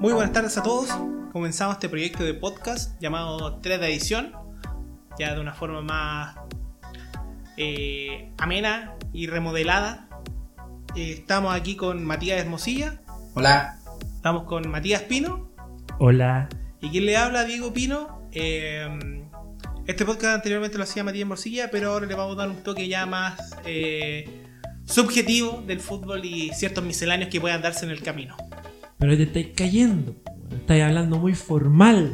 Muy 0.00 0.12
buenas 0.12 0.32
tardes 0.32 0.56
a 0.58 0.62
todos. 0.62 0.88
Comenzamos 1.32 1.74
este 1.76 1.88
proyecto 1.88 2.22
de 2.24 2.34
podcast 2.34 2.98
llamado 3.00 3.56
3 3.60 3.80
de 3.80 3.86
edición, 3.88 4.32
ya 5.18 5.34
de 5.34 5.40
una 5.40 5.52
forma 5.52 5.82
más 5.82 6.36
eh, 7.56 8.32
amena 8.38 8.94
y 9.12 9.26
remodelada. 9.26 10.08
Eh, 10.94 11.12
estamos 11.18 11.54
aquí 11.54 11.74
con 11.76 12.04
Matías 12.04 12.40
Hermosilla, 12.40 13.00
Hola. 13.34 13.78
estamos 14.14 14.44
con 14.44 14.68
Matías 14.70 15.02
Pino 15.02 15.50
Hola. 15.98 16.48
y 16.80 16.90
quien 16.90 17.06
le 17.06 17.16
habla, 17.16 17.44
Diego 17.44 17.72
Pino. 17.72 18.28
Eh, 18.32 19.17
este 19.88 20.04
podcast 20.04 20.34
anteriormente 20.34 20.76
lo 20.76 20.84
hacía 20.84 21.02
Matías 21.02 21.22
Hermosilla, 21.22 21.70
pero 21.70 21.92
ahora 21.92 22.04
le 22.04 22.14
vamos 22.14 22.36
a 22.36 22.40
dar 22.40 22.50
un 22.50 22.62
toque 22.62 22.88
ya 22.88 23.06
más 23.06 23.56
eh, 23.64 24.28
subjetivo 24.84 25.64
del 25.66 25.80
fútbol 25.80 26.26
y 26.26 26.50
ciertos 26.52 26.84
misceláneos 26.84 27.30
que 27.30 27.40
puedan 27.40 27.62
darse 27.62 27.86
en 27.86 27.92
el 27.92 28.02
camino. 28.02 28.36
Pero 28.98 29.16
te 29.16 29.22
estáis 29.22 29.48
cayendo. 29.56 30.14
Estáis 30.52 30.84
hablando 30.84 31.18
muy 31.18 31.34
formal. 31.34 32.12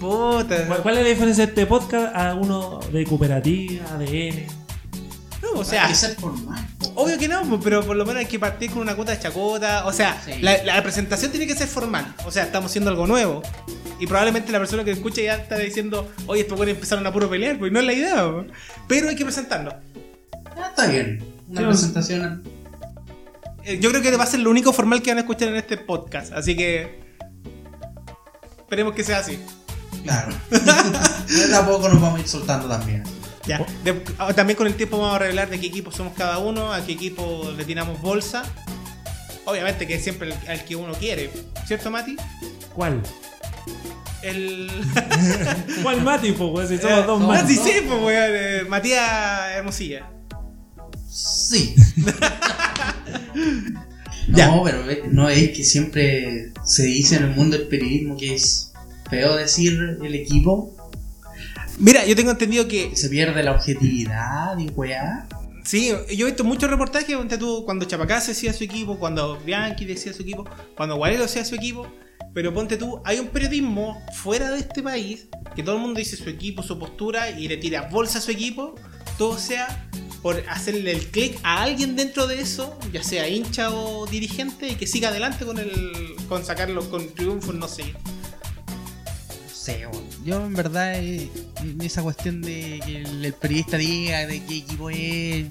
Puta. 0.00 0.66
¿Cuál, 0.66 0.82
cuál 0.82 0.96
es 0.96 1.02
la 1.02 1.08
diferencia 1.10 1.44
de 1.44 1.50
este 1.50 1.66
podcast 1.66 2.16
a 2.16 2.34
uno 2.34 2.80
de 2.90 3.04
cooperativa, 3.04 3.84
ADN? 3.96 4.59
No, 5.54 5.60
o 5.60 5.62
Hay 5.62 5.68
sea, 5.68 5.88
que 5.88 5.94
ser 5.94 6.14
formal. 6.16 6.66
Obvio 6.94 7.18
que 7.18 7.28
no, 7.28 7.60
pero 7.60 7.84
por 7.84 7.96
lo 7.96 8.04
menos 8.04 8.20
hay 8.20 8.26
que 8.26 8.38
partir 8.38 8.70
con 8.70 8.80
una 8.82 8.94
cuota 8.94 9.12
de 9.12 9.18
chacota. 9.20 9.86
O 9.86 9.92
sea, 9.92 10.20
Sí. 10.24 10.32
la, 10.40 10.62
la 10.64 10.82
presentación 10.82 11.30
tiene 11.30 11.46
que 11.46 11.54
ser 11.56 11.68
formal. 11.68 12.14
O 12.26 12.30
sea, 12.30 12.44
estamos 12.44 12.70
haciendo 12.70 12.90
algo 12.90 13.06
nuevo. 13.06 13.42
Y 13.98 14.06
probablemente 14.06 14.50
la 14.52 14.58
persona 14.58 14.82
que 14.84 14.92
escucha 14.92 15.20
ya 15.22 15.34
está 15.36 15.58
diciendo, 15.58 16.10
oye, 16.26 16.42
estos 16.42 16.56
pueden 16.56 16.74
empezar 16.74 17.04
a 17.06 17.12
puro 17.12 17.28
pelear, 17.28 17.58
pues 17.58 17.70
no 17.72 17.80
es 17.80 17.86
la 17.86 17.92
idea. 17.92 18.30
Pero 18.88 19.08
hay 19.08 19.16
que 19.16 19.24
presentarnos. 19.24 19.74
Ah, 20.56 20.68
está 20.70 20.86
bien. 20.86 21.22
Una 21.48 21.60
Sí, 21.60 21.66
presentación. 21.66 22.42
Eh, 23.64 23.78
Yo 23.80 23.90
creo 23.90 24.00
que 24.02 24.16
va 24.16 24.24
a 24.24 24.26
ser 24.26 24.40
lo 24.40 24.50
único 24.50 24.72
formal 24.72 25.02
que 25.02 25.10
van 25.10 25.18
a 25.18 25.20
escuchar 25.22 25.48
en 25.48 25.56
este 25.56 25.76
podcast. 25.76 26.32
Así 26.32 26.56
que. 26.56 27.00
Esperemos 28.60 28.94
que 28.94 29.04
sea 29.04 29.18
así. 29.18 29.38
Claro. 30.04 30.32
Poco 30.50 31.56
a 31.56 31.66
poco 31.66 31.88
nos 31.88 32.00
vamos 32.00 32.18
a 32.18 32.22
ir 32.22 32.28
soltando 32.28 32.68
también. 32.68 33.02
Ya. 33.58 33.66
De- 33.84 34.02
ah, 34.18 34.32
también 34.32 34.56
con 34.56 34.66
el 34.66 34.74
tiempo 34.74 34.98
vamos 34.98 35.16
a 35.16 35.18
revelar 35.18 35.50
de 35.50 35.58
qué 35.60 35.66
equipo 35.66 35.90
somos 35.92 36.14
cada 36.16 36.38
uno, 36.38 36.72
a 36.72 36.84
qué 36.86 36.92
equipo 36.92 37.52
le 37.56 37.64
tiramos 37.64 38.00
bolsa. 38.00 38.42
Obviamente 39.44 39.86
que 39.86 39.98
siempre 39.98 40.28
el- 40.28 40.48
al 40.48 40.64
que 40.64 40.76
uno 40.76 40.92
quiere. 40.94 41.30
¿Cierto, 41.66 41.90
Mati? 41.90 42.16
¿Cuál? 42.74 43.02
El. 44.22 44.70
¿Cuál 45.82 46.02
Mati, 46.02 46.32
po, 46.32 46.48
weón? 46.48 46.68
Si 46.68 46.78
somos 46.78 46.98
Eh, 46.98 47.04
dos 47.06 47.22
Ah, 47.22 47.26
Mati. 47.26 47.54
sí, 47.54 47.60
sí, 47.64 47.72
pues, 47.88 48.02
weón. 48.02 48.30
eh, 48.34 48.62
Matías 48.68 49.50
Hermosilla. 49.56 50.08
Sí. 51.08 51.74
Ya. 54.32 54.46
No, 54.48 54.62
pero 54.62 54.84
ve- 54.84 55.02
no 55.10 55.28
es 55.28 55.50
que 55.50 55.64
siempre 55.64 56.52
se 56.64 56.84
dice 56.84 57.16
en 57.16 57.24
el 57.24 57.30
mundo 57.30 57.56
del 57.58 57.66
periodismo 57.66 58.16
que 58.16 58.34
es 58.34 58.72
feo 59.08 59.34
decir 59.34 59.98
el 60.04 60.14
equipo, 60.14 60.76
Mira, 61.80 62.04
yo 62.04 62.14
tengo 62.14 62.30
entendido 62.30 62.68
que. 62.68 62.94
se 62.94 63.08
pierde 63.08 63.42
la 63.42 63.52
objetividad 63.52 64.58
y 64.58 64.68
weá. 64.68 65.26
Sí, 65.64 65.88
yo 66.14 66.26
he 66.26 66.30
visto 66.30 66.44
muchos 66.44 66.68
reportajes 66.70 67.16
donde 67.16 67.38
tú, 67.38 67.64
cuando 67.64 67.86
Chapacás 67.86 68.26
decía 68.26 68.52
su 68.52 68.64
equipo, 68.64 68.98
cuando 68.98 69.38
Bianchi 69.38 69.86
decía 69.86 70.12
su 70.12 70.22
equipo, 70.22 70.44
cuando 70.76 70.96
Guarelo 70.96 71.22
decía 71.22 71.44
su 71.44 71.54
equipo. 71.54 71.86
Pero 72.34 72.52
ponte 72.52 72.76
tú, 72.76 73.00
hay 73.04 73.18
un 73.18 73.28
periodismo 73.28 74.00
fuera 74.14 74.50
de 74.50 74.58
este 74.58 74.82
país 74.82 75.26
que 75.56 75.62
todo 75.62 75.76
el 75.76 75.80
mundo 75.80 75.98
dice 75.98 76.16
su 76.16 76.28
equipo, 76.28 76.62
su 76.62 76.78
postura 76.78 77.30
y 77.30 77.48
le 77.48 77.56
tira 77.56 77.88
bolsa 77.88 78.18
a 78.18 78.20
su 78.20 78.30
equipo. 78.30 78.74
Todo 79.16 79.38
sea 79.38 79.88
por 80.22 80.42
hacerle 80.48 80.92
el 80.92 81.06
clic 81.06 81.38
a 81.42 81.62
alguien 81.62 81.96
dentro 81.96 82.26
de 82.26 82.40
eso, 82.40 82.78
ya 82.92 83.02
sea 83.02 83.26
hincha 83.26 83.70
o 83.70 84.06
dirigente, 84.06 84.68
y 84.68 84.74
que 84.74 84.86
siga 84.86 85.08
adelante 85.08 85.46
con 85.46 85.58
el 85.58 86.14
con 86.28 86.44
sacarlo 86.44 86.88
con 86.90 87.08
triunfos, 87.14 87.54
no 87.54 87.68
sé. 87.68 87.84
No 87.84 89.54
sé, 89.54 89.86
yo 90.24 90.44
en 90.44 90.54
verdad 90.54 90.94
eh, 90.96 91.30
esa 91.82 92.02
cuestión 92.02 92.42
de 92.42 92.80
que 92.84 93.02
el, 93.02 93.32
periodista 93.34 93.76
diga 93.76 94.26
de 94.26 94.42
qué 94.44 94.58
equipo 94.58 94.90
es, 94.90 95.46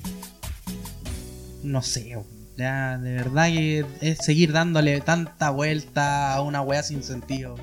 no 1.64 1.82
sé, 1.82 2.18
ya 2.58 2.98
de 2.98 3.14
verdad 3.14 3.48
que 3.48 3.86
es 4.02 4.18
seguir 4.20 4.52
dándole 4.52 5.02
tanta 5.02 5.50
vuelta 5.50 6.34
a 6.34 6.42
una 6.42 6.62
weá 6.62 6.84
sin 6.84 7.04
sentido. 7.04 7.56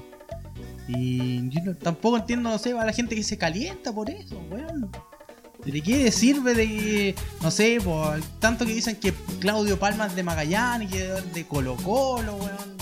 Y 0.89 1.49
yo 1.51 1.61
no- 1.65 1.75
tampoco 1.75 2.17
entiendo, 2.17 2.49
no 2.51 2.59
sé, 2.59 2.73
a 2.79 2.85
la 2.85 2.93
gente 2.93 3.15
que 3.17 3.23
se 3.25 3.37
calienta 3.37 3.93
por 3.93 4.09
eso, 4.11 4.41
weón. 4.51 4.91
¿De 5.65 5.81
qué 5.83 6.13
sirve 6.13 6.55
de 6.55 6.69
que, 6.69 7.15
no 7.43 7.51
sé, 7.51 7.79
por 7.83 8.21
tanto 8.39 8.65
que 8.65 8.73
dicen 8.75 8.95
que 8.95 9.13
Claudio 9.41 9.79
Palma 9.81 10.07
es 10.07 10.15
de 10.15 10.23
Magallanes, 10.23 10.91
que 10.93 11.13
es 11.13 11.35
de 11.35 11.45
Colo 11.45 11.75
Colo, 11.77 12.37
weón? 12.37 12.77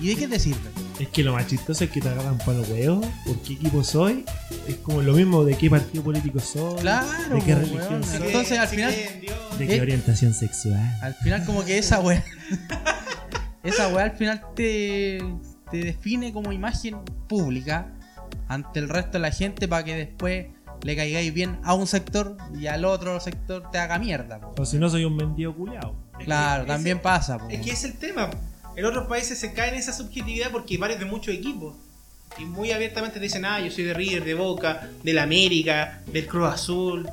¿Y 0.00 0.08
de 0.08 0.16
qué 0.16 0.28
te 0.28 0.38
sirve? 0.38 0.83
Es 0.98 1.08
que 1.08 1.24
lo 1.24 1.32
más 1.32 1.46
chistoso 1.48 1.84
es 1.84 1.90
que 1.90 2.00
te 2.00 2.08
agarran 2.08 2.38
para 2.38 2.54
los 2.58 2.68
huevos. 2.68 3.04
¿Por 3.26 3.36
qué 3.42 3.54
equipo 3.54 3.82
soy? 3.82 4.24
Es 4.68 4.76
como 4.76 5.02
lo 5.02 5.12
mismo 5.14 5.44
de 5.44 5.56
qué 5.56 5.68
partido 5.68 6.04
político 6.04 6.38
soy. 6.38 6.80
Claro, 6.80 7.34
de 7.34 7.40
qué 7.42 7.54
religión 7.54 7.88
weón. 7.90 8.04
soy. 8.04 8.26
Entonces, 8.26 8.58
al 8.58 8.68
final-. 8.68 8.94
De 9.58 9.66
qué 9.66 9.76
¿Eh? 9.76 9.80
orientación 9.80 10.34
sexual. 10.34 10.80
Al 11.02 11.14
final 11.14 11.44
como 11.44 11.64
que 11.64 11.78
esa 11.78 12.00
weá 12.00 12.22
Esa 13.64 13.88
weá 13.88 14.04
al 14.04 14.12
final 14.12 14.42
te, 14.54 15.18
te 15.70 15.78
define 15.78 16.32
como 16.32 16.52
imagen 16.52 16.98
pública 17.28 17.92
ante 18.48 18.78
el 18.78 18.88
resto 18.88 19.12
de 19.12 19.18
la 19.20 19.30
gente 19.30 19.66
para 19.66 19.84
que 19.84 19.96
después 19.96 20.46
le 20.82 20.96
caigáis 20.96 21.32
bien 21.32 21.58
a 21.64 21.74
un 21.74 21.86
sector 21.86 22.36
y 22.58 22.66
al 22.66 22.84
otro 22.84 23.18
sector 23.20 23.70
te 23.70 23.78
haga 23.78 23.98
mierda. 23.98 24.38
po. 24.40 24.54
O 24.62 24.66
si 24.66 24.78
no, 24.78 24.90
soy 24.90 25.04
un 25.04 25.16
mendigo 25.16 25.54
culiao. 25.56 25.96
Claro, 26.24 26.66
también 26.66 27.00
pasa. 27.00 27.38
po. 27.38 27.48
Es 27.48 27.60
que 27.62 27.70
es 27.70 27.84
el 27.84 27.94
tema. 27.94 28.30
En 28.76 28.84
otros 28.84 29.06
países 29.06 29.38
se 29.38 29.52
cae 29.52 29.70
en 29.70 29.76
esa 29.76 29.92
subjetividad 29.92 30.50
porque 30.50 30.78
varios 30.78 30.98
de 30.98 31.06
muchos 31.06 31.34
equipos. 31.34 31.74
Y 32.38 32.44
muy 32.44 32.72
abiertamente 32.72 33.20
dicen, 33.20 33.44
ah, 33.44 33.60
yo 33.60 33.70
soy 33.70 33.84
de 33.84 33.94
River, 33.94 34.24
de 34.24 34.34
Boca, 34.34 34.90
del 35.02 35.18
América, 35.18 36.02
del 36.06 36.26
Cruz 36.26 36.52
Azul. 36.52 37.08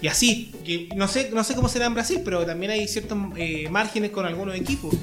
Y 0.00 0.06
así. 0.06 0.52
Que 0.64 0.88
no 0.94 1.08
sé, 1.08 1.30
no 1.32 1.42
sé 1.42 1.54
cómo 1.54 1.68
será 1.68 1.86
en 1.86 1.94
Brasil, 1.94 2.20
pero 2.24 2.46
también 2.46 2.70
hay 2.70 2.86
ciertos 2.86 3.18
eh, 3.36 3.68
márgenes 3.70 4.10
con 4.10 4.26
algunos 4.26 4.54
equipos. 4.54 4.94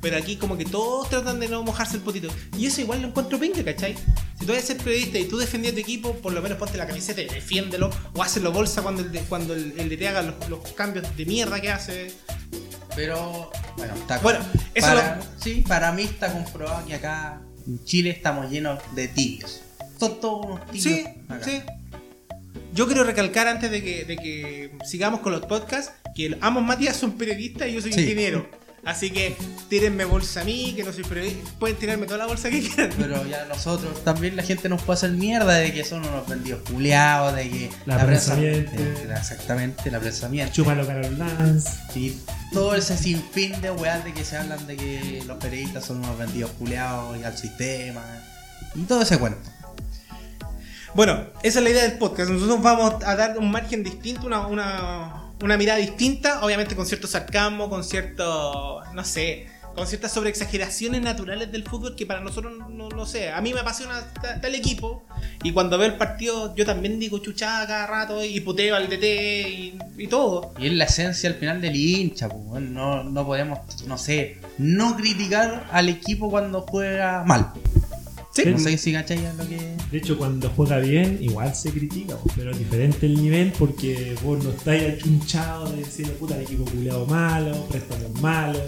Pero 0.00 0.16
aquí 0.16 0.36
como 0.36 0.56
que 0.56 0.64
todos 0.64 1.10
tratan 1.10 1.40
de 1.40 1.48
no 1.48 1.62
mojarse 1.62 1.96
el 1.96 2.02
potito. 2.02 2.28
Y 2.56 2.66
eso 2.66 2.80
igual 2.80 3.02
lo 3.02 3.08
encuentro 3.08 3.38
penca, 3.38 3.62
¿cachai? 3.62 3.94
Si 4.38 4.46
tú 4.46 4.52
eres 4.52 4.64
ser 4.64 4.78
periodista 4.78 5.18
y 5.18 5.26
tú 5.26 5.36
defendías 5.36 5.74
tu 5.74 5.80
equipo, 5.80 6.14
por 6.14 6.32
lo 6.32 6.40
menos 6.40 6.56
ponte 6.56 6.78
la 6.78 6.86
camiseta 6.86 7.20
y 7.20 7.26
defiéndelo. 7.26 7.90
O 8.14 8.22
hazlo 8.22 8.50
bolsa 8.50 8.80
cuando 8.80 9.02
el 9.02 9.12
de, 9.12 9.20
cuando 9.20 9.52
el, 9.52 10.06
haga 10.08 10.22
los, 10.22 10.48
los 10.48 10.60
cambios 10.72 11.04
de 11.14 11.26
mierda 11.26 11.60
que 11.60 11.70
hace. 11.70 12.14
Pero, 12.96 13.50
bueno, 13.76 13.94
está 13.94 14.18
Bueno, 14.18 14.40
eso 14.74 14.86
para, 14.86 15.16
lo- 15.16 15.22
sí, 15.38 15.64
para 15.66 15.92
mí 15.92 16.02
está 16.02 16.32
comprobado 16.32 16.84
que 16.86 16.94
acá 16.94 17.40
en 17.66 17.84
Chile 17.84 18.10
estamos 18.10 18.50
llenos 18.50 18.78
de 18.94 19.08
tibios. 19.08 19.62
Son 19.98 20.20
todos 20.20 20.46
unos 20.46 20.66
tibios. 20.66 20.82
Sí, 20.84 21.04
acá. 21.28 21.44
sí. 21.44 21.62
Yo 22.72 22.86
quiero 22.86 23.04
recalcar 23.04 23.48
antes 23.48 23.70
de 23.70 23.82
que, 23.82 24.04
de 24.04 24.16
que 24.16 24.72
sigamos 24.84 25.20
con 25.20 25.32
los 25.32 25.44
podcasts 25.46 25.92
que 26.14 26.36
ambos 26.40 26.62
Matías 26.62 26.96
son 26.96 27.12
periodistas 27.12 27.68
y 27.68 27.72
yo 27.74 27.80
soy 27.80 27.92
Sí. 27.92 28.02
ingeniero. 28.02 28.48
Así 28.82 29.10
que 29.10 29.36
tírenme 29.68 30.06
bolsa 30.06 30.40
a 30.40 30.44
mí, 30.44 30.72
que 30.74 30.82
no 30.82 30.92
soy 30.92 31.04
periodista. 31.04 31.50
Pueden 31.58 31.76
tirarme 31.76 32.06
toda 32.06 32.18
la 32.18 32.26
bolsa 32.26 32.48
que 32.48 32.60
quieran. 32.62 32.90
Pero 32.96 33.26
ya 33.26 33.44
nosotros 33.44 34.02
también 34.04 34.36
la 34.36 34.42
gente 34.42 34.68
nos 34.70 34.80
puede 34.82 34.96
hacer 34.96 35.10
mierda 35.10 35.54
de 35.54 35.72
que 35.74 35.84
son 35.84 36.00
unos 36.04 36.26
vendidos 36.26 36.62
culiados, 36.70 37.36
de 37.36 37.50
que 37.50 37.70
La 37.84 38.04
prensa 38.04 38.36
miente. 38.36 38.72
eh, 38.76 39.08
exactamente, 39.14 39.90
la 39.90 40.00
prensa 40.00 40.28
miente. 40.30 40.52
Chúpalo, 40.54 40.86
Carol 40.86 41.18
Lance. 41.18 41.70
Y 41.94 42.18
todo 42.54 42.74
ese 42.74 42.96
sinfín 42.96 43.60
de 43.60 43.70
weas 43.70 44.02
de 44.02 44.14
que 44.14 44.24
se 44.24 44.38
hablan 44.38 44.66
de 44.66 44.76
que 44.76 45.22
los 45.26 45.36
periodistas 45.36 45.84
son 45.84 45.98
unos 45.98 46.16
vendidos 46.16 46.50
culiados 46.52 47.18
y 47.18 47.22
al 47.24 47.36
sistema. 47.36 48.02
Y 48.74 48.82
todo 48.84 49.02
ese 49.02 49.18
cuento. 49.18 49.40
Bueno, 50.94 51.26
esa 51.42 51.58
es 51.58 51.64
la 51.64 51.70
idea 51.70 51.82
del 51.82 51.98
podcast. 51.98 52.30
Nosotros 52.30 52.62
vamos 52.62 53.04
a 53.04 53.14
dar 53.14 53.38
un 53.38 53.50
margen 53.50 53.84
distinto, 53.84 54.26
una, 54.26 54.46
una, 54.46 55.19
una 55.42 55.56
mirada 55.56 55.78
distinta, 55.78 56.44
obviamente 56.44 56.76
con 56.76 56.86
cierto 56.86 57.06
sarcasmo, 57.06 57.68
con 57.70 57.82
cierto, 57.84 58.80
no 58.94 59.04
sé, 59.04 59.46
con 59.74 59.86
ciertas 59.86 60.12
sobreexageraciones 60.12 61.00
naturales 61.00 61.50
del 61.52 61.62
fútbol 61.64 61.94
que 61.96 62.04
para 62.04 62.20
nosotros 62.20 62.52
no, 62.68 62.88
no 62.88 63.06
sé. 63.06 63.30
A 63.30 63.40
mí 63.40 63.54
me 63.54 63.60
apasiona 63.60 64.02
ta- 64.20 64.40
tal 64.40 64.54
equipo 64.54 65.04
y 65.44 65.52
cuando 65.52 65.78
veo 65.78 65.86
el 65.86 65.96
partido 65.96 66.54
yo 66.56 66.66
también 66.66 66.98
digo 66.98 67.18
chuchada 67.18 67.66
cada 67.66 67.86
rato 67.86 68.24
y 68.24 68.40
puteo 68.40 68.74
al 68.76 68.88
DT 68.88 69.04
y, 69.96 70.06
todo. 70.08 70.52
Y 70.58 70.66
es 70.66 70.72
la 70.72 70.84
esencia 70.84 71.30
al 71.30 71.36
final 71.36 71.60
del 71.60 71.76
hincha, 71.76 72.28
pues, 72.28 72.62
no, 72.62 73.04
no 73.04 73.24
podemos, 73.24 73.60
no 73.86 73.96
sé, 73.96 74.38
no 74.58 74.96
criticar 74.96 75.68
al 75.70 75.88
equipo 75.88 76.30
cuando 76.30 76.62
juega 76.62 77.22
mal. 77.24 77.52
Sí. 78.32 78.44
No 78.46 78.58
sé 78.58 78.78
si 78.78 78.92
cachai 78.92 79.18
lo 79.36 79.48
que. 79.48 79.76
De 79.90 79.98
hecho, 79.98 80.16
cuando 80.16 80.50
juega 80.50 80.78
bien, 80.78 81.18
igual 81.20 81.54
se 81.54 81.70
critica, 81.70 82.16
pero 82.36 82.52
es 82.52 82.58
diferente 82.58 83.06
el 83.06 83.20
nivel 83.20 83.52
porque 83.58 84.14
vos 84.22 84.42
no 84.44 84.50
estáis 84.50 84.94
achunchados 84.94 85.72
de 85.72 85.78
decirle 85.78 86.12
puta 86.12 86.36
el 86.36 86.42
equipo 86.42 86.64
culeado 86.64 87.06
malo, 87.06 87.66
préstamos 87.66 88.20
malos, 88.20 88.62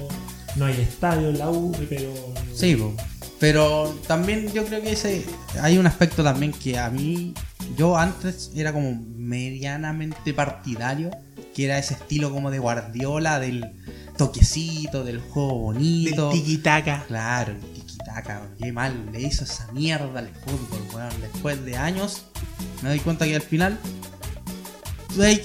no 0.56 0.64
hay 0.64 0.81
estadio 0.81 1.31
en 1.31 1.38
la 1.38 1.50
U, 1.50 1.73
pero. 1.88 2.12
Sí, 2.53 2.75
po. 2.75 2.93
pero 3.38 3.94
también 4.09 4.53
yo 4.53 4.64
creo 4.64 4.82
que 4.82 4.93
ese 4.93 5.25
hay 5.61 5.79
un 5.79 5.87
aspecto 5.87 6.25
también 6.25 6.53
que 6.53 6.79
a 6.79 6.91
mí 6.91 7.32
yo 7.76 7.97
antes 7.97 8.50
era 8.55 8.73
como 8.73 9.00
medianamente 9.17 10.35
partidario, 10.35 11.11
que 11.55 11.67
era 11.67 11.79
ese 11.79 11.94
estilo 11.94 12.32
como 12.32 12.50
de 12.50 12.59
Guardiola, 12.59 13.38
del 13.38 13.64
toquecito, 14.17 15.05
del 15.05 15.20
juego 15.20 15.59
bonito. 15.59 16.31
Del 16.31 16.43
tiki-taka. 16.43 17.05
Claro, 17.06 17.55
weón. 18.14 18.55
qué 18.59 18.73
mal 18.73 19.09
le 19.12 19.20
hizo 19.20 19.44
esa 19.44 19.70
mierda 19.73 20.19
al 20.19 20.29
fútbol, 20.29 20.81
weón. 20.94 21.20
Después 21.20 21.64
de 21.64 21.76
años, 21.76 22.25
me 22.82 22.91
doy 22.91 23.00
cuenta 23.00 23.25
que 23.25 23.37
al 23.37 23.43
final 23.43 23.79
hay 25.20 25.43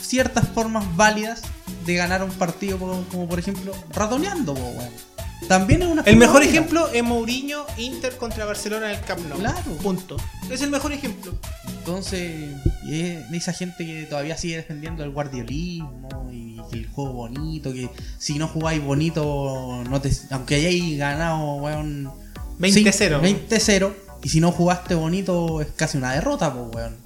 ciertas 0.00 0.48
formas 0.48 0.84
válidas 0.96 1.42
de 1.86 1.94
ganar 1.94 2.22
un 2.22 2.30
partido, 2.30 2.78
como, 2.78 3.02
como 3.04 3.28
por 3.28 3.38
ejemplo, 3.38 3.72
ratoneando, 3.92 4.52
weón. 4.52 5.10
También 5.48 5.82
es 5.82 5.88
una 5.88 6.02
El 6.02 6.16
mejor 6.16 6.34
válida. 6.36 6.52
ejemplo 6.52 6.88
es 6.92 7.02
Mourinho 7.02 7.66
Inter 7.76 8.16
contra 8.16 8.44
Barcelona 8.44 8.92
en 8.92 8.98
el 8.98 9.04
Camp 9.04 9.20
Nou. 9.28 9.38
Claro. 9.38 9.72
Punto. 9.82 10.16
Es 10.48 10.62
el 10.62 10.70
mejor 10.70 10.92
ejemplo. 10.92 11.34
Entonces, 11.66 12.50
y 12.84 13.00
es 13.00 13.32
esa 13.32 13.52
gente 13.52 13.84
que 13.84 14.04
todavía 14.04 14.36
sigue 14.36 14.56
defendiendo 14.56 15.02
el 15.02 15.10
guardiolismo 15.10 16.30
y 16.30 16.49
el 16.72 16.86
juego 16.88 17.12
bonito, 17.12 17.72
que 17.72 17.88
si 18.18 18.38
no 18.38 18.48
jugáis 18.48 18.82
bonito, 18.82 19.82
no 19.88 20.00
te, 20.00 20.10
aunque 20.30 20.56
hayáis 20.56 20.98
ganado, 20.98 21.54
weón, 21.56 22.10
20-0. 22.58 23.20
20-0, 23.20 23.92
y 24.22 24.28
si 24.28 24.40
no 24.40 24.52
jugaste 24.52 24.94
bonito 24.94 25.60
es 25.60 25.68
casi 25.68 25.98
una 25.98 26.12
derrota, 26.12 26.52
pues, 26.52 26.74
weón. 26.74 26.96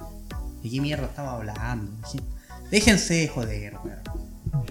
¿De 0.63 0.69
qué 0.69 0.81
mierda 0.81 1.05
estamos 1.05 1.33
hablando? 1.33 1.91
Déjense 2.71 3.13
de 3.13 3.27
joder, 3.27 3.75
weón. 3.83 4.65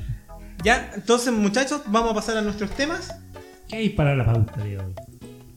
Ya, 0.64 0.90
entonces 0.94 1.32
muchachos, 1.32 1.82
vamos 1.86 2.12
a 2.12 2.14
pasar 2.14 2.38
a 2.38 2.42
nuestros 2.42 2.70
temas. 2.70 3.12
¿Qué 3.68 3.76
hay 3.76 3.90
para 3.90 4.16
la 4.16 4.24
pauta 4.24 4.62
de 4.62 4.78
hoy? 4.78 4.94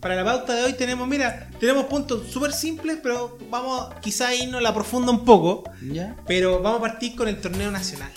Para 0.01 0.15
la 0.15 0.25
pauta 0.25 0.53
de 0.53 0.63
hoy 0.63 0.73
tenemos, 0.73 1.07
mira, 1.07 1.49
tenemos 1.59 1.85
puntos 1.85 2.27
súper 2.29 2.51
simples, 2.51 2.99
pero 3.01 3.37
vamos 3.49 3.93
quizá 4.01 4.27
a 4.27 4.35
irnos 4.35 4.59
a 4.59 4.61
la 4.61 4.73
profunda 4.73 5.11
un 5.11 5.23
poco. 5.25 5.63
¿Ya? 5.81 6.15
Pero 6.27 6.61
vamos 6.61 6.79
a 6.79 6.81
partir 6.81 7.15
con 7.15 7.27
el 7.27 7.39
torneo 7.39 7.71
nacional. 7.71 8.11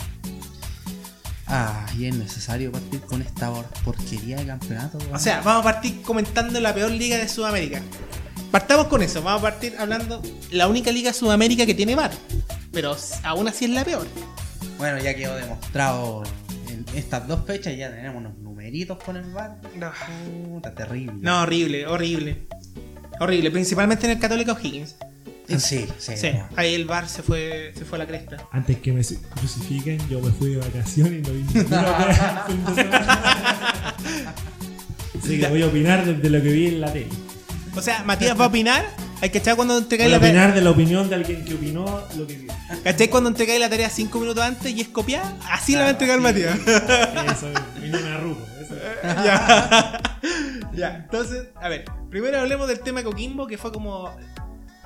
Ah, 1.53 1.85
y 1.97 2.05
es 2.05 2.15
necesario 2.15 2.71
partir 2.71 3.01
con 3.01 3.21
esta 3.21 3.51
por- 3.51 3.65
porquería 3.83 4.37
de 4.37 4.45
campeonato. 4.45 4.97
O 5.13 5.19
sea, 5.19 5.41
vamos 5.41 5.61
a 5.65 5.73
partir 5.73 6.01
comentando 6.01 6.59
la 6.61 6.73
peor 6.73 6.91
liga 6.91 7.17
de 7.17 7.27
Sudamérica. 7.27 7.81
Partamos 8.51 8.87
con 8.87 9.01
eso, 9.01 9.21
vamos 9.21 9.39
a 9.41 9.43
partir 9.51 9.75
hablando 9.77 10.21
la 10.51 10.67
única 10.67 10.91
liga 10.91 11.11
de 11.11 11.17
Sudamérica 11.17 11.65
que 11.65 11.73
tiene 11.73 11.95
VAR. 11.95 12.11
Pero 12.71 12.95
aún 13.23 13.47
así 13.49 13.65
es 13.65 13.71
la 13.71 13.83
peor. 13.83 14.07
Bueno, 14.77 14.97
ya 14.99 15.13
quedó 15.13 15.35
demostrado 15.35 16.23
en 16.69 16.85
estas 16.95 17.27
dos 17.27 17.45
fechas, 17.45 17.75
ya 17.77 17.89
tenemos 17.91 18.15
unos 18.17 18.37
numeritos 18.37 18.97
con 19.03 19.17
el 19.17 19.29
bar. 19.33 19.59
No, 19.75 19.91
Puta, 20.53 20.73
terrible. 20.73 21.13
no 21.19 21.41
horrible, 21.41 21.85
horrible. 21.85 22.47
Horrible, 23.19 23.51
principalmente 23.51 24.05
en 24.05 24.13
el 24.13 24.19
Católico 24.19 24.53
O'Higgins. 24.53 24.95
Sí, 25.59 25.87
sí. 25.97 26.31
Ahí 26.55 26.73
el 26.75 26.85
VAR 26.85 27.07
se 27.07 27.23
fue, 27.23 27.73
se 27.77 27.85
fue 27.85 27.97
a 27.97 27.99
la 27.99 28.07
cresta. 28.07 28.37
Antes 28.51 28.77
que 28.77 28.91
me 28.91 29.01
crucifiquen, 29.35 29.99
yo 30.09 30.21
me 30.21 30.31
fui 30.31 30.51
de 30.51 30.57
vacaciones 30.57 31.13
y 31.13 31.21
no 31.21 31.33
vi 31.33 31.43
ninguna 31.43 31.81
de. 31.81 32.81
Así 35.23 35.39
que 35.39 35.47
voy 35.47 35.61
a 35.61 35.67
opinar 35.67 36.05
desde 36.05 36.29
lo 36.29 36.41
que 36.41 36.51
vi 36.51 36.67
en 36.67 36.81
la 36.81 36.91
tele. 36.91 37.07
O 37.75 37.81
sea, 37.81 38.03
Matías 38.03 38.39
va 38.39 38.45
a 38.45 38.47
opinar. 38.47 38.85
Hay 39.21 39.29
que 39.29 39.37
echar 39.37 39.55
cuando 39.55 39.77
entregáis 39.77 40.09
Voy 40.09 40.15
a 40.15 40.17
la 40.17 40.21
tarea. 40.21 40.41
opinar 40.41 40.55
de 40.55 40.61
la 40.61 40.71
opinión 40.71 41.07
de 41.07 41.15
alguien 41.15 41.45
que 41.45 41.53
opinó 41.53 42.03
lo 42.17 42.25
que 42.25 42.37
vio. 42.37 42.51
¿Cachai? 42.83 43.07
Cuando 43.07 43.29
entregáis 43.29 43.59
la 43.59 43.69
tarea 43.69 43.87
5 43.87 44.19
minutos 44.19 44.43
antes 44.43 44.71
y 44.71 44.81
es 44.81 44.87
copiada, 44.87 45.37
así 45.49 45.73
la 45.73 45.81
va 45.81 45.87
a 45.87 45.91
entregar 45.91 46.17
sí. 46.17 46.23
Matías. 46.23 46.57
Eso, 46.57 47.51
y 47.85 47.89
no 47.89 47.99
me 47.99 48.07
arrugo. 48.09 48.47
Eso. 48.59 48.73
ya. 49.23 50.01
ya, 50.73 50.95
entonces, 51.03 51.49
a 51.55 51.69
ver, 51.69 51.85
primero 52.09 52.39
hablemos 52.39 52.67
del 52.67 52.79
tema 52.79 53.01
de 53.01 53.03
Coquimbo, 53.05 53.45
que 53.45 53.59
fue 53.59 53.71
como, 53.71 54.09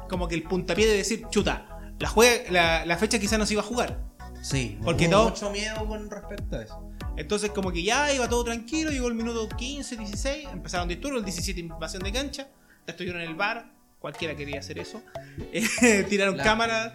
como 0.10 0.28
que 0.28 0.36
el 0.36 0.44
puntapié 0.44 0.86
de 0.88 0.98
decir, 0.98 1.26
chuta, 1.30 1.80
la, 2.00 2.12
la, 2.50 2.86
la 2.86 2.98
fecha 2.98 3.20
quizá 3.20 3.38
no 3.38 3.46
se 3.46 3.54
iba 3.54 3.62
a 3.62 3.66
jugar. 3.66 4.00
Sí, 4.42 4.78
Porque 4.84 5.06
hubo 5.08 5.12
todo- 5.12 5.30
mucho 5.30 5.50
miedo 5.52 5.86
con 5.88 6.10
respecto 6.10 6.58
a 6.58 6.62
eso. 6.64 6.92
Entonces, 7.18 7.50
como 7.52 7.72
que 7.72 7.82
ya 7.84 8.14
iba 8.14 8.28
todo 8.30 8.44
tranquilo, 8.44 8.92
llegó 8.92 9.08
el 9.08 9.16
minuto 9.16 9.48
15, 9.50 9.96
16, 9.98 10.48
empezaron 10.52 10.88
disturbios, 10.88 11.20
el 11.22 11.26
17 11.26 11.60
invasión 11.62 12.04
de 12.04 12.12
cancha, 12.12 12.48
estuvieron 12.86 13.22
en 13.22 13.30
el 13.30 13.36
bar, 13.36 13.72
cualquiera 14.00 14.36
quería 14.36 14.60
hacer 14.60 14.78
eso. 14.80 15.02
Eh, 15.54 16.06
tiraron 16.10 16.38
La- 16.38 16.44
cámaras. 16.44 16.94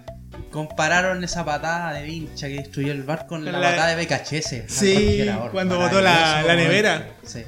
Compararon 0.52 1.24
esa 1.24 1.44
patada 1.44 1.92
de 1.94 2.04
vincha 2.04 2.46
que 2.46 2.54
destruyó 2.54 2.92
el 2.92 3.02
bar 3.02 3.26
con, 3.26 3.42
Con 3.42 3.52
la, 3.52 3.58
la- 3.58 3.70
patada 3.70 3.96
de 3.96 4.04
BKHS. 4.04 4.64
Sí, 4.68 5.26
cuando 5.50 5.78
botó 5.78 6.00
la- 6.00 6.42
la 6.42 6.54
nevera. 6.54 7.14
Sí. 7.24 7.42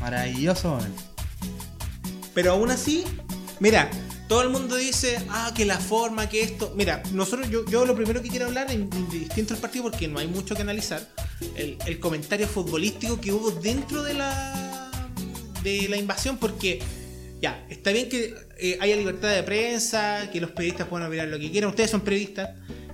Maravilloso. 0.00 0.78
Pero 2.34 2.52
aún 2.52 2.70
así, 2.70 3.04
mira, 3.60 3.88
todo 4.28 4.42
el 4.42 4.48
mundo 4.48 4.76
dice, 4.76 5.22
ah, 5.28 5.52
que 5.54 5.64
la 5.64 5.78
forma, 5.78 6.28
que 6.28 6.42
esto. 6.42 6.72
Mira, 6.76 7.02
nosotros, 7.12 7.48
yo, 7.50 7.64
yo 7.66 7.84
lo 7.84 7.94
primero 7.94 8.22
que 8.22 8.28
quiero 8.28 8.46
hablar, 8.46 8.70
en, 8.70 8.88
en 8.92 9.10
distinto 9.10 9.54
al 9.54 9.60
porque 9.82 10.08
no 10.08 10.18
hay 10.18 10.26
mucho 10.26 10.54
que 10.54 10.62
analizar, 10.62 11.06
el, 11.56 11.76
el 11.86 12.00
comentario 12.00 12.46
futbolístico 12.46 13.20
que 13.20 13.32
hubo 13.32 13.50
dentro 13.50 14.02
de 14.02 14.14
la, 14.14 14.90
de 15.62 15.88
la 15.88 15.96
invasión, 15.96 16.38
porque 16.38 16.80
ya, 17.40 17.66
está 17.68 17.90
bien 17.90 18.08
que 18.08 18.34
eh, 18.58 18.78
haya 18.80 18.96
libertad 18.96 19.28
de 19.34 19.42
prensa, 19.42 20.30
que 20.32 20.40
los 20.40 20.50
periodistas 20.52 20.88
puedan 20.88 21.06
opinar 21.06 21.28
lo 21.28 21.38
que 21.38 21.50
quieran, 21.50 21.68
ustedes 21.68 21.90
son 21.90 22.00
periodistas, 22.00 22.50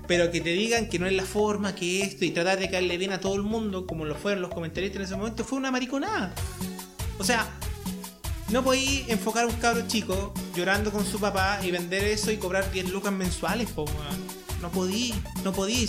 pero 0.07 0.29
que 0.29 0.41
te 0.41 0.49
digan 0.49 0.89
que 0.89 0.99
no 0.99 1.07
es 1.07 1.13
la 1.13 1.23
forma, 1.23 1.73
que 1.73 2.01
esto, 2.01 2.25
y 2.25 2.31
tratar 2.31 2.59
de 2.59 2.69
caerle 2.69 2.97
bien 2.97 3.13
a 3.13 3.21
todo 3.21 3.35
el 3.35 3.43
mundo, 3.43 3.87
como 3.87 4.03
lo 4.03 4.15
fueron 4.15 4.41
los 4.41 4.53
comentaristas 4.53 4.97
en 4.97 5.03
ese 5.03 5.15
momento, 5.15 5.45
fue 5.45 5.57
una 5.57 5.71
mariconada. 5.71 6.33
O 7.17 7.23
sea, 7.23 7.49
no 8.51 8.63
podí 8.63 9.05
enfocar 9.07 9.45
a 9.45 9.47
un 9.47 9.55
cabro 9.55 9.87
chico 9.87 10.33
llorando 10.53 10.91
con 10.91 11.05
su 11.05 11.19
papá 11.19 11.59
y 11.63 11.71
vender 11.71 12.03
eso 12.03 12.31
y 12.31 12.37
cobrar 12.37 12.69
10 12.69 12.89
lucas 12.89 13.13
mensuales, 13.13 13.69
po, 13.69 13.83
weón. 13.83 14.41
No 14.61 14.69
podí, 14.69 15.13
no 15.43 15.53
podí. 15.53 15.87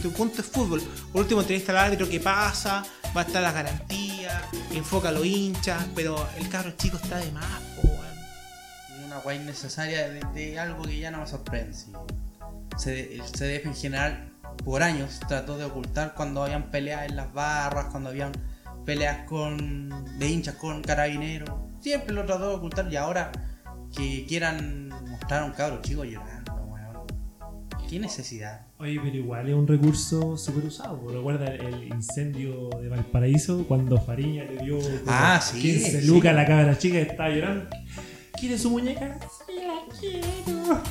Tu 0.00 0.12
punto 0.12 0.40
es 0.40 0.46
fútbol. 0.46 0.80
Por 1.12 1.22
último, 1.22 1.40
entrevista 1.40 1.72
al 1.72 1.78
árbitro, 1.78 2.08
qué 2.08 2.20
pasa, 2.20 2.84
va 3.14 3.22
a 3.22 3.24
estar 3.24 3.42
las 3.42 3.52
garantías, 3.52 4.42
enfoca 4.72 5.10
a 5.10 5.12
los 5.12 5.26
hinchas, 5.26 5.84
pero 5.94 6.26
el 6.38 6.48
cabro 6.48 6.72
chico 6.76 6.96
está 6.96 7.18
de 7.18 7.30
más, 7.32 7.60
po, 7.74 7.88
weón. 7.88 9.04
Una 9.06 9.18
guay 9.18 9.40
necesaria 9.40 10.08
de, 10.08 10.58
algo 10.58 10.82
que 10.84 10.98
ya 10.98 11.10
no 11.10 11.18
me 11.18 11.26
sorprende. 11.26 11.74
sí. 11.74 11.92
Se, 12.78 13.20
se 13.36 13.62
en 13.62 13.74
general, 13.74 14.32
por 14.64 14.82
años, 14.82 15.20
trató 15.26 15.58
de 15.58 15.64
ocultar 15.64 16.14
cuando 16.14 16.44
habían 16.44 16.70
peleas 16.70 17.06
en 17.06 17.16
las 17.16 17.32
barras, 17.32 17.86
cuando 17.86 18.10
habían 18.10 18.32
peleas 18.84 19.26
con 19.26 20.18
de 20.18 20.28
hinchas 20.28 20.54
con 20.54 20.82
carabineros. 20.82 21.65
Siempre 21.86 22.12
lo 22.16 22.24
trató 22.24 22.48
de 22.48 22.54
ocultar 22.56 22.92
y 22.92 22.96
ahora 22.96 23.30
que 23.96 24.26
quieran 24.26 24.88
mostrar 25.08 25.42
a 25.42 25.44
un 25.44 25.52
cabro 25.52 25.80
chico 25.82 26.02
llorando, 26.04 26.52
weón. 26.52 27.06
¿Qué 27.88 28.00
necesidad? 28.00 28.62
Oye, 28.80 28.98
pero 29.00 29.14
igual 29.14 29.48
es 29.48 29.54
un 29.54 29.68
recurso 29.68 30.36
súper 30.36 30.64
usado. 30.64 31.00
¿Recuerda 31.08 31.46
el 31.46 31.84
incendio 31.84 32.70
de 32.82 32.88
Valparaíso 32.88 33.64
cuando 33.68 34.00
Fariña 34.00 34.42
le 34.42 34.64
dio 34.64 34.78
Ah, 35.06 35.40
sí, 35.40 35.60
15 35.60 36.00
sí. 36.00 36.06
lucas 36.08 36.32
a 36.32 36.34
la 36.34 36.44
cabra 36.44 36.76
chica 36.76 36.96
que 36.96 37.02
estaba 37.02 37.28
llorando? 37.30 37.66
¿Quiere 38.36 38.58
su 38.58 38.70
muñeca? 38.70 39.20
Sí, 39.46 39.52
la 39.64 39.78
quiero. 40.00 40.82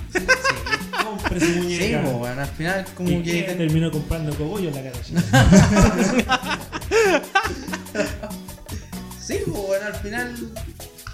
Compre 1.04 1.40
su 1.42 1.46
Sí, 1.46 1.60
muñeca. 1.60 2.04
po, 2.04 2.10
weón, 2.20 2.40
al 2.40 2.48
final 2.48 2.86
como 2.96 3.10
¿Y 3.10 3.22
que... 3.22 3.44
terminó 3.44 3.92
comprando 3.92 4.34
cogollos 4.38 4.74
la 4.74 4.82
cabra 4.82 5.02
chica. 5.04 5.22
Sí, 9.26 9.38
pues 9.46 9.58
bueno, 9.58 9.86
al 9.88 9.96
final, 9.96 10.36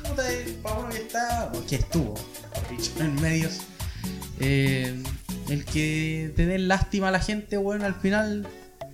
puta, 0.07 0.23
para 0.61 0.75
uno 0.79 0.89
que 0.89 0.97
está, 0.97 1.51
o 1.55 1.65
que 1.65 1.75
estuvo, 1.75 2.13
mejor 2.53 2.77
dicho, 2.77 2.91
en 2.99 3.21
medios, 3.21 3.59
eh, 4.39 5.01
el 5.49 5.65
que 5.65 6.31
te 6.35 6.45
den 6.45 6.67
lástima 6.67 7.07
a 7.07 7.11
la 7.11 7.19
gente, 7.19 7.57
bueno, 7.57 7.85
al 7.85 7.95
final 7.95 8.47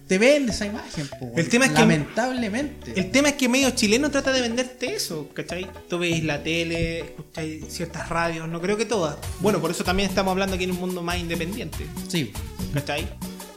te 0.08 0.20
vende 0.20 0.52
esa 0.52 0.68
imagen, 0.68 1.10
pues, 1.20 1.32
El 1.36 1.50
tema 1.50 1.66
es 1.66 1.72
que- 1.72 1.80
lamentablemente. 1.80 2.94
El 2.96 3.12
tema 3.12 3.30
es 3.30 3.36
que 3.36 3.50
medio 3.50 3.72
chileno 3.72 4.12
trata 4.12 4.32
de 4.32 4.42
venderte 4.42 4.94
eso, 4.94 5.30
¿cachai? 5.34 5.68
Tú 5.90 5.98
veis 5.98 6.24
la 6.24 6.44
tele, 6.44 7.00
escucháis 7.00 7.66
ciertas 7.70 8.08
radios, 8.10 8.48
no 8.48 8.62
creo 8.62 8.78
que 8.78 8.86
todas. 8.86 9.18
Bueno, 9.40 9.60
por 9.60 9.72
eso 9.72 9.84
también 9.84 10.10
estamos 10.10 10.32
hablando 10.32 10.56
aquí 10.56 10.64
en 10.66 10.72
un 10.72 10.80
mundo 10.80 11.02
más 11.02 11.18
independiente. 11.18 11.86
Sí, 12.08 12.32
¿cachai? 12.74 13.08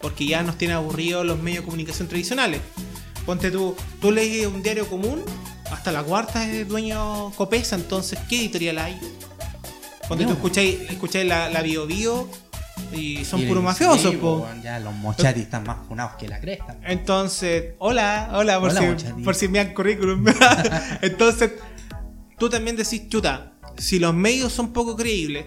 Porque 0.00 0.26
ya 0.26 0.42
nos 0.42 0.56
tiene 0.56 0.74
aburridos 0.74 1.24
los 1.26 1.38
medios 1.38 1.60
de 1.62 1.64
comunicación 1.66 2.08
tradicionales. 2.08 2.60
Ponte 3.26 3.50
tú, 3.50 3.76
tú 4.00 4.10
lees 4.10 4.46
un 4.46 4.62
diario 4.62 4.88
común, 4.88 5.22
hasta 5.70 5.92
la 5.92 6.02
cuarta 6.02 6.46
es 6.46 6.68
dueño 6.68 7.30
Copesa, 7.36 7.76
entonces, 7.76 8.18
¿qué 8.28 8.40
editorial 8.40 8.78
hay? 8.78 9.00
No. 10.08 10.16
tú 10.16 10.32
escucháis, 10.32 10.80
escucháis 10.90 11.26
la, 11.26 11.48
la 11.50 11.62
Bio 11.62 11.86
Bio 11.86 12.28
y 12.92 13.24
son 13.24 13.46
puros 13.46 13.62
mafiosos, 13.62 14.14
po. 14.16 14.48
ya 14.62 14.80
los 14.80 14.92
mochatis 14.94 15.44
están 15.44 15.64
más 15.64 15.86
funados 15.86 16.16
que 16.16 16.28
la 16.28 16.40
cresta. 16.40 16.76
Entonces, 16.82 17.74
hola, 17.78 18.30
hola, 18.32 18.58
por, 18.58 18.70
Hola, 18.70 18.98
si, 18.98 19.22
por 19.22 19.34
si 19.34 19.48
me 19.48 19.58
dan 19.62 19.72
currículum. 19.74 20.24
Entonces, 21.02 21.52
tú 22.38 22.48
también 22.48 22.76
decís, 22.76 23.08
chuta, 23.08 23.52
si 23.76 23.98
los 23.98 24.14
medios 24.14 24.52
son 24.52 24.72
poco 24.72 24.96
creíbles, 24.96 25.46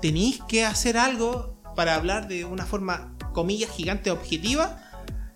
tenéis 0.00 0.40
que 0.48 0.64
hacer 0.64 0.96
algo 0.96 1.60
para 1.74 1.94
hablar 1.94 2.28
de 2.28 2.44
una 2.44 2.66
forma, 2.66 3.16
comillas, 3.32 3.70
gigante 3.70 4.10
objetiva 4.10 4.78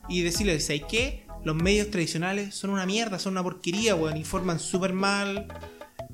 y 0.09 0.23
decirles, 0.23 0.67
¿sabes 0.67 0.83
qué? 0.89 1.24
Los 1.45 1.55
medios 1.57 1.91
tradicionales 1.91 2.55
son 2.55 2.71
una 2.71 2.87
mierda, 2.87 3.19
son 3.19 3.33
una 3.33 3.43
porquería, 3.43 3.95
weón, 3.95 4.17
informan 4.17 4.59
súper 4.59 4.93
mal. 4.93 5.47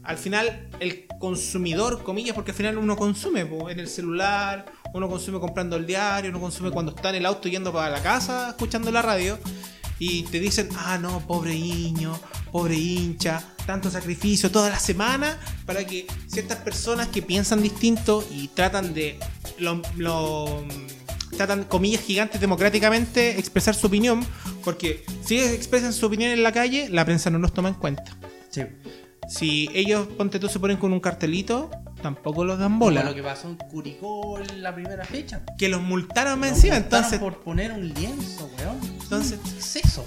Al 0.03 0.17
final, 0.19 0.69
el 0.81 1.07
consumidor, 1.19 2.03
comillas, 2.03 2.35
porque 2.35 2.51
al 2.53 2.57
final 2.57 2.79
uno 2.79 2.97
consume 2.97 3.43
en 3.71 3.79
el 3.79 3.87
celular 3.89 4.65
Uno 4.93 5.09
consume 5.09 5.39
comprando 5.39 5.77
el 5.77 5.87
diario, 5.87 6.31
uno 6.31 6.41
consume 6.41 6.71
cuando 6.73 6.93
está 6.97 7.11
en 7.11 7.17
el 7.17 7.27
auto 7.27 7.49
yendo 7.49 7.73
para 7.73 7.91
la 7.91 8.03
casa, 8.03 8.49
escuchando 8.51 8.91
la 8.91 9.03
radio. 9.03 9.39
Y 10.01 10.23
te 10.25 10.41
dicen, 10.41 10.69
ah, 10.79 10.99
no, 10.99 11.21
pobre 11.27 11.53
niño, 11.55 12.19
pobre 12.51 12.75
hincha, 12.75 13.45
tanto 13.67 13.91
sacrificio 13.91 14.51
toda 14.51 14.71
la 14.71 14.79
semana 14.81 15.39
para 15.67 15.87
que 15.87 16.07
ciertas 16.27 16.59
personas 16.59 17.09
que 17.09 17.21
piensan 17.23 17.63
distinto 17.63 18.27
y 18.33 18.49
tratan 18.49 18.95
de, 18.95 19.19
lo- 19.59 20.65
tratan, 21.37 21.65
comillas 21.65 22.03
gigantes, 22.03 22.41
democráticamente 22.41 23.39
expresar 23.39 23.75
su 23.75 23.87
opinión, 23.87 24.25
porque 24.65 25.05
si 25.25 25.39
ellos 25.39 25.51
expresan 25.53 25.93
su 25.93 26.07
opinión 26.07 26.31
en 26.31 26.43
la 26.43 26.53
calle, 26.53 26.89
la 26.89 27.05
prensa 27.05 27.31
no 27.31 27.39
los 27.39 27.53
toma 27.53 27.69
en 27.69 27.75
cuenta. 27.75 28.05
Sí. 28.51 28.63
Si 29.29 29.69
ellos, 29.75 30.09
ponte 30.19 30.39
tú, 30.41 30.49
se 30.49 30.59
ponen 30.59 30.77
con 30.77 30.93
un 30.93 30.99
cartelito, 31.01 31.71
tampoco 32.03 32.45
los 32.45 32.59
dan 32.59 32.73
Como 32.73 32.87
bola. 32.87 33.05
lo 33.05 33.15
que 33.15 33.23
pasó 33.23 33.49
en 33.49 33.57
Curicó 33.57 34.39
en 34.41 34.63
la 34.63 34.75
primera 34.75 35.05
fecha. 35.05 35.45
Que 35.57 35.69
los 35.69 35.81
multaron 35.81 36.41
más 36.41 36.51
encima, 36.51 36.75
multaron 36.75 37.05
entonces, 37.05 37.19
por 37.21 37.41
poner 37.45 37.71
un 37.73 37.89
lienzo, 37.95 38.51
weón. 38.59 38.79
Entonces- 39.03 39.39
¿qué 39.45 39.59
es 39.59 39.77
eso? 39.87 40.05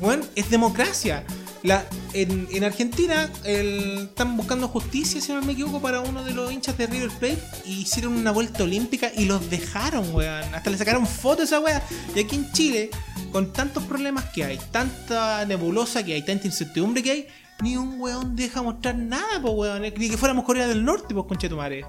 bueno, 0.00 0.24
es 0.34 0.48
democracia. 0.50 1.24
La, 1.64 1.82
en, 2.12 2.46
en 2.52 2.62
Argentina 2.62 3.30
el- 3.42 4.02
están 4.10 4.36
buscando 4.36 4.68
justicia, 4.68 5.18
si 5.20 5.32
no 5.32 5.40
me 5.40 5.54
equivoco, 5.54 5.80
para 5.80 6.02
uno 6.02 6.22
de 6.22 6.32
los 6.34 6.52
hinchas 6.52 6.76
de 6.76 6.86
River 6.86 7.08
Plate 7.18 7.42
y 7.64 7.80
hicieron 7.80 8.12
una 8.12 8.32
vuelta 8.32 8.64
olímpica 8.64 9.10
y 9.16 9.24
los 9.24 9.48
dejaron, 9.48 10.14
weón. 10.14 10.54
Hasta 10.54 10.68
le 10.68 10.76
sacaron 10.76 11.06
fotos 11.06 11.40
a 11.40 11.44
esa 11.44 11.60
weá. 11.60 11.82
Y 12.14 12.20
aquí 12.20 12.36
en 12.36 12.52
Chile, 12.52 12.90
con 13.32 13.50
tantos 13.52 13.82
problemas 13.84 14.26
que 14.26 14.44
hay, 14.44 14.58
tanta 14.70 15.44
nebulosa 15.46 16.04
que 16.04 16.12
hay, 16.12 16.22
tanta 16.22 16.46
incertidumbre 16.46 17.02
que 17.02 17.10
hay, 17.10 17.26
ni 17.62 17.78
un 17.78 17.98
weón 17.98 18.36
deja 18.36 18.60
mostrar 18.60 18.96
nada, 18.96 19.40
pues 19.40 19.54
weón. 19.56 19.80
Ni 19.80 20.10
que 20.10 20.18
fuéramos 20.18 20.44
Corea 20.44 20.68
del 20.68 20.84
Norte, 20.84 21.14
pues 21.14 21.24
conchetumare. 21.26 21.86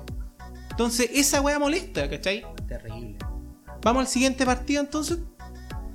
Entonces, 0.72 1.10
esa 1.14 1.42
weá 1.42 1.60
molesta, 1.60 2.10
¿cachai? 2.10 2.46
Terrible. 2.68 3.18
Vamos 3.82 4.02
al 4.02 4.08
siguiente 4.08 4.46
partido 4.46 4.82
entonces. 4.82 5.18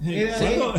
Era- 0.04 0.38
¿Cuándo? 0.38 0.74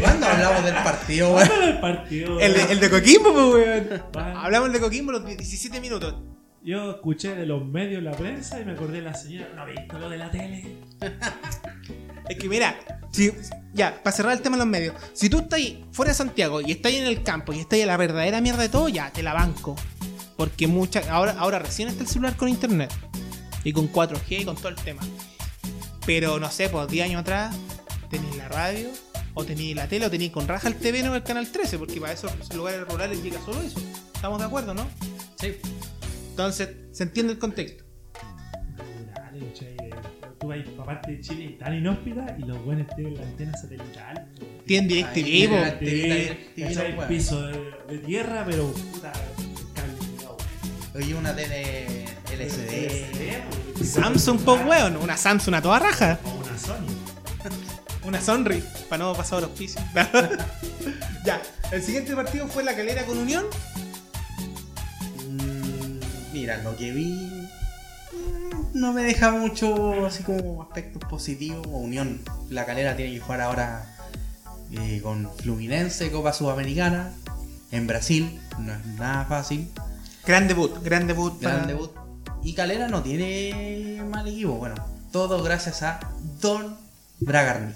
¿Cuándo 0.00 0.26
hablamos 0.26 0.64
del 0.64 0.74
partido, 0.74 1.34
weón? 1.34 1.48
¿Cuándo 1.48 1.64
era 1.64 1.74
el 1.74 1.80
partido? 1.80 2.40
El 2.40 2.54
de, 2.54 2.62
el 2.72 2.80
de 2.80 2.90
Coquimbo, 2.90 3.32
pues 3.32 3.54
weón. 3.54 4.02
Hablamos 4.36 4.72
de 4.72 4.80
Coquimbo 4.80 5.12
los 5.12 5.24
17 5.24 5.80
minutos. 5.80 6.14
Yo 6.62 6.90
escuché 6.90 7.34
de 7.36 7.46
los 7.46 7.64
medios 7.64 8.02
la 8.02 8.10
prensa 8.12 8.60
y 8.60 8.64
me 8.64 8.72
acordé 8.72 8.94
de 8.98 9.02
la 9.02 9.14
señora. 9.14 9.48
¿No 9.54 9.64
visto 9.66 9.98
lo 9.98 10.10
de 10.10 10.16
la 10.18 10.30
tele? 10.30 10.76
Es 12.28 12.36
que 12.38 12.48
mira, 12.48 12.76
si, 13.12 13.32
ya, 13.72 14.02
para 14.02 14.14
cerrar 14.16 14.32
el 14.32 14.40
tema 14.42 14.56
de 14.56 14.62
los 14.64 14.66
medios, 14.66 14.96
si 15.12 15.30
tú 15.30 15.38
estás 15.38 15.60
fuera 15.92 16.10
de 16.10 16.16
Santiago 16.16 16.60
y 16.60 16.72
estás 16.72 16.92
en 16.92 17.04
el 17.06 17.22
campo 17.22 17.52
y 17.52 17.60
estás 17.60 17.78
en 17.78 17.86
la 17.86 17.96
verdadera 17.96 18.40
mierda 18.40 18.62
de 18.62 18.68
todo, 18.68 18.88
ya, 18.88 19.12
te 19.12 19.22
la 19.22 19.32
banco. 19.32 19.76
Porque 20.36 20.66
mucha, 20.66 21.02
ahora, 21.08 21.36
ahora 21.38 21.60
recién 21.60 21.88
está 21.88 22.02
el 22.02 22.08
celular 22.08 22.34
con 22.36 22.48
internet. 22.48 22.92
Y 23.62 23.72
con 23.72 23.92
4G 23.92 24.40
y 24.40 24.44
con 24.44 24.56
todo 24.56 24.70
el 24.70 24.74
tema. 24.74 25.02
Pero 26.04 26.40
no 26.40 26.50
sé, 26.50 26.68
pues 26.68 26.88
10 26.88 27.04
años 27.06 27.20
atrás 27.20 27.54
tenéis 28.08 28.36
la 28.36 28.48
radio, 28.48 28.88
o 29.34 29.44
tenéis 29.44 29.76
la 29.76 29.86
tele, 29.88 30.06
o 30.06 30.10
tenéis 30.10 30.32
con 30.32 30.46
raja 30.48 30.68
el 30.68 30.76
TV, 30.76 31.02
no 31.02 31.14
el 31.14 31.22
canal 31.22 31.50
13, 31.50 31.78
porque 31.78 32.00
para 32.00 32.12
esos 32.12 32.32
lugares 32.54 32.86
rurales 32.88 33.22
llega 33.22 33.40
solo 33.44 33.60
eso. 33.62 33.80
¿Estamos 34.14 34.38
de 34.38 34.44
acuerdo, 34.46 34.74
no? 34.74 34.86
Sí. 35.40 35.56
Entonces, 36.30 36.68
se 36.92 37.02
entiende 37.04 37.32
el 37.34 37.38
contexto. 37.38 37.84
Rurales, 38.76 39.44
¿cachai? 39.52 39.76
Tú 40.38 40.48
vas 40.48 40.58
para 40.76 40.84
parte 40.84 41.12
de 41.12 41.20
Chile 41.20 41.44
y 41.44 41.58
tan 41.58 41.74
inhóspita 41.74 42.36
y 42.38 42.42
los 42.42 42.62
buenos 42.64 42.86
tienen 42.94 43.14
la 43.16 43.22
antena 43.22 43.56
satelital. 43.56 44.28
Tienen 44.66 44.90
Ahí 45.06 45.22
DirecTV, 45.22 45.24
tiene 45.24 45.48
po. 45.48 45.54
la- 45.62 45.74
DirecTV, 45.74 46.62
¿cachai? 46.68 46.92
no, 46.92 46.98
weón. 46.98 47.08
Piso 47.08 47.46
de, 47.46 47.98
tierra, 48.04 48.44
pero 48.46 48.70
puta. 48.72 49.12
Oye, 50.94 51.14
una 51.14 51.34
tele 51.36 52.04
LCD. 52.32 53.84
Samsung, 53.84 54.40
po, 54.40 54.54
weón. 54.54 54.96
Una 54.96 55.16
Samsung 55.16 55.54
a 55.56 55.62
toda 55.62 55.78
raja. 55.78 56.18
O 56.24 56.30
una 56.42 56.58
Sony. 56.58 56.86
Una 58.06 58.20
Sonri, 58.20 58.62
para 58.88 59.04
no 59.04 59.14
pasar 59.14 59.40
los 59.42 59.50
pisos. 59.50 59.82
ya, 61.24 61.42
el 61.72 61.82
siguiente 61.82 62.14
partido 62.14 62.46
fue 62.46 62.62
la 62.62 62.74
calera 62.76 63.04
con 63.04 63.18
Unión. 63.18 63.44
Mm, 65.28 65.98
Mira, 66.32 66.58
lo 66.62 66.76
que 66.76 66.92
vi 66.92 67.48
mm, 68.12 68.78
no 68.78 68.92
me 68.92 69.02
deja 69.02 69.32
mucho 69.32 70.06
así 70.06 70.22
como 70.22 70.62
aspectos 70.62 71.02
positivos. 71.08 71.66
Unión, 71.68 72.20
la 72.50 72.64
calera 72.64 72.96
tiene 72.96 73.12
que 73.14 73.20
jugar 73.20 73.40
ahora 73.40 73.86
eh, 74.72 75.00
con 75.02 75.28
Fluminense, 75.38 76.10
Copa 76.10 76.32
Sudamericana, 76.32 77.12
en 77.72 77.86
Brasil, 77.86 78.40
no 78.58 78.72
es 78.72 78.86
nada 78.86 79.24
fácil, 79.24 79.68
Gran 80.24 80.48
debut, 80.48 80.82
gran 80.82 81.06
debut. 81.06 81.40
gran 81.40 81.54
para- 81.60 81.66
debut. 81.66 81.90
Y 82.42 82.54
Calera 82.54 82.86
no 82.86 83.02
tiene 83.02 84.00
mal 84.08 84.26
equipo, 84.28 84.52
bueno, 84.52 84.76
todo 85.10 85.42
gracias 85.42 85.82
a 85.82 85.98
Don 86.40 86.76
Bragarnik, 87.18 87.74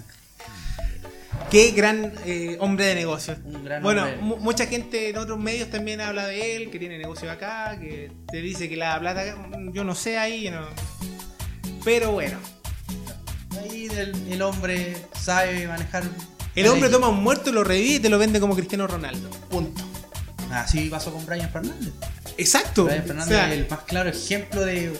Qué 1.51 1.71
gran 1.71 2.13
eh, 2.25 2.55
hombre 2.61 2.85
de 2.85 2.95
negocios. 2.95 3.37
un 3.43 3.63
gran 3.65 3.83
Bueno, 3.83 4.03
hombre. 4.03 4.39
mucha 4.39 4.65
gente 4.67 5.09
en 5.09 5.17
otros 5.17 5.37
medios 5.37 5.69
también 5.69 5.99
habla 5.99 6.25
de 6.27 6.55
él, 6.55 6.71
que 6.71 6.79
tiene 6.79 6.97
negocio 6.97 7.29
acá, 7.29 7.77
que 7.79 8.09
te 8.31 8.41
dice 8.41 8.69
que 8.69 8.77
la 8.77 8.97
plata, 8.99 9.23
yo 9.73 9.83
no 9.83 9.93
sé 9.93 10.17
ahí, 10.17 10.49
no- 10.49 10.65
pero 11.83 12.11
bueno. 12.13 12.37
Ahí 13.61 13.87
el, 13.97 14.15
el 14.31 14.41
hombre 14.41 14.95
sabe 15.19 15.67
manejar. 15.67 16.03
El 16.55 16.67
hombre 16.67 16.89
toma 16.89 17.09
un 17.09 17.21
muerto, 17.21 17.51
lo 17.51 17.63
revive 17.65 17.95
y 17.95 17.99
te 17.99 18.09
lo 18.09 18.17
vende 18.17 18.39
como 18.39 18.55
Cristiano 18.55 18.87
Ronaldo. 18.87 19.29
Punto. 19.49 19.83
Así 20.51 20.89
pasó 20.89 21.11
con 21.13 21.25
Brian 21.25 21.49
Fernández. 21.49 21.93
Exacto. 22.37 22.85
Brian 22.85 23.01
O 23.01 23.07
Fernández 23.07 23.27
sea, 23.37 23.51
es 23.53 23.59
el 23.59 23.67
más 23.69 23.79
claro 23.81 24.09
ejemplo 24.09 24.63
de 24.63 24.93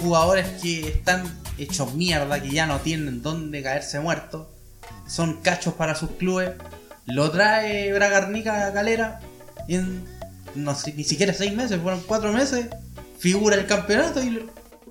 jugadores 0.00 0.46
que 0.60 0.88
están 0.88 1.24
hechos 1.58 1.94
mierda, 1.94 2.40
que 2.42 2.50
ya 2.50 2.66
no 2.66 2.78
tienen 2.80 3.22
dónde 3.22 3.62
caerse 3.62 4.00
muertos, 4.00 4.46
son 5.06 5.34
cachos 5.42 5.74
para 5.74 5.94
sus 5.94 6.10
clubes. 6.12 6.52
Lo 7.06 7.30
trae 7.30 7.92
Bragarnica 7.92 8.66
a 8.66 8.72
Calera 8.72 9.20
en 9.68 10.04
no 10.54 10.74
sé, 10.74 10.92
ni 10.94 11.04
siquiera 11.04 11.32
seis 11.34 11.52
meses, 11.52 11.80
fueron 11.82 12.00
cuatro 12.06 12.32
meses. 12.32 12.66
Figura 13.18 13.56
el 13.56 13.66
campeonato 13.66 14.22
y 14.22 14.30
lo- 14.30 14.46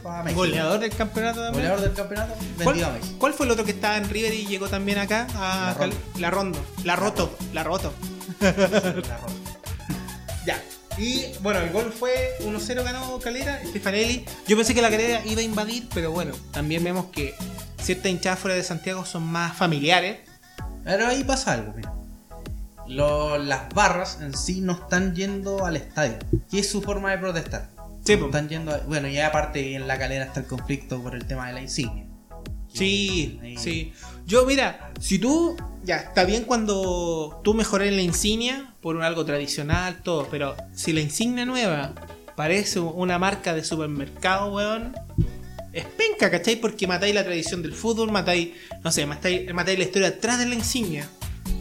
va 0.06 0.20
a 0.20 0.24
México. 0.24 0.42
goleador 0.42 0.80
del 0.80 0.90
campeonato 0.94 1.42
también. 1.42 1.64
Goleador 1.64 1.82
del 1.82 1.94
campeonato, 1.94 2.34
¿Cuál, 2.62 2.84
a 2.84 2.90
México. 2.90 3.16
cuál 3.20 3.34
fue 3.34 3.46
el 3.46 3.52
otro 3.54 3.64
que 3.64 3.72
estaba 3.72 3.96
en 3.98 4.10
River 4.10 4.34
y 4.34 4.46
llegó 4.46 4.68
también 4.68 4.98
acá? 4.98 5.28
A 5.36 5.68
La 5.72 5.76
Cal- 5.78 5.90
Rondo. 5.92 6.00
La 6.20 6.30
Rondo. 6.32 6.66
La 6.84 6.96
Roto. 6.98 7.38
La 7.54 7.64
Roto. 7.64 7.94
La 8.42 8.52
Roja. 8.52 9.28
Ya. 10.46 10.62
Y 10.98 11.26
bueno, 11.42 11.62
el 11.62 11.72
gol 11.72 11.92
fue 11.98 12.36
1-0 12.42 12.84
ganó 12.84 13.18
Calera, 13.20 13.62
Stefanelli. 13.66 14.26
Yo 14.48 14.58
pensé 14.58 14.76
que 14.76 14.82
la 14.82 14.90
Calera 14.90 15.22
iba 15.26 15.40
a 15.40 15.44
invadir, 15.44 15.88
pero 15.94 16.12
bueno, 16.12 16.34
también 16.52 16.84
vemos 16.84 17.06
que 17.14 17.34
ciertas 17.84 18.12
hinchadas 18.12 18.40
fuera 18.40 18.56
de 18.56 18.64
Santiago 18.64 19.06
son 19.06 19.24
más 19.24 19.56
familiares. 19.56 20.20
Pero 20.84 21.08
ahí 21.08 21.24
pasa 21.24 21.54
algo, 21.54 21.74
mira. 21.76 21.94
Lo- 22.88 23.38
las 23.38 23.70
barras 23.74 24.20
en 24.22 24.36
sí 24.36 24.60
no 24.62 24.74
están 24.74 25.16
yendo 25.16 25.66
al 25.66 25.78
estadio, 25.78 26.18
que 26.52 26.60
es 26.60 26.70
su 26.70 26.82
forma 26.82 27.12
de 27.12 27.18
protestar. 27.18 27.70
Sí, 28.04 28.18
No 28.18 28.26
están 28.26 28.50
yendo 28.50 28.74
a- 28.74 28.80
bueno, 28.80 29.08
y 29.08 29.18
aparte 29.20 29.76
en 29.76 29.88
la 29.88 29.98
calera 29.98 30.26
está 30.26 30.42
el 30.42 30.46
conflicto 30.48 31.02
por 31.02 31.16
el 31.16 31.26
tema 31.26 31.48
de 31.48 31.54
la 31.54 31.62
insignia. 31.62 32.06
Sí, 32.74 33.40
Ahí- 33.42 33.58
sí. 33.58 33.94
Yo, 34.26 34.46
mira, 34.46 34.92
si 35.00 35.20
tú. 35.20 35.56
Ya, 35.86 35.98
está 35.98 36.24
bien 36.26 36.44
cuando 36.46 37.40
tú 37.44 37.54
mejores 37.54 37.94
la 37.94 38.02
insignia 38.02 38.74
por 38.82 38.96
un 38.96 39.04
algo 39.04 39.24
tradicional, 39.26 40.02
todo, 40.02 40.28
pero 40.32 40.56
si 40.74 40.92
la 40.94 41.02
insignia 41.02 41.46
nueva 41.46 41.94
parece 42.36 42.80
una 42.80 43.20
marca 43.20 43.54
de 43.54 43.64
supermercado, 43.64 44.54
weón, 44.54 44.94
es 45.74 45.86
penca, 45.86 46.30
¿cachai? 46.32 46.56
Porque 46.56 46.88
matáis 46.88 47.14
la 47.16 47.24
tradición 47.24 47.62
del 47.62 47.74
fútbol, 47.74 48.12
matáis, 48.12 48.50
no 48.84 48.92
sé, 48.92 49.06
matáis, 49.06 49.54
matáis 49.54 49.78
la 49.80 49.86
historia 49.86 50.08
atrás 50.10 50.40
de 50.40 50.46
la 50.46 50.56
insignia. 50.56 51.08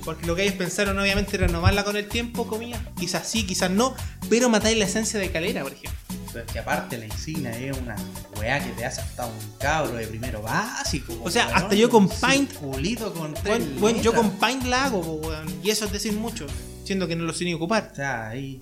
Porque 0.04 0.26
lo 0.26 0.34
que 0.36 0.42
ellos 0.42 0.54
pensaron, 0.56 0.98
obviamente, 0.98 1.36
renovarla 1.36 1.84
con 1.84 1.96
el 1.96 2.08
tiempo, 2.08 2.46
comillas. 2.46 2.80
Quizás 2.98 3.28
sí, 3.28 3.44
quizás 3.46 3.70
no, 3.70 3.94
pero 4.28 4.48
matáis 4.48 4.76
la 4.76 4.84
esencia 4.84 5.18
de 5.18 5.30
calera, 5.30 5.62
por 5.62 5.72
ejemplo. 5.72 5.92
Pero 6.32 6.44
es 6.46 6.52
que 6.52 6.58
aparte 6.58 6.98
la 6.98 7.04
insignia 7.06 7.50
es 7.58 7.76
una 7.76 7.94
weá 8.38 8.58
que 8.64 8.70
te 8.70 8.84
hace 8.84 9.00
hasta 9.02 9.26
un 9.26 9.34
cabro 9.60 9.94
de 9.94 10.06
primero 10.06 10.40
básico. 10.42 11.20
O 11.22 11.30
sea, 11.30 11.46
weón, 11.46 11.56
hasta 11.58 11.74
yo 11.74 11.90
con 11.90 12.08
Paint- 12.08 12.48
circulito 12.50 13.12
con 13.12 13.34
bueno, 13.78 14.00
yo 14.02 14.12
con 14.14 14.30
Paint 14.38 14.64
la 14.64 14.86
hago, 14.86 14.98
weón, 15.00 15.46
y 15.62 15.70
eso 15.70 15.84
es 15.84 15.92
decir 15.92 16.14
mucho, 16.14 16.46
siendo 16.84 17.06
que 17.06 17.14
no 17.16 17.24
lo 17.24 17.32
sé 17.34 17.44
ni 17.44 17.52
ocupar. 17.54 17.90
O 17.92 17.94
sea, 17.94 18.28
ahí 18.30 18.58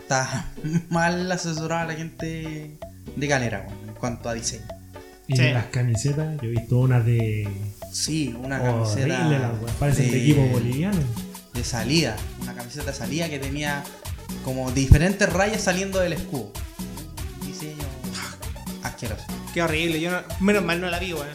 está 0.00 0.48
mal 0.90 1.30
asesorada 1.32 1.86
la 1.86 1.94
gente 1.94 2.78
de 3.16 3.28
calera, 3.28 3.66
weón, 3.68 3.81
cuanto 4.02 4.28
a 4.28 4.34
diseño. 4.34 4.64
Y 5.28 5.36
Sí. 5.36 5.42
de 5.42 5.52
las 5.52 5.66
camisetas, 5.66 6.36
yo 6.42 6.48
he 6.48 6.50
visto 6.50 6.76
unas 6.80 7.06
de. 7.06 7.48
Sí, 7.92 8.34
una 8.42 8.60
camiseta 8.60 9.28
weas, 9.28 9.72
parecen 9.78 10.10
de 10.10 10.18
equipo 10.20 10.44
boliviano. 10.48 10.98
de 11.54 11.62
salida, 11.62 12.16
una 12.40 12.52
camiseta 12.54 12.86
de 12.90 12.96
salida 12.96 13.28
que 13.28 13.38
tenía 13.38 13.84
como 14.44 14.72
diferentes 14.72 15.32
rayas 15.32 15.62
saliendo 15.62 16.00
del 16.00 16.14
escudo. 16.14 16.52
Un 17.40 17.46
diseño 17.46 17.84
asqueroso. 18.82 19.22
Qué 19.54 19.62
horrible, 19.62 20.00
yo 20.00 20.10
no- 20.10 20.22
menos 20.40 20.64
mal 20.64 20.80
no 20.80 20.90
la 20.90 20.98
vi, 20.98 21.12
weón. 21.12 21.28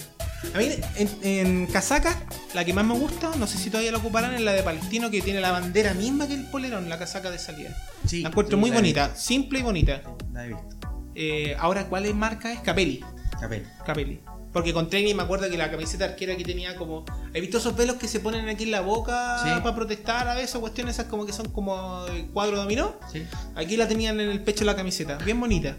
A 0.53 0.57
mí, 0.57 0.69
en, 0.97 1.09
en 1.23 1.67
casaca, 1.67 2.15
la 2.53 2.65
que 2.65 2.73
más 2.73 2.85
me 2.85 2.93
gusta, 2.95 3.31
no 3.37 3.47
sé 3.47 3.57
si 3.57 3.69
todavía 3.69 3.91
la 3.91 3.97
ocuparán, 3.99 4.33
es 4.35 4.41
la 4.41 4.51
de 4.53 4.63
Palestino, 4.63 5.09
que 5.09 5.21
tiene 5.21 5.39
la 5.39 5.51
bandera 5.51 5.93
misma 5.93 6.27
que 6.27 6.33
el 6.33 6.43
polerón, 6.45 6.89
la 6.89 6.99
casaca 6.99 7.31
de 7.31 7.39
salida. 7.39 7.69
Sí, 8.05 8.21
la 8.21 8.29
encuentro 8.29 8.57
sí, 8.57 8.59
muy 8.59 8.69
la 8.71 8.75
bonita, 8.75 9.15
simple 9.15 9.59
y 9.59 9.61
bonita. 9.63 10.01
La 10.33 10.45
he 10.45 10.49
visto. 10.49 10.76
Eh, 11.19 11.55
ahora, 11.59 11.87
¿cuál 11.87 12.05
es 12.05 12.13
marca? 12.13 12.53
Es 12.53 12.59
Capelli. 12.59 13.03
Capel. 13.39 13.65
Capelli. 13.83 14.19
Porque 14.53 14.71
con 14.71 14.87
Training 14.89 15.15
me 15.15 15.23
acuerdo 15.23 15.49
que 15.49 15.57
la 15.57 15.69
camiseta 15.71 16.05
arquera 16.05 16.35
que 16.37 16.43
tenía 16.43 16.75
como. 16.75 17.05
¿He 17.33 17.41
visto 17.41 17.57
esos 17.57 17.75
velos 17.75 17.95
que 17.95 18.07
se 18.07 18.19
ponen 18.19 18.47
aquí 18.49 18.63
en 18.65 18.71
la 18.71 18.81
boca 18.81 19.39
Sí. 19.43 19.49
para 19.63 19.75
protestar 19.75 20.27
a 20.27 20.35
veces? 20.35 20.55
Cuestiones 20.59 20.95
esas 20.95 21.07
como 21.07 21.25
que 21.25 21.33
son 21.33 21.49
como 21.49 22.05
de 22.05 22.27
cuadro 22.27 22.57
dominó. 22.57 22.95
Sí. 23.11 23.23
Aquí 23.55 23.77
la 23.77 23.87
tenían 23.87 24.19
en 24.19 24.29
el 24.29 24.41
pecho 24.43 24.63
la 24.63 24.75
camiseta, 24.75 25.17
bien 25.17 25.39
bonita. 25.39 25.77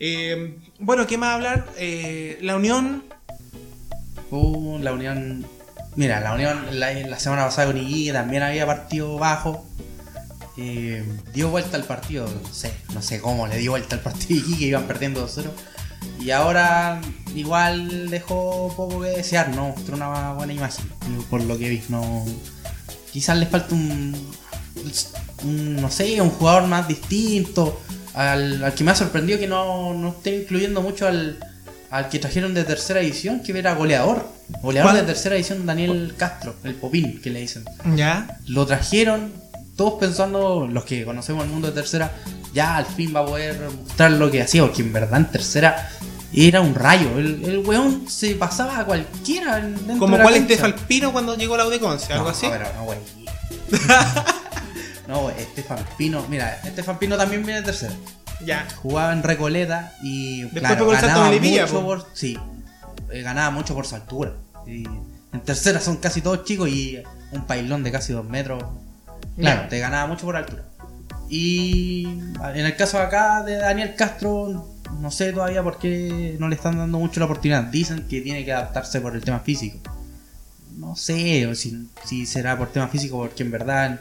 Eh, 0.00 0.58
bueno, 0.78 1.06
¿qué 1.06 1.18
más 1.18 1.34
hablar? 1.34 1.66
Eh, 1.76 2.38
la 2.40 2.56
Unión. 2.56 3.04
Uh, 4.30 4.78
la 4.78 4.92
Unión. 4.94 5.46
Mira, 5.96 6.20
la 6.20 6.32
Unión 6.34 6.66
la, 6.72 6.92
la 6.92 7.18
semana 7.18 7.44
pasada 7.44 7.68
con 7.68 7.76
Iquique 7.78 8.12
también 8.12 8.42
había 8.42 8.66
partido 8.66 9.16
bajo. 9.18 9.64
Eh, 10.56 11.04
dio 11.32 11.48
vuelta 11.50 11.76
al 11.76 11.84
partido, 11.84 12.26
no 12.26 12.54
sé, 12.54 12.72
no 12.94 13.02
sé 13.02 13.20
cómo 13.20 13.46
le 13.48 13.58
dio 13.58 13.72
vuelta 13.72 13.96
al 13.96 14.02
partido 14.02 14.28
de 14.40 14.46
Iquique, 14.46 14.66
iban 14.66 14.84
perdiendo 14.86 15.26
2-0. 15.26 15.50
Y 16.20 16.30
ahora 16.30 17.00
igual 17.34 18.08
dejó 18.10 18.72
poco 18.76 19.00
que 19.00 19.08
desear, 19.08 19.48
no 19.54 19.68
mostró 19.68 19.96
una 19.96 20.32
buena 20.32 20.52
imagen, 20.52 20.86
por 21.28 21.42
lo 21.42 21.58
que 21.58 21.68
vi. 21.68 21.82
No, 21.88 22.24
quizás 23.12 23.36
le 23.38 23.46
falta 23.46 23.74
un, 23.74 24.14
un, 25.42 25.76
no 25.76 25.90
sé, 25.90 26.20
un 26.20 26.30
jugador 26.30 26.66
más 26.66 26.88
distinto. 26.88 27.80
Al, 28.14 28.62
al 28.62 28.74
que 28.74 28.84
me 28.84 28.92
ha 28.92 28.94
sorprendido 28.94 29.40
que 29.40 29.48
no, 29.48 29.92
no 29.92 30.10
esté 30.10 30.42
incluyendo 30.42 30.80
mucho 30.82 31.08
al, 31.08 31.36
al 31.90 32.08
que 32.08 32.18
trajeron 32.20 32.54
de 32.54 32.64
tercera 32.64 33.00
edición, 33.00 33.40
que 33.40 33.56
era 33.58 33.74
goleador. 33.74 34.28
Goleador 34.62 34.92
¿Cuál? 34.92 35.02
de 35.04 35.12
tercera 35.12 35.34
edición, 35.34 35.66
Daniel 35.66 36.14
Castro, 36.16 36.54
el 36.64 36.74
Popín, 36.74 37.20
que 37.20 37.30
le 37.30 37.40
dicen. 37.40 37.64
Ya. 37.96 38.38
Lo 38.46 38.66
trajeron, 38.66 39.32
todos 39.76 39.94
pensando, 40.00 40.66
los 40.70 40.84
que 40.84 41.04
conocemos 41.04 41.44
el 41.44 41.50
mundo 41.50 41.68
de 41.68 41.74
tercera, 41.74 42.12
ya 42.52 42.76
al 42.76 42.86
fin 42.86 43.12
va 43.14 43.20
a 43.20 43.26
poder 43.26 43.58
mostrar 43.82 44.12
lo 44.12 44.30
que 44.30 44.42
hacía, 44.42 44.62
porque 44.62 44.82
en 44.82 44.92
verdad 44.92 45.18
en 45.20 45.30
tercera 45.30 45.90
era 46.32 46.60
un 46.60 46.74
rayo. 46.74 47.18
El, 47.18 47.44
el 47.44 47.58
weón 47.58 48.08
se 48.08 48.34
pasaba 48.34 48.78
a 48.80 48.84
cualquiera. 48.84 49.68
Como 49.98 50.18
cuál. 50.18 50.34
Estefan 50.34 50.74
Pino 50.88 51.12
cuando 51.12 51.36
llegó 51.36 51.54
a 51.54 51.58
la 51.58 51.66
Udeconce, 51.66 52.12
algo 52.12 52.26
No, 52.26 52.30
así. 52.30 52.46
pero 52.50 52.66
no, 52.76 52.84
güey. 52.84 52.98
no, 55.08 55.30
Estefan 55.30 55.78
Pino. 55.96 56.24
Mira, 56.28 56.60
Estefan 56.64 56.98
Pino 56.98 57.16
también 57.16 57.44
viene 57.44 57.60
de 57.60 57.66
tercera. 57.66 57.92
Ya. 58.44 58.66
Jugaba 58.82 59.12
en 59.12 59.22
Recoleta 59.22 59.94
y 60.02 60.42
Después 60.42 60.60
claro, 60.60 60.92
el 60.92 61.00
ganaba 61.00 61.30
mucho 61.30 61.66
po. 61.68 61.82
por, 61.82 62.06
sí, 62.14 62.38
eh, 63.10 63.22
ganaba 63.22 63.50
mucho 63.50 63.74
por 63.74 63.86
su 63.86 63.94
altura. 63.94 64.34
Y 64.66 64.84
en 64.84 65.40
tercera 65.44 65.80
son 65.80 65.96
casi 65.96 66.20
todos 66.20 66.44
chicos 66.44 66.68
y 66.68 67.02
un 67.32 67.46
pailón 67.46 67.82
de 67.82 67.92
casi 67.92 68.12
dos 68.12 68.24
metros. 68.24 68.62
Claro, 69.36 69.68
te 69.68 69.78
ganaba 69.78 70.06
mucho 70.06 70.26
por 70.26 70.36
altura. 70.36 70.64
Y 71.28 72.04
en 72.04 72.66
el 72.66 72.76
caso 72.76 72.98
acá 72.98 73.42
de 73.42 73.56
Daniel 73.56 73.94
Castro, 73.96 74.68
no 75.00 75.10
sé 75.10 75.32
todavía 75.32 75.62
por 75.62 75.78
qué 75.78 76.36
no 76.38 76.48
le 76.48 76.54
están 76.54 76.76
dando 76.78 76.98
mucho 76.98 77.20
la 77.20 77.26
oportunidad. 77.26 77.64
Dicen 77.64 78.06
que 78.08 78.20
tiene 78.20 78.44
que 78.44 78.52
adaptarse 78.52 79.00
por 79.00 79.14
el 79.14 79.22
tema 79.22 79.40
físico. 79.40 79.78
No 80.76 80.96
sé 80.96 81.52
si, 81.54 81.88
si 82.04 82.26
será 82.26 82.58
por 82.58 82.70
tema 82.70 82.88
físico, 82.88 83.18
porque 83.18 83.42
en 83.42 83.50
verdad 83.50 84.00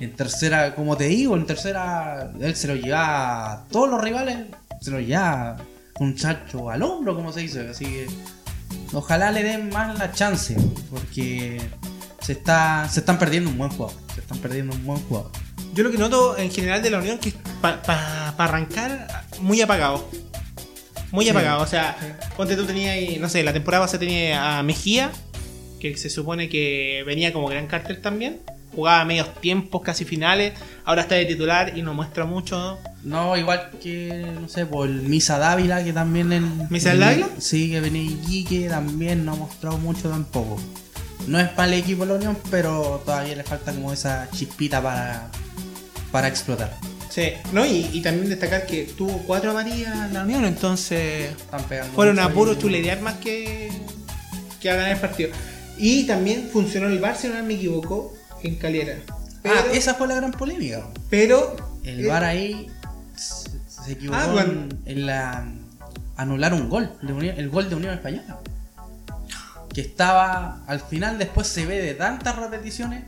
en, 0.00 0.14
tercera, 0.14 0.74
como 0.74 0.96
te 0.96 1.04
digo, 1.04 1.36
en 1.36 1.46
tercera 1.46 2.32
él 2.40 2.56
se 2.56 2.68
lo 2.68 2.76
lleva 2.76 3.52
a 3.52 3.64
todos 3.68 3.90
los 3.90 4.02
rivales, 4.02 4.38
se 4.80 4.90
lo 4.90 5.00
lleva 5.00 5.56
un 5.98 6.14
chacho 6.16 6.70
al 6.70 6.82
hombro, 6.82 7.14
como 7.14 7.32
se 7.32 7.40
dice. 7.40 7.68
Así 7.68 7.84
que 7.84 8.06
ojalá 8.92 9.30
le 9.30 9.42
den 9.42 9.68
más 9.70 9.98
la 9.98 10.12
chance, 10.12 10.56
porque 10.90 11.60
se, 12.22 12.32
está, 12.32 12.88
se 12.88 13.00
están 13.00 13.18
perdiendo 13.18 13.50
un 13.50 13.58
buen 13.58 13.70
jugador. 13.70 13.96
Se 14.14 14.20
están 14.20 14.38
perdiendo 14.38 14.74
un 14.74 14.84
buen 14.84 15.00
jugador. 15.02 15.30
Yo 15.74 15.84
lo 15.84 15.90
que 15.90 15.98
noto 15.98 16.36
en 16.36 16.50
general 16.50 16.82
de 16.82 16.90
la 16.90 16.98
Unión 16.98 17.18
que 17.18 17.30
es 17.30 17.34
para 17.60 18.28
arrancar 18.38 19.24
muy 19.40 19.60
apagado. 19.60 20.08
Muy 21.10 21.24
Sí. 21.26 21.30
apagado. 21.30 21.62
O 21.62 21.66
sea, 21.66 21.96
ponte 22.36 22.56
tú 22.56 22.64
tenías, 22.64 22.92
ahí, 22.94 23.18
no 23.18 23.28
sé, 23.28 23.42
la 23.42 23.52
temporada 23.52 23.84
pasada 23.84 24.00
tenía 24.00 24.58
a 24.58 24.62
Mejía, 24.62 25.10
que 25.80 25.96
se 25.96 26.08
supone 26.10 26.48
que 26.48 27.02
venía 27.06 27.32
como 27.32 27.48
gran 27.48 27.66
cartel 27.66 28.00
también. 28.00 28.40
Jugaba 28.74 29.04
medios 29.04 29.34
tiempos, 29.42 29.82
casi 29.82 30.06
finales. 30.06 30.54
Ahora 30.86 31.02
está 31.02 31.14
de 31.16 31.26
titular 31.26 31.76
y 31.76 31.82
no 31.82 31.92
muestra 31.92 32.24
mucho. 32.24 32.78
No, 33.04 33.36
igual 33.36 33.70
que, 33.82 34.26
no 34.40 34.48
sé, 34.48 34.64
por 34.64 34.88
el 34.88 35.02
Misa 35.02 35.38
Dávila, 35.38 35.84
que 35.84 35.92
también 35.92 36.32
en. 36.32 36.66
¿Misa 36.70 36.94
Dávila? 36.94 37.28
Sí, 37.38 37.70
que 37.70 37.80
venía 37.80 38.02
Iquique, 38.10 38.68
también 38.70 39.26
no 39.26 39.32
ha 39.32 39.36
mostrado 39.36 39.76
mucho 39.76 40.08
tampoco. 40.08 40.58
No 41.26 41.38
es 41.38 41.48
para 41.50 41.68
el 41.68 41.74
equipo 41.80 42.02
de 42.04 42.08
la 42.12 42.14
Unión, 42.18 42.36
pero 42.50 43.02
todavía 43.04 43.36
le 43.36 43.44
falta 43.44 43.72
como 43.72 43.92
esa 43.92 44.28
chispita 44.32 44.82
para, 44.82 45.28
para 46.10 46.28
explotar. 46.28 46.76
Sí, 47.08 47.32
¿no? 47.52 47.64
Y, 47.66 47.90
y 47.92 48.00
también 48.00 48.28
destacar 48.28 48.66
que 48.66 48.84
tuvo 48.96 49.18
cuatro 49.26 49.50
amarillas 49.50 50.06
en 50.08 50.14
la 50.14 50.22
Unión, 50.22 50.44
entonces 50.46 51.30
Están 51.32 51.62
pegando. 51.64 51.92
fueron 51.94 52.18
a 52.18 52.30
puro 52.30 52.54
chulerear 52.54 53.00
más 53.02 53.14
que, 53.18 53.70
que 54.60 54.70
a 54.70 54.74
ganar 54.76 54.92
el 54.92 54.98
partido. 54.98 55.30
Y 55.78 56.04
también 56.06 56.48
funcionó 56.52 56.86
el 56.88 56.98
VAR, 56.98 57.16
si 57.16 57.28
no 57.28 57.42
me 57.42 57.54
equivoco, 57.54 58.14
en 58.42 58.56
Calera. 58.56 58.94
Pero, 59.42 59.54
Ah, 59.56 59.64
esa 59.72 59.94
fue 59.94 60.06
la 60.08 60.14
gran 60.16 60.30
polémica. 60.32 60.86
pero 61.10 61.56
El 61.84 62.04
eh, 62.04 62.08
VAR 62.08 62.24
ahí 62.24 62.68
se, 63.16 63.92
equivocó 63.92 64.18
Ah, 64.20 64.26
bueno. 64.32 64.52
en, 64.52 64.78
en 64.86 65.06
la 65.06 65.44
anular 66.16 66.54
un 66.54 66.68
gol, 66.68 66.90
el 67.02 67.48
gol 67.50 67.68
de 67.68 67.74
Unión 67.74 67.94
Española. 67.94 68.38
Que 69.74 69.80
estaba 69.80 70.62
al 70.66 70.80
final, 70.80 71.18
después 71.18 71.46
se 71.46 71.64
ve 71.66 71.80
de 71.80 71.94
tantas 71.94 72.36
repeticiones, 72.36 73.04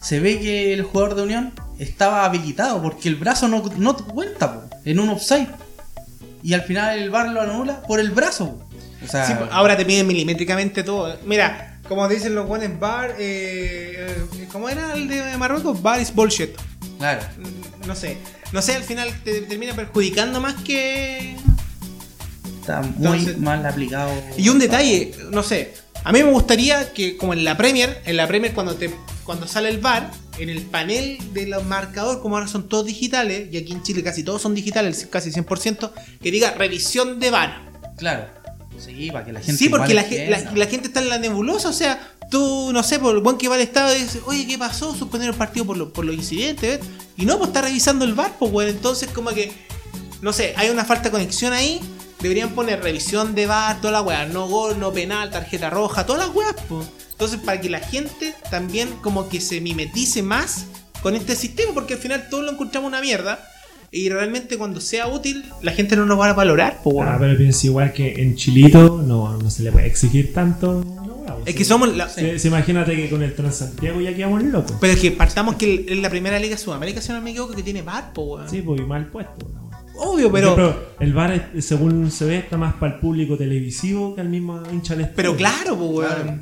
se 0.00 0.20
ve 0.20 0.38
que 0.38 0.72
el 0.74 0.82
jugador 0.82 1.14
de 1.14 1.22
Unión 1.22 1.52
estaba 1.78 2.24
habilitado 2.24 2.82
porque 2.82 3.08
el 3.08 3.16
brazo 3.16 3.48
no, 3.48 3.62
no 3.78 3.96
cuenta 3.96 4.52
po, 4.54 4.76
en 4.84 5.00
un 5.00 5.08
offside. 5.08 5.48
Y 6.42 6.52
al 6.54 6.62
final 6.62 6.98
el 6.98 7.10
VAR 7.10 7.28
lo 7.30 7.40
anula 7.40 7.82
por 7.82 7.98
el 7.98 8.10
brazo. 8.10 8.56
po. 8.58 8.66
O 9.04 9.08
sea, 9.08 9.26
Sí, 9.26 9.32
ahora 9.50 9.76
te 9.76 9.84
piden 9.84 10.06
milimétricamente 10.06 10.82
todo. 10.82 11.16
Mira, 11.24 11.78
como 11.88 12.06
dicen 12.08 12.34
los 12.34 12.46
buenos 12.46 12.78
bar, 12.78 13.12
eh, 13.18 14.16
eh, 14.38 14.48
¿cómo 14.52 14.68
era 14.68 14.92
el 14.94 15.08
de 15.08 15.36
Marruecos? 15.38 15.80
Bar 15.82 16.00
is 16.00 16.14
bullshit. 16.14 16.50
claro. 16.98 17.22
No 17.86 17.94
sé. 17.94 18.18
No 18.52 18.62
sé, 18.62 18.74
al 18.76 18.82
final 18.84 19.12
te 19.24 19.40
termina 19.42 19.74
perjudicando 19.74 20.40
más 20.40 20.54
que. 20.62 21.36
Está 22.60 22.80
muy 22.82 22.94
Entonces- 23.18 23.38
mal 23.38 23.64
aplicado. 23.66 24.10
Y 24.36 24.48
un 24.48 24.58
detalle, 24.58 25.14
no 25.30 25.42
sé. 25.42 25.74
A 26.06 26.12
mí 26.12 26.22
me 26.22 26.30
gustaría 26.30 26.92
que, 26.92 27.16
como 27.16 27.32
en 27.32 27.42
la 27.44 27.56
Premier, 27.56 28.00
en 28.06 28.16
la 28.16 28.28
Premier 28.28 28.54
cuando 28.54 28.76
te 28.76 28.90
cuando 29.24 29.48
sale 29.48 29.70
el 29.70 29.78
VAR, 29.78 30.12
en 30.38 30.50
el 30.50 30.62
panel 30.62 31.18
de 31.34 31.46
los 31.48 31.64
marcadores, 31.64 32.20
como 32.22 32.36
ahora 32.36 32.46
son 32.46 32.68
todos 32.68 32.86
digitales, 32.86 33.48
y 33.52 33.56
aquí 33.56 33.72
en 33.72 33.82
Chile 33.82 34.04
casi 34.04 34.22
todos 34.22 34.40
son 34.40 34.54
digitales, 34.54 35.08
casi 35.10 35.32
100%, 35.32 35.90
que 36.22 36.30
diga 36.30 36.52
revisión 36.52 37.18
de 37.18 37.30
VAR. 37.30 37.60
Claro. 37.96 38.26
Sí, 38.78 39.10
para 39.10 39.24
que 39.24 39.32
la 39.32 39.40
gente. 39.40 39.56
Sí, 39.58 39.68
porque 39.68 39.94
la, 39.94 40.04
ge- 40.04 40.26
entienda. 40.26 40.52
la- 40.52 40.56
la 40.58 40.66
gente 40.66 40.86
está 40.86 41.00
en 41.00 41.08
la 41.08 41.18
nebulosa, 41.18 41.70
o 41.70 41.72
sea, 41.72 42.12
tú, 42.30 42.70
no 42.72 42.84
sé, 42.84 43.00
por 43.00 43.16
el 43.16 43.20
buen 43.20 43.36
que 43.36 43.48
va 43.48 43.56
al 43.56 43.62
estado 43.62 43.96
y 43.96 44.02
dices, 44.02 44.20
oye, 44.26 44.46
¿qué 44.46 44.56
pasó? 44.58 44.94
Suspendieron 44.94 45.34
el 45.34 45.38
partido 45.38 45.66
por, 45.66 45.76
lo- 45.76 45.92
por 45.92 46.04
los 46.04 46.14
incidentes, 46.14 46.78
¿ves? 46.78 46.88
Y 47.16 47.24
no, 47.24 47.36
pues 47.38 47.48
está 47.48 47.62
revisando 47.62 48.04
el 48.04 48.14
VAR, 48.14 48.36
pues, 48.38 48.52
bueno, 48.52 48.70
entonces 48.70 49.08
como 49.12 49.30
que, 49.30 49.50
no 50.22 50.32
sé, 50.32 50.54
hay 50.56 50.68
una 50.70 50.84
falta 50.84 51.04
de 51.04 51.10
conexión 51.10 51.52
ahí, 51.52 51.80
deberían 52.26 52.50
poner 52.50 52.82
revisión 52.82 53.34
de 53.34 53.46
VAR, 53.46 53.80
toda 53.80 53.92
la 53.92 54.02
weá, 54.02 54.26
no 54.26 54.48
gol, 54.48 54.78
no 54.78 54.92
penal, 54.92 55.30
tarjeta 55.30 55.70
roja, 55.70 56.04
todas 56.06 56.26
las 56.26 56.36
weas, 56.36 56.54
pues. 56.68 56.86
Entonces, 57.12 57.40
para 57.40 57.60
que 57.60 57.70
la 57.70 57.80
gente 57.80 58.34
también 58.50 58.90
como 59.00 59.28
que 59.28 59.40
se 59.40 59.60
mimetice 59.60 60.22
más 60.22 60.66
con 61.02 61.14
este 61.14 61.36
sistema, 61.36 61.72
porque 61.72 61.94
al 61.94 62.00
final 62.00 62.26
todos 62.28 62.44
lo 62.44 62.52
encontramos 62.52 62.88
una 62.88 63.00
mierda. 63.00 63.38
Y 63.92 64.08
realmente 64.08 64.58
cuando 64.58 64.80
sea 64.80 65.06
útil, 65.06 65.44
la 65.62 65.70
gente 65.72 65.94
no 65.96 66.04
nos 66.04 66.18
va 66.18 66.28
a 66.28 66.32
valorar, 66.32 66.80
pues, 66.82 66.96
weón. 66.96 67.08
Ah, 67.08 67.16
pero 67.18 67.38
pienso 67.38 67.68
igual 67.68 67.92
que 67.92 68.20
en 68.20 68.34
Chilito 68.34 69.00
no, 69.06 69.38
no 69.38 69.48
se 69.48 69.62
le 69.62 69.70
puede 69.70 69.86
exigir 69.86 70.34
tanto. 70.34 70.84
no. 70.84 71.16
Es 71.46 71.54
que 71.54 71.64
somos 71.64 71.94
la, 71.96 72.10
imagínate 72.44 72.96
que 72.96 73.08
con 73.08 73.22
el 73.22 73.34
Transantiago 73.34 74.00
ya 74.00 74.14
quedamos 74.14 74.42
locos. 74.42 74.76
Pero 74.80 74.92
es 74.92 74.98
que 74.98 75.12
partamos 75.12 75.54
que 75.54 75.86
es 75.88 75.96
la 75.98 76.10
primera 76.10 76.38
liga 76.40 76.58
Sudamérica, 76.58 77.00
si 77.00 77.12
no 77.12 77.20
me 77.20 77.30
equivoco, 77.30 77.54
que 77.54 77.62
tiene 77.62 77.82
VAR, 77.82 78.12
po, 78.12 78.22
weón. 78.22 78.50
Sí, 78.50 78.62
pues 78.62 78.80
y 78.80 78.84
mal 78.84 79.06
puesto. 79.06 79.46
Obvio, 79.98 80.30
pero. 80.32 80.52
ejemplo, 80.52 80.82
el 81.00 81.12
bar, 81.14 81.50
según 81.60 82.10
se 82.10 82.24
ve, 82.24 82.38
está 82.38 82.56
más 82.56 82.74
para 82.74 82.94
el 82.94 83.00
público 83.00 83.36
televisivo 83.36 84.14
que 84.14 84.20
al 84.20 84.28
mismo 84.28 84.62
hincha 84.72 84.94
del 84.94 85.02
estadio. 85.06 85.16
Pero 85.16 85.36
claro, 85.36 85.76
po, 85.76 85.86
weón. 85.86 86.40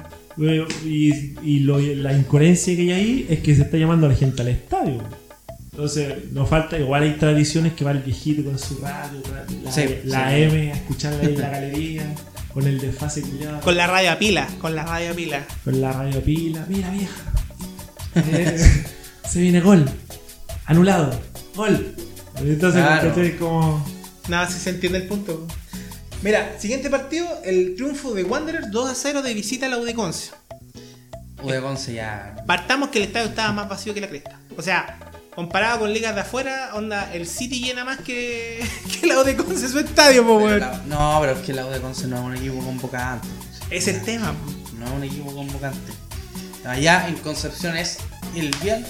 Y, 0.84 1.12
y 1.42 1.60
lo- 1.60 1.78
la 1.78 2.12
incoherencia 2.12 2.74
que 2.74 2.82
hay 2.82 2.90
ahí 2.92 3.26
es 3.30 3.38
que 3.40 3.54
se 3.54 3.62
está 3.62 3.76
llamando 3.76 4.06
a 4.06 4.10
la 4.10 4.16
gente 4.16 4.42
al 4.42 4.48
estadio. 4.48 5.02
Entonces, 5.70 6.32
nos 6.32 6.48
falta, 6.48 6.78
igual 6.78 7.02
hay 7.02 7.12
tradiciones 7.14 7.72
que 7.72 7.84
va 7.84 7.90
el 7.92 7.98
viejito 7.98 8.44
con 8.44 8.58
su 8.58 8.78
radio, 8.78 9.20
la, 9.64 9.72
Sí, 9.72 9.82
la 10.04 10.30
sí. 10.30 10.36
M, 10.42 10.72
a 10.72 10.74
escucharla 10.76 11.20
ahí 11.20 11.34
en 11.34 11.40
la 11.40 11.50
galería, 11.50 12.14
con 12.52 12.66
el 12.66 12.80
desfase 12.80 13.22
culiado, 13.22 13.60
Con 13.60 13.76
la 13.76 13.86
radio 13.88 14.12
a 14.12 14.16
pila, 14.18 14.48
con 14.60 14.74
la 14.76 14.84
radio 14.84 15.10
a 15.10 15.14
pila. 15.14 15.46
con 15.64 15.80
la 15.80 15.92
radio 15.92 16.20
pila. 16.22 16.64
Mira, 16.68 16.90
vieja. 16.90 17.32
Eh, 18.16 18.84
se 19.28 19.40
viene 19.40 19.60
gol. 19.60 19.84
Anulado. 20.66 21.10
Gol. 21.56 21.94
Claro. 22.40 23.08
¿cachai? 23.08 23.36
como. 23.36 23.84
Nada, 24.28 24.48
si 24.50 24.58
se 24.58 24.70
entiende 24.70 24.98
el 24.98 25.06
punto. 25.06 25.46
Mira, 26.22 26.56
siguiente 26.58 26.88
partido, 26.88 27.28
el 27.44 27.74
triunfo 27.76 28.14
de 28.14 28.24
Wanderers 28.24 28.70
2 28.70 28.90
a 28.90 28.94
0 28.94 29.22
de 29.22 29.34
visita 29.34 29.66
a 29.66 29.68
la 29.68 29.78
Udeconce. 29.78 30.30
Udeconce 31.42 31.92
ya. 31.94 32.36
Partamos 32.46 32.88
que 32.88 32.98
el 32.98 33.04
estadio 33.04 33.28
estaba 33.28 33.52
más 33.52 33.68
vacío 33.68 33.92
que 33.92 34.00
la 34.00 34.08
cresta. 34.08 34.38
O 34.56 34.62
sea, 34.62 34.98
comparado 35.34 35.80
con 35.80 35.92
ligas 35.92 36.14
de 36.14 36.22
afuera, 36.22 36.70
onda, 36.74 37.12
el 37.12 37.26
City 37.26 37.60
llena 37.62 37.84
más 37.84 37.98
que, 37.98 38.66
que 39.00 39.06
la 39.06 39.18
U 39.20 39.24
de 39.24 39.36
Conce 39.36 39.68
su 39.68 39.78
estadio, 39.78 40.22
po, 40.26 40.38
Pero 40.38 40.46
weón. 40.46 40.60
la- 40.60 40.82
no, 40.86 41.18
pero 41.20 41.32
es 41.32 41.40
que 41.40 41.52
la 41.52 41.66
U 41.66 41.70
de 41.70 41.80
Conce 41.80 42.06
no 42.06 42.16
es 42.16 42.22
un 42.22 42.36
equipo 42.36 42.64
convocante. 42.64 43.28
Es 43.68 43.86
el 43.88 44.02
tema, 44.02 44.32
po. 44.32 44.50
No 44.78 44.86
es 44.86 44.92
un 44.92 45.04
equipo 45.04 45.34
convocante. 45.34 45.92
Allá 46.64 47.06
en 47.08 47.16
Concepción 47.16 47.76
es 47.76 47.98
el 48.34 48.50
Vial 48.62 48.86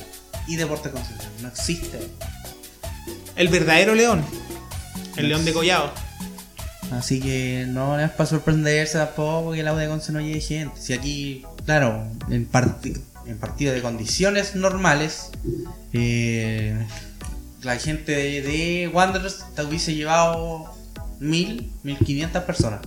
y 0.46 0.54
Deportes 0.54 0.92
Concepción. 0.92 1.32
No 1.42 1.48
existe. 1.48 1.98
El 3.36 3.48
verdadero 3.48 3.94
león. 3.94 4.24
El 5.16 5.28
león 5.28 5.44
de. 5.44 5.52
Collado. 5.52 5.92
Así 6.92 7.20
que 7.20 7.64
no 7.68 7.98
es 7.98 8.10
para 8.10 8.26
sorprenderse 8.28 8.98
tampoco 8.98 9.52
que 9.52 9.62
la 9.62 9.72
U 9.72 9.76
de 9.76 9.88
Conce 9.88 10.12
no 10.12 10.20
llegue 10.20 10.40
gente. 10.40 10.78
Si 10.80 10.92
aquí, 10.92 11.44
claro, 11.64 12.04
en, 12.30 12.46
parti- 12.48 13.00
en 13.26 13.38
partido 13.38 13.72
de 13.72 13.80
condiciones 13.82 14.54
normales, 14.54 15.30
eh, 15.92 16.76
la 17.62 17.76
gente 17.78 18.12
de, 18.12 18.42
de 18.42 18.88
Wanderers 18.92 19.44
te 19.56 19.62
hubiese 19.64 19.94
llevado 19.94 20.72
mil, 21.18 21.72
mil 21.82 21.98
quinientas 21.98 22.44
personas. 22.44 22.80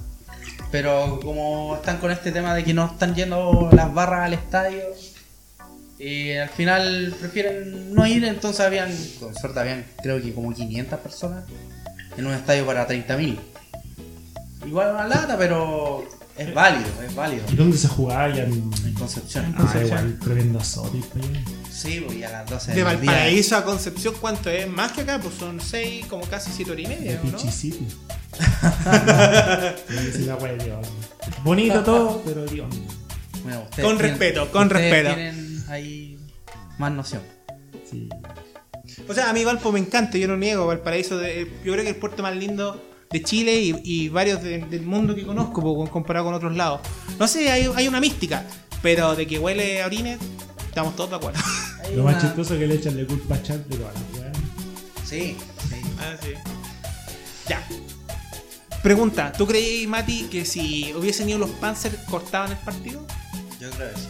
Pero 0.71 1.19
como 1.21 1.75
están 1.75 1.97
con 1.97 2.11
este 2.11 2.31
tema 2.31 2.53
de 2.53 2.63
que 2.63 2.73
no 2.73 2.85
están 2.85 3.15
yendo 3.15 3.69
las 3.73 3.93
barras 3.93 4.25
al 4.25 4.33
estadio, 4.33 4.81
eh, 5.99 6.41
al 6.41 6.49
final 6.49 7.15
prefieren 7.19 7.93
no 7.93 8.05
ir, 8.07 8.23
entonces 8.25 8.61
habían, 8.65 8.89
con 9.19 9.33
suerte 9.35 9.59
habían 9.59 9.85
creo 10.01 10.21
que 10.21 10.33
como 10.33 10.53
500 10.53 10.99
personas 10.99 11.43
en 12.17 12.25
un 12.27 12.33
estadio 12.33 12.65
para 12.65 12.87
30.000. 12.87 13.37
Igual 14.65 14.91
una 14.93 15.07
lata, 15.07 15.37
pero 15.37 16.07
es 16.37 16.53
válido, 16.53 16.89
es 17.07 17.15
válido. 17.15 17.43
¿Y 17.51 17.55
dónde 17.55 17.77
se 17.77 17.87
jugaba 17.87 18.33
ya 18.35 18.43
en 18.43 18.69
En 18.85 18.93
Concepción. 18.93 19.55
Ah, 19.57 19.71
Ah, 19.73 19.81
igual, 19.83 20.19
tremendo 20.19 20.63
sotis 20.63 21.05
para 21.07 21.25
allá. 21.25 21.39
Sí, 21.71 22.01
pues 22.05 22.17
y 22.17 22.23
a 22.23 22.29
las 22.29 22.49
12 22.49 22.71
De 22.73 22.83
del 22.83 22.85
día. 22.85 22.93
Valparaíso 23.11 23.55
a 23.55 23.63
Concepción, 23.63 24.15
¿cuánto 24.19 24.49
es? 24.49 24.67
Más 24.67 24.91
que 24.91 25.01
acá, 25.01 25.19
pues 25.21 25.35
son 25.35 25.61
6, 25.61 26.05
como 26.07 26.23
casi 26.25 26.51
7 26.51 26.71
horas 26.71 26.85
y 26.85 26.89
De 26.89 26.95
media, 26.95 27.21
¿no? 27.23 27.37
La 30.27 30.35
de. 30.37 30.73
Bonito 31.43 31.83
todo, 31.83 32.21
pero 32.25 32.45
Dios. 32.45 32.67
Bueno, 33.43 33.61
Con 33.63 33.69
tienen- 33.75 33.99
respeto, 33.99 34.51
con 34.51 34.69
respeto. 34.69 35.13
tienen 35.15 35.46
ahí 35.67 36.17
más 36.77 36.91
noción. 36.91 37.21
Sí. 37.89 38.09
O 39.07 39.13
sea, 39.13 39.29
a 39.29 39.33
mí 39.33 39.43
Valpo 39.43 39.71
me 39.71 39.79
encanta, 39.79 40.17
yo 40.17 40.27
no 40.27 40.37
niego. 40.37 40.65
Valparaíso, 40.67 41.17
de- 41.17 41.45
yo 41.63 41.73
creo 41.73 41.83
que 41.83 41.89
es 41.89 41.95
el 41.95 41.99
puerto 41.99 42.23
más 42.23 42.35
lindo 42.35 42.81
de 43.11 43.21
Chile 43.23 43.55
y, 43.61 43.75
y 43.83 44.09
varios 44.09 44.41
de- 44.43 44.59
del 44.59 44.83
mundo 44.83 45.13
que 45.15 45.25
conozco, 45.25 45.89
comparado 45.89 46.25
con 46.25 46.33
otros 46.33 46.55
lados. 46.55 46.81
No 47.19 47.27
sé, 47.27 47.51
hay, 47.51 47.69
hay 47.75 47.87
una 47.87 47.99
mística, 47.99 48.43
pero 48.81 49.15
de 49.15 49.27
que 49.27 49.39
huele 49.39 49.81
a 49.81 49.85
orines, 49.87 50.19
estamos 50.67 50.95
todos 50.95 51.09
de 51.11 51.15
acuerdo. 51.17 51.39
Hay 51.83 51.95
Lo 51.95 52.03
más 52.03 52.21
chistoso 52.21 52.53
es 52.53 52.59
que 52.59 52.67
le 52.67 52.75
echan 52.75 52.95
de 52.95 53.05
culpa 53.05 53.35
a 53.35 53.43
Char 53.43 53.63
de 53.65 53.77
weas. 53.77 53.93
Sí, 55.05 55.37
sí. 55.69 55.75
Ah, 55.99 56.15
sí. 56.21 56.31
Ya. 57.47 57.65
Pregunta, 58.83 59.31
¿tú 59.31 59.47
creí, 59.47 59.87
Mati, 59.87 60.23
que 60.29 60.45
si 60.45 60.93
hubiesen 60.93 61.29
ido 61.29 61.39
los 61.39 61.49
Panzer 61.51 61.97
cortaban 62.09 62.51
el 62.51 62.57
partido? 62.57 63.05
Yo 63.59 63.69
creo 63.71 63.89
que 63.93 63.99
sí. 63.99 64.07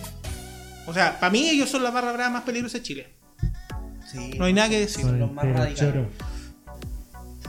O 0.88 0.94
sea, 0.94 1.20
para 1.20 1.30
mí 1.32 1.48
ellos 1.48 1.70
son 1.70 1.84
la 1.84 1.92
barra 1.92 2.12
brava 2.14 2.30
más 2.32 2.44
peligrosa 2.44 2.78
de 2.80 2.84
Chile. 2.84 3.14
Sí. 4.12 4.32
No 4.38 4.46
hay 4.46 4.54
nada 4.54 4.70
que 4.70 4.80
decir. 4.80 5.02
Son 5.06 5.20
los 5.20 5.32
más 5.32 5.46
radicales. 5.46 6.08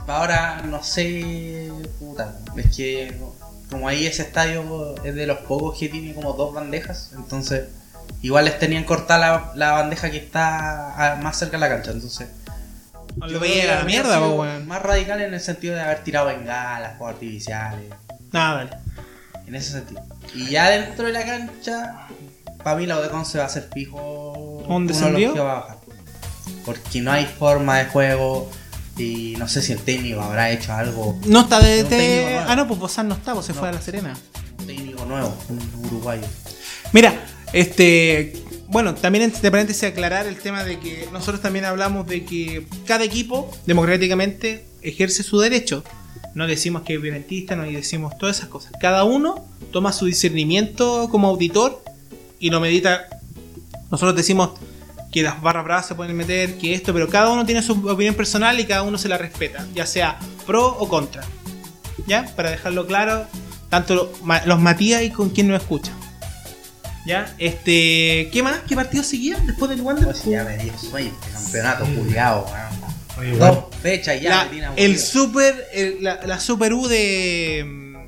Ahora, 0.07 0.61
no 0.65 0.83
sé, 0.83 1.71
puta, 1.99 2.35
es 2.57 2.75
que 2.75 3.15
como 3.69 3.87
ahí 3.87 4.07
ese 4.07 4.23
estadio 4.23 4.95
es 5.03 5.13
de 5.13 5.27
los 5.27 5.37
pocos 5.39 5.77
que 5.77 5.87
tiene 5.87 6.13
como 6.15 6.33
dos 6.33 6.51
bandejas, 6.53 7.11
entonces 7.15 7.69
igual 8.23 8.45
les 8.45 8.57
tenían 8.57 8.85
cortada 8.85 9.19
la, 9.19 9.51
la 9.55 9.71
bandeja 9.73 10.09
que 10.09 10.17
está 10.17 11.13
a- 11.13 11.15
más 11.17 11.37
cerca 11.37 11.57
de 11.57 11.61
la 11.61 11.69
cancha, 11.69 11.91
entonces... 11.91 12.27
Lo 13.17 13.27
yo 13.27 13.39
veía 13.39 13.75
la 13.75 13.83
mierda, 13.83 14.15
sido 14.17 14.35
po, 14.35 14.41
weón. 14.41 14.67
Más 14.67 14.81
radical 14.81 15.21
en 15.21 15.33
el 15.33 15.39
sentido 15.39 15.75
de 15.75 15.81
haber 15.81 16.03
tirado 16.03 16.27
bengalas, 16.27 16.97
fuegos 16.97 17.13
artificiales, 17.15 17.85
Nada, 18.31 18.55
vale. 18.55 18.69
en 19.45 19.55
ese 19.55 19.71
sentido. 19.73 20.01
Y 20.33 20.47
ya 20.49 20.69
dentro 20.71 21.05
de 21.05 21.13
la 21.13 21.23
cancha, 21.25 22.07
para 22.63 22.77
mí 22.77 22.85
la 22.85 22.99
de 23.01 23.09
Conce 23.09 23.37
va 23.37 23.45
a 23.45 23.49
ser 23.49 23.69
fijo 23.73 24.33
¿Un 24.67 24.71
uno 24.75 24.79
de 24.87 24.93
descendido? 24.93 25.27
los 25.29 25.35
que 25.35 25.41
va 25.43 25.51
a 25.51 25.59
bajar. 25.61 25.77
Porque 26.65 27.01
no 27.01 27.11
hay 27.11 27.25
forma 27.25 27.77
de 27.79 27.85
juego 27.85 28.49
y 28.97 29.35
no 29.37 29.47
sé 29.47 29.61
si 29.61 29.71
el 29.71 29.79
técnico 29.79 30.21
habrá 30.21 30.51
hecho 30.51 30.73
algo 30.73 31.17
No 31.25 31.41
está 31.41 31.59
de... 31.61 31.83
De-. 31.85 32.37
Ah, 32.47 32.55
no, 32.55 32.67
pues 32.67 32.79
Bozán 32.79 33.07
no 33.07 33.15
está, 33.15 33.33
pues 33.33 33.45
se 33.45 33.53
No. 33.53 33.59
fue 33.59 33.69
a 33.69 33.71
La 33.71 33.81
Serena. 33.81 34.17
un 34.59 34.67
técnico 34.67 35.05
nuevo, 35.05 35.33
un 35.49 35.85
uruguayo. 35.85 36.23
Mira, 36.91 37.13
este. 37.53 38.33
Bueno, 38.67 38.93
también 38.93 39.23
entre 39.23 39.49
paréntesis 39.49 39.83
aclarar 39.83 40.27
el 40.27 40.37
tema 40.37 40.63
de 40.63 40.79
que 40.79 41.07
nosotros 41.11 41.41
también 41.41 41.65
hablamos 41.65 42.05
de 42.05 42.23
que 42.23 42.67
cada 42.85 43.03
equipo 43.03 43.49
democráticamente 43.65 44.65
ejerce 44.83 45.23
su 45.23 45.39
derecho. 45.39 45.83
No 46.35 46.45
decimos 46.45 46.83
que 46.83 46.95
es 46.95 47.01
violentista, 47.01 47.55
no 47.55 47.63
decimos 47.63 48.15
todas 48.19 48.37
esas 48.37 48.49
cosas. 48.49 48.71
Cada 48.79 49.03
uno 49.05 49.45
toma 49.71 49.91
su 49.91 50.05
discernimiento 50.05 51.07
como 51.09 51.27
auditor 51.29 51.83
y 52.39 52.49
lo 52.49 52.59
medita. 52.59 53.07
Nosotros 53.91 54.15
decimos 54.15 54.51
que 55.11 55.23
las 55.23 55.41
barras 55.41 55.63
bravas 55.63 55.87
se 55.87 55.95
pueden 55.95 56.15
meter, 56.15 56.57
que 56.57 56.73
esto, 56.75 56.93
pero 56.93 57.07
cada 57.09 57.29
uno 57.31 57.45
tiene 57.45 57.61
su 57.63 57.73
opinión 57.89 58.13
personal 58.15 58.59
y 58.59 58.65
cada 58.65 58.83
uno 58.83 58.97
se 58.97 59.07
la 59.07 59.17
respeta, 59.17 59.65
ya 59.73 59.85
sea 59.85 60.19
pro 60.45 60.67
o 60.67 60.87
contra. 60.87 61.23
¿Ya? 62.07 62.25
Para 62.35 62.51
dejarlo 62.51 62.85
claro, 62.87 63.25
tanto 63.69 64.11
los 64.45 64.59
Matías 64.59 65.01
y 65.03 65.09
con 65.09 65.29
quien 65.31 65.47
nos 65.47 65.61
escucha. 65.61 65.91
¿Ya? 67.05 67.33
Este. 67.39 68.29
¿Qué 68.31 68.41
más? 68.43 68.59
¿Qué 68.67 68.75
partido 68.75 69.03
seguía 69.03 69.37
después 69.45 69.69
del 69.69 69.81
Wander? 69.81 70.05
Pues 70.05 70.23
ya 70.25 70.43
me 70.43 70.57
dio 70.57 70.77
sueño 70.77 71.11
este 71.23 71.31
campeonato, 71.31 71.85
culiado, 71.85 72.45
igual, 73.25 73.39
Dos 73.39 73.65
fechas 73.81 74.21
ya 74.21 74.47
La- 74.51 74.73
el 74.75 74.99
super. 74.99 75.67
el- 75.73 76.03
la, 76.03 76.19
la 76.25 76.39
super 76.39 76.73
U 76.73 76.87
de. 76.87 78.05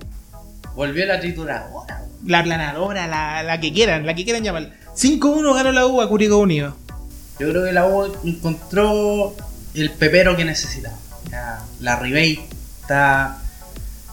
Volvió 0.75 1.05
la 1.05 1.19
trituradora. 1.19 2.00
La 2.25 2.43
planadora, 2.43 3.07
la, 3.07 3.43
la 3.43 3.59
que 3.59 3.73
quieran, 3.73 4.05
la 4.05 4.13
que 4.13 4.23
quieran 4.23 4.43
llamar. 4.43 4.71
5-1 4.95 5.55
ganó 5.55 5.71
la 5.71 5.87
U 5.87 6.01
a 6.01 6.07
Curicó 6.07 6.37
Unido. 6.37 6.75
Yo 7.39 7.49
creo 7.49 7.65
que 7.65 7.71
la 7.71 7.87
U 7.87 8.11
encontró 8.23 9.35
el 9.73 9.91
pepero 9.91 10.35
que 10.35 10.45
necesitaba. 10.45 10.97
Ya, 11.29 11.63
la 11.79 11.95
Ribey 11.97 12.39
está 12.81 13.37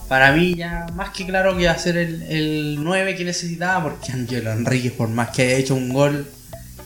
para 0.09 0.33
mí 0.33 0.55
ya 0.55 0.87
más 0.95 1.11
que 1.11 1.27
claro 1.27 1.57
que 1.57 1.67
va 1.67 1.73
a 1.73 1.79
ser 1.79 1.97
el, 1.99 2.23
el 2.23 2.79
9 2.83 3.15
que 3.15 3.25
necesitaba 3.25 3.83
porque 3.83 4.11
Angelo 4.13 4.53
Enríquez 4.53 4.93
por 4.93 5.09
más 5.09 5.29
que 5.31 5.43
haya 5.43 5.57
hecho 5.57 5.75
un 5.75 5.93
gol 5.93 6.27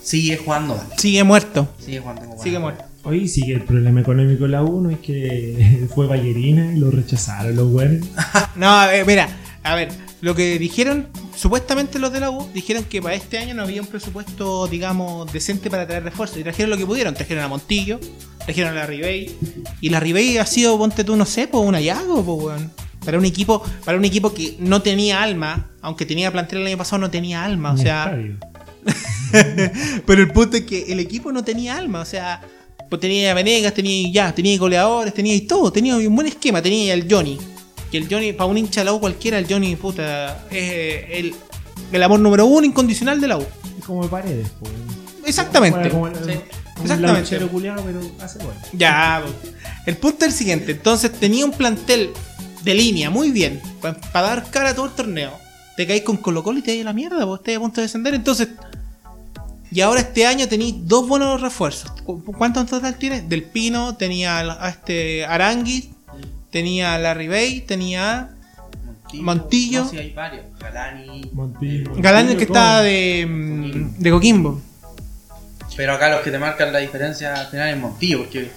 sigue 0.03 0.37
jugando 0.37 0.77
mal. 0.77 0.87
Sigue 0.99 1.23
muerto. 1.23 1.69
Sigue 1.79 2.01
jugando 2.01 2.23
como 2.23 2.43
Sigue 2.43 2.59
muerto. 2.59 2.85
Hoy 3.05 3.29
sigue 3.29 3.55
el 3.55 3.63
problema 3.63 4.01
económico 4.01 4.45
de 4.45 4.51
la 4.51 4.63
1 4.63 4.91
es 4.91 4.99
que 4.99 5.87
fue 5.95 6.07
Ballerina 6.07 6.73
y 6.73 6.79
lo 6.79 6.91
rechazaron 6.91 7.55
los 7.55 7.69
güeyes. 7.69 8.05
No, 8.57 8.91
eh, 8.91 9.05
mira, 9.07 9.29
a 9.65 9.75
ver, 9.75 9.91
lo 10.21 10.35
que 10.35 10.59
dijeron, 10.59 11.09
supuestamente 11.37 11.99
los 11.99 12.13
de 12.13 12.21
la 12.21 12.31
U, 12.31 12.49
dijeron 12.53 12.85
que 12.85 13.01
para 13.01 13.15
este 13.15 13.39
año 13.39 13.55
no 13.55 13.63
había 13.63 13.81
un 13.81 13.87
presupuesto, 13.87 14.67
digamos, 14.67 15.33
decente 15.33 15.71
para 15.71 15.87
traer 15.87 16.03
refuerzos. 16.03 16.39
Y 16.39 16.43
trajeron 16.43 16.71
lo 16.71 16.77
que 16.77 16.87
pudieron, 16.87 17.15
trajeron 17.15 17.45
a 17.45 17.49
Montillo, 17.49 18.01
trajeron 18.45 18.73
a 18.73 18.75
la 18.75 18.87
Ribey. 18.87 19.37
Y 19.81 19.91
la 19.91 20.01
Ribey 20.01 20.39
ha 20.39 20.47
sido, 20.47 20.77
ponte 20.79 21.05
tú, 21.05 21.15
no 21.17 21.27
sé, 21.27 21.47
pues 21.47 21.65
un 21.65 21.75
hallazgo, 21.75 22.25
pues, 22.25 22.45
weón. 22.45 22.73
Para 23.05 23.19
un 23.19 23.25
equipo, 23.25 23.63
para 23.85 23.99
un 23.99 24.05
equipo 24.05 24.33
que 24.33 24.57
no 24.61 24.83
tenía 24.83 25.23
alma, 25.23 25.71
aunque 25.81 26.07
tenía 26.07 26.31
plantel 26.31 26.61
el 26.61 26.69
año 26.69 26.79
pasado, 26.79 27.01
no 27.01 27.11
tenía 27.11 27.45
alma, 27.45 27.73
o 27.73 27.77
sea. 27.77 28.17
Pero 30.07 30.23
el 30.23 30.31
punto 30.31 30.57
es 30.57 30.65
que 30.65 30.93
el 30.93 31.01
equipo 31.01 31.33
no 31.33 31.43
tenía 31.43 31.77
alma, 31.79 32.01
o 32.01 32.05
sea, 32.05 32.43
pues 32.89 33.01
tenía 33.01 33.33
Venegas, 33.35 33.75
tenía 33.75 34.13
ya, 34.13 34.35
tenía 34.35 34.59
goleadores, 34.59 35.15
tenía 35.15 35.35
y 35.35 35.43
todo, 35.43 35.73
tenía 35.73 35.97
un 35.97 36.15
buen 36.15 36.27
esquema, 36.29 36.61
tenía 36.61 36.95
el 36.95 37.07
Johnny. 37.11 37.39
Que 37.93 37.99
el 37.99 38.09
Johnny, 38.11 38.33
para 38.33 38.47
un 38.47 38.59
hincha 38.59 38.81
de 38.81 38.87
la 38.87 38.93
U 38.95 38.99
cualquiera, 39.01 39.39
el 39.39 39.47
Johnny, 39.49 39.77
puta, 39.77 40.47
es 40.51 40.57
eh, 40.57 41.19
el, 41.21 41.35
el 41.93 42.03
amor 42.03 42.19
número 42.19 42.47
uno 42.47 42.67
incondicional 42.67 43.21
de 43.21 43.29
la 43.29 43.37
U. 43.39 43.47
Es 43.79 43.85
como 43.85 44.09
paredes, 44.09 44.49
pues. 44.59 44.73
Exactamente. 45.27 45.91
Como 45.91 46.07
Sí, 46.09 46.15
como 46.15 46.27
el 46.27 46.91
exactamente. 46.91 47.37
pero 47.39 48.01
hace 48.25 48.39
gol. 48.43 48.55
Ya, 48.73 49.23
pues. 49.23 49.55
el 49.87 49.97
punto 49.99 50.25
es 50.25 50.33
el 50.33 50.39
siguiente. 50.39 50.73
Entonces 50.73 51.13
tenía 51.13 51.45
un 51.45 51.53
plantel 51.53 52.11
de 52.65 52.75
línea 52.75 53.11
muy 53.11 53.31
bien 53.31 53.61
para 53.81 54.27
dar 54.27 54.51
cara 54.51 54.71
a 54.71 54.75
todo 54.75 54.87
el 54.87 54.93
torneo. 54.93 55.33
Te 55.77 55.87
caís 55.87 56.03
con 56.03 56.17
Colo 56.17 56.43
Colo 56.43 56.59
y 56.59 56.63
te 56.63 56.71
vais 56.73 56.81
a 56.83 56.85
la 56.87 56.93
mierda, 56.93 57.25
vos 57.25 57.39
estás 57.41 57.57
a 57.57 57.61
punto 57.61 57.81
de 57.81 57.87
descender. 57.87 58.15
Entonces, 58.15 58.49
y 59.71 59.81
ahora 59.81 60.01
este 60.01 60.27
año 60.27 60.49
tenéis 60.49 60.75
dos 60.83 61.07
buenos 61.09 61.41
refuerzos. 61.41 61.91
¿Cu- 62.03 62.23
¿Cuántos 62.25 62.63
en 62.63 62.69
total 62.69 62.97
tienes? 62.97 63.29
Del 63.29 63.43
Pino, 63.45 63.97
tenía 63.97 64.39
a 64.41 64.69
este 64.69 65.25
Aranguis, 65.25 65.89
tenía 66.53 66.95
a 66.95 66.99
Larry 66.99 67.27
Bay, 67.27 67.61
tenía 67.63 68.13
a 68.21 68.29
Montillo. 69.15 69.23
Montillo. 69.25 69.85
No, 69.85 69.91
sí, 69.91 69.99
hay 69.99 70.11
varios. 70.13 70.45
Galani. 70.61 71.31
Montillo. 71.33 71.93
Galán, 71.97 72.29
el 72.29 72.37
que 72.37 72.47
todo. 72.47 72.83
de, 72.83 73.27
mm, 73.29 73.99
de 73.99 74.11
Coquimbo. 74.11 74.61
Pero 75.77 75.95
acá 75.95 76.11
los 76.11 76.21
que 76.21 76.31
te 76.31 76.39
marcan 76.39 76.73
la 76.73 76.79
diferencia 76.79 77.35
al 77.35 77.47
final 77.47 77.71
es 77.71 77.79
Montillo, 77.79 78.19
porque 78.19 78.51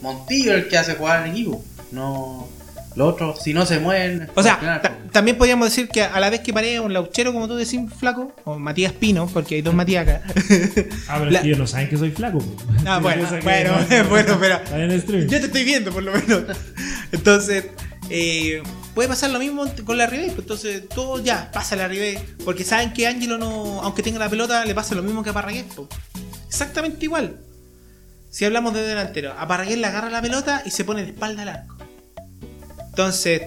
Montillo 0.00 0.52
es 0.54 0.64
el 0.64 0.68
que 0.68 0.78
hace 0.78 0.94
jugar 0.94 1.22
al 1.22 1.30
equipo. 1.30 1.62
No. 1.92 2.48
Los 2.96 3.12
otros, 3.12 3.42
si 3.42 3.52
no 3.52 3.66
se 3.66 3.78
mueven. 3.78 4.28
O 4.34 4.42
sea, 4.42 4.80
también 5.14 5.38
podríamos 5.38 5.68
decir 5.68 5.88
que 5.88 6.02
a 6.02 6.20
la 6.20 6.28
vez 6.28 6.40
que 6.40 6.52
Paredes 6.52 6.74
es 6.74 6.80
un 6.80 6.92
lauchero, 6.92 7.32
como 7.32 7.48
tú 7.48 7.54
decís, 7.54 7.80
flaco, 7.98 8.34
o 8.44 8.58
Matías 8.58 8.92
Pino, 8.92 9.26
porque 9.28 9.54
hay 9.54 9.62
dos 9.62 9.72
Matías 9.74 10.06
acá. 10.06 10.22
Ah, 11.08 11.16
pero 11.18 11.30
La- 11.30 11.38
es 11.38 11.42
que 11.42 11.48
ellos 11.48 11.58
no 11.58 11.66
saben 11.66 11.88
que 11.88 11.96
soy 11.96 12.10
flaco. 12.10 12.44
Ah, 12.84 12.98
bueno, 13.02 13.26
bueno, 13.42 13.72
no- 13.88 14.04
bueno, 14.10 14.36
pero-. 14.38 14.60
Yo 15.26 15.40
te 15.40 15.46
estoy 15.46 15.64
viendo, 15.64 15.90
por 15.92 16.02
lo 16.02 16.12
menos. 16.12 16.42
Entonces, 17.12 17.66
eh, 18.10 18.62
puede 18.94 19.08
pasar 19.08 19.30
lo 19.30 19.38
mismo 19.38 19.64
con 19.84 19.96
la 19.96 20.06
Ribey. 20.06 20.26
pues, 20.28 20.40
Entonces, 20.40 20.88
todo 20.88 21.22
ya, 21.22 21.50
pasa 21.52 21.76
la 21.76 21.88
Ribey. 21.88 22.18
Porque 22.44 22.64
saben 22.64 22.92
que 22.92 23.06
Ángelo 23.06 23.38
no, 23.38 23.80
aunque 23.82 24.02
tenga 24.02 24.18
la 24.18 24.28
pelota, 24.28 24.64
le 24.64 24.74
pasa 24.74 24.94
lo 24.94 25.02
mismo 25.02 25.22
que 25.22 25.30
a 25.30 25.32
Parragués. 25.32 25.64
Exactamente 26.48 27.04
igual. 27.04 27.36
Si 28.30 28.44
hablamos 28.44 28.74
de 28.74 28.82
delantero, 28.82 29.32
a 29.38 29.46
Parragués 29.46 29.78
le 29.78 29.86
agarra 29.86 30.10
la 30.10 30.20
pelota 30.20 30.62
y 30.66 30.70
se 30.70 30.84
pone 30.84 31.02
de 31.02 31.10
espalda 31.10 31.42
al 31.42 31.48
arco. 31.50 31.76
Entonces, 32.90 33.42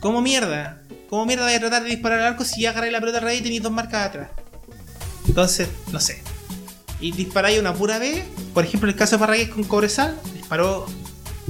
¿cómo 0.00 0.20
mierda? 0.22 0.81
¿Cómo 1.12 1.26
mierda 1.26 1.44
voy 1.44 1.52
a 1.52 1.60
tratar 1.60 1.82
de 1.82 1.90
disparar 1.90 2.20
al 2.20 2.26
arco 2.28 2.42
si 2.42 2.62
ya 2.62 2.70
agarré 2.70 2.90
la 2.90 2.98
pelota 2.98 3.18
al 3.18 3.24
rey 3.24 3.40
y 3.40 3.42
tenéis 3.42 3.62
dos 3.62 3.70
marcas 3.70 4.06
atrás? 4.06 4.28
Entonces, 5.28 5.68
no 5.92 6.00
sé. 6.00 6.22
Y 7.00 7.12
disparáis 7.12 7.60
una 7.60 7.74
pura 7.74 7.98
vez. 7.98 8.24
Por 8.54 8.64
ejemplo, 8.64 8.88
el 8.88 8.96
caso 8.96 9.16
de 9.16 9.20
Parragués 9.20 9.50
con 9.50 9.62
Cobresal, 9.64 10.18
disparó 10.32 10.86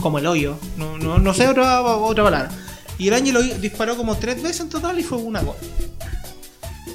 como 0.01 0.19
el 0.19 0.27
hoyo. 0.27 0.59
No, 0.77 0.99
no, 0.99 1.19
no 1.19 1.33
sé 1.33 1.47
otra, 1.47 1.81
otra 1.81 2.25
palabra. 2.25 2.51
Y 2.99 3.07
el 3.07 3.15
Ángelo 3.15 3.41
disparó 3.41 3.97
como 3.97 4.17
tres 4.17 4.43
veces 4.43 4.63
en 4.63 4.69
total 4.69 4.99
y 4.99 5.05
fue 5.05 5.19
una 5.19 5.43
gol. 5.43 5.55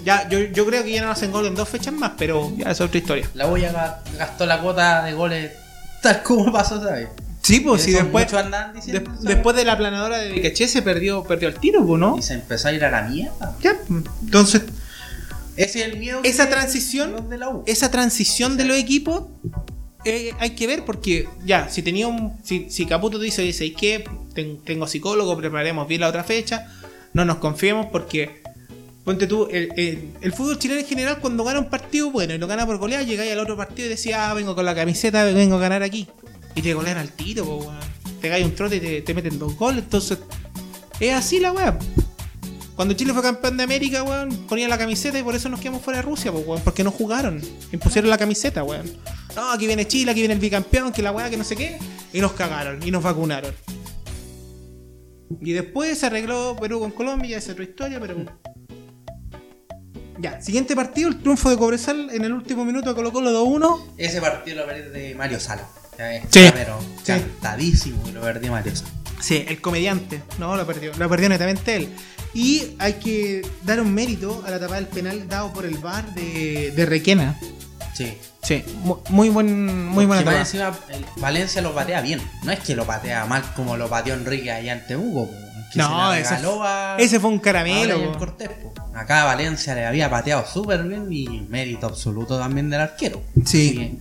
Ya, 0.03 0.27
yo, 0.27 0.37
yo 0.39 0.65
creo 0.65 0.83
que 0.83 0.91
ya 0.91 1.03
no 1.05 1.11
hacen 1.11 1.31
gol 1.31 1.45
en 1.45 1.55
dos 1.55 1.69
fechas 1.69 1.93
más, 1.93 2.11
pero 2.17 2.51
ya 2.57 2.69
es 2.71 2.81
otra 2.81 2.97
historia. 2.97 3.29
La 3.33 3.45
Boya 3.45 3.71
ga- 3.71 4.17
gastó 4.17 4.45
la 4.45 4.59
cuota 4.59 5.03
de 5.05 5.13
goles 5.13 5.53
tal 6.01 6.21
como 6.21 6.51
pasó, 6.51 6.83
¿sabes? 6.83 7.07
Sí, 7.47 7.61
pues 7.61 7.83
si 7.83 7.91
Eso 7.91 8.03
después, 8.03 8.27
diciendo, 8.73 9.09
¿sabes? 9.11 9.21
después 9.23 9.55
de 9.55 9.63
la 9.63 9.77
planadora 9.77 10.17
de 10.17 10.41
Caché 10.41 10.67
se 10.67 10.81
perdió, 10.81 11.23
perdió 11.23 11.47
el 11.47 11.55
tiro, 11.55 11.85
pues, 11.85 11.97
¿no? 11.97 12.17
Y 12.17 12.21
se 12.21 12.33
empezó 12.33 12.67
a 12.67 12.73
ir 12.73 12.83
a 12.83 12.91
la 12.91 13.03
mierda. 13.03 13.55
Ya, 13.61 13.73
entonces, 13.89 14.63
Ese 15.55 15.79
es 15.79 15.85
el 15.93 15.97
miedo 15.97 16.19
esa 16.23 16.49
transición 16.49 17.29
de 17.29 17.37
la 17.37 17.47
U. 17.49 17.63
esa 17.65 17.89
transición 17.89 18.57
de 18.57 18.65
los 18.65 18.75
equipos 18.77 19.23
eh, 20.03 20.31
hay 20.39 20.51
que 20.51 20.67
ver 20.67 20.83
porque 20.83 21.27
ya, 21.45 21.69
si 21.69 21.81
tenía 21.83 22.07
un. 22.07 22.33
Si, 22.43 22.67
si 22.69 22.85
Caputo 22.85 23.17
dice, 23.17 23.41
dice, 23.43 23.65
¿y 23.65 23.71
qué? 23.71 24.03
Ten- 24.33 24.59
tengo 24.63 24.85
psicólogo, 24.85 25.35
preparemos 25.37 25.87
bien 25.87 26.01
la 26.01 26.09
otra 26.09 26.23
fecha. 26.25 26.67
No 27.13 27.23
nos 27.23 27.37
confiemos 27.37 27.85
porque. 27.91 28.41
Ponte 29.05 29.25
tú, 29.25 29.47
el, 29.49 29.69
el- 29.77 30.09
el 30.19 30.33
fútbol 30.33 30.59
chileno 30.59 30.81
en 30.81 30.85
general, 30.85 31.19
cuando 31.19 31.45
gana 31.45 31.59
un 31.59 31.69
partido 31.69 32.11
bueno 32.11 32.33
y 32.33 32.37
lo 32.37 32.45
gana 32.47 32.65
por 32.65 32.77
goleada, 32.77 33.03
llegáis 33.03 33.31
al 33.31 33.39
otro 33.39 33.55
partido 33.55 33.85
y 33.87 33.89
decís, 33.89 34.11
ah, 34.13 34.33
vengo 34.33 34.53
con 34.53 34.65
la 34.65 34.75
camiseta, 34.75 35.23
vengo 35.23 35.55
a 35.55 35.59
ganar 35.59 35.81
aquí. 35.81 36.07
Y 36.57 36.61
te 36.63 36.73
golean 36.73 36.97
al 36.97 37.11
tiro, 37.11 37.45
po, 37.45 37.57
weón. 37.57 37.77
Te 38.19 38.29
cae 38.29 38.43
un 38.43 38.55
trote 38.55 38.77
y 38.77 38.79
te, 38.79 39.01
te 39.03 39.13
meten 39.13 39.37
dos 39.37 39.55
goles. 39.55 39.83
Entonces, 39.83 40.17
es 40.99 41.13
así 41.13 41.39
la 41.39 41.51
weá. 41.51 41.77
Cuando 42.75 42.95
Chile 42.95 43.13
fue 43.13 43.21
campeón 43.21 43.57
de 43.57 43.63
América, 43.63 44.01
weón, 44.01 44.35
ponían 44.47 44.71
la 44.71 44.77
camiseta 44.79 45.19
y 45.19 45.23
por 45.23 45.35
eso 45.35 45.49
nos 45.49 45.59
quedamos 45.59 45.83
fuera 45.83 45.99
de 45.99 46.01
Rusia, 46.01 46.31
pues, 46.31 46.47
weón, 46.47 46.61
porque 46.63 46.83
no 46.83 46.89
jugaron. 46.89 47.39
Impusieron 47.71 48.09
la 48.09 48.17
camiseta, 48.17 48.63
weón. 48.63 48.91
No, 49.35 49.51
aquí 49.51 49.67
viene 49.67 49.87
Chile, 49.87 50.09
aquí 50.09 50.21
viene 50.21 50.33
el 50.33 50.39
bicampeón, 50.39 50.91
que 50.91 51.03
la 51.03 51.11
weá, 51.11 51.29
que 51.29 51.37
no 51.37 51.43
sé 51.43 51.55
qué. 51.55 51.77
Y 52.11 52.21
nos 52.21 52.31
cagaron, 52.31 52.81
y 52.81 52.89
nos 52.89 53.03
vacunaron. 53.03 53.53
Y 55.39 55.51
después 55.51 55.95
se 55.99 56.07
arregló 56.07 56.57
Perú 56.59 56.79
con 56.79 56.89
Colombia, 56.89 57.29
ya 57.29 57.37
es 57.37 57.49
otra 57.49 57.65
historia, 57.65 57.99
pero. 57.99 58.25
Ya, 60.19 60.41
siguiente 60.41 60.75
partido, 60.75 61.09
el 61.09 61.19
triunfo 61.19 61.51
de 61.51 61.57
Cobresal 61.57 62.09
en 62.09 62.25
el 62.25 62.33
último 62.33 62.65
minuto 62.65 62.95
Colo 62.95 63.13
Colo 63.13 63.31
2-1. 63.45 63.93
Ese 63.97 64.19
partido 64.19 64.65
lo 64.65 64.73
de 64.73 65.13
Mario 65.13 65.39
Sala. 65.39 65.67
Sí. 66.29 66.49
Pero 66.53 66.79
Sí. 67.03 67.13
cantadísimo 67.13 68.03
que 68.03 68.11
lo 68.11 68.21
perdí 68.21 68.49
Mario 68.49 68.75
Sala. 68.75 68.89
Sí, 69.19 69.43
el 69.47 69.59
comediante. 69.61 70.21
No, 70.37 70.55
lo 70.55 70.65
perdió. 70.67 70.91
Lo 70.97 71.09
perdió 71.09 71.27
netamente 71.29 71.75
él. 71.75 71.89
Y 72.33 72.75
hay 72.77 72.93
que 72.93 73.41
dar 73.63 73.81
un 73.81 73.93
mérito 73.93 74.43
a 74.45 74.51
la 74.51 74.59
tapada 74.59 74.75
del 74.75 74.87
penal 74.87 75.27
dado 75.27 75.51
por 75.53 75.65
el 75.65 75.77
VAR 75.79 76.13
de, 76.13 76.71
de 76.75 76.85
Requena. 76.85 77.39
Sí. 77.95 78.15
Sí, 78.43 78.63
mu- 78.83 78.97
muy 79.09 79.29
buen, 79.29 79.87
muy 79.87 80.05
buena 80.05 80.21
tapada. 80.23 80.39
encima 80.41 80.71
Valencia 81.17 81.61
lo 81.61 81.73
patea 81.73 82.01
bien. 82.01 82.21
No 82.43 82.51
es 82.51 82.59
que 82.59 82.75
lo 82.75 82.85
patea 82.85 83.25
mal 83.25 83.43
como 83.55 83.75
lo 83.75 83.89
pateó 83.89 84.13
Enrique 84.13 84.51
allá 84.51 84.85
po, 84.87 85.29
que 85.73 85.79
No, 85.79 86.13
ese 86.13 86.35
a- 86.35 86.95
Ese 86.99 87.19
fue 87.19 87.31
un 87.31 87.39
caramelo. 87.39 88.15
Cortés. 88.19 88.49
Acá 88.93 89.25
Valencia 89.25 89.73
le 89.75 89.85
había 89.85 90.09
pateado 90.09 90.45
súper 90.45 90.83
bien 90.83 91.07
y 91.11 91.27
mérito 91.49 91.87
absoluto 91.87 92.37
también 92.37 92.69
del 92.69 92.81
arquero. 92.81 93.21
Sí. 93.45 93.99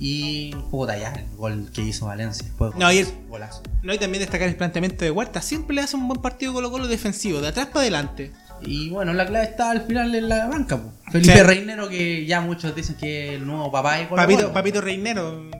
Y 0.00 0.54
puta 0.70 0.96
ya, 0.96 1.12
el 1.12 1.36
gol 1.36 1.68
que 1.74 1.82
hizo 1.82 2.06
Valencia. 2.06 2.46
No, 2.76 2.92
y 2.92 2.98
el- 2.98 3.08
golazo. 3.28 3.62
No, 3.82 3.92
y 3.92 3.98
también 3.98 4.20
destacar 4.22 4.48
el 4.48 4.54
planteamiento 4.56 5.04
de 5.04 5.10
Huerta. 5.10 5.42
Siempre 5.42 5.74
le 5.74 5.82
hace 5.82 5.96
un 5.96 6.06
buen 6.06 6.20
partido 6.22 6.52
Colo 6.52 6.70
Colo 6.70 6.86
defensivo, 6.86 7.40
de 7.40 7.48
atrás 7.48 7.66
para 7.66 7.80
adelante. 7.80 8.32
Y 8.62 8.90
bueno, 8.90 9.12
la 9.12 9.26
clave 9.26 9.46
está 9.46 9.70
al 9.72 9.82
final 9.82 10.14
en 10.14 10.28
la 10.28 10.46
banca. 10.46 10.76
po. 10.76 10.92
Felipe 11.10 11.32
Sí. 11.34 11.42
Reinero, 11.42 11.88
que 11.88 12.26
ya 12.26 12.40
muchos 12.40 12.74
dicen 12.76 12.94
que 12.96 13.28
es 13.28 13.34
el 13.40 13.46
nuevo 13.46 13.72
papá 13.72 13.96
de 13.96 14.08
Colo 14.08 14.22
Papito, 14.22 14.40
Colo. 14.42 14.52
Papito 14.54 14.80
Reinero. 14.80 15.50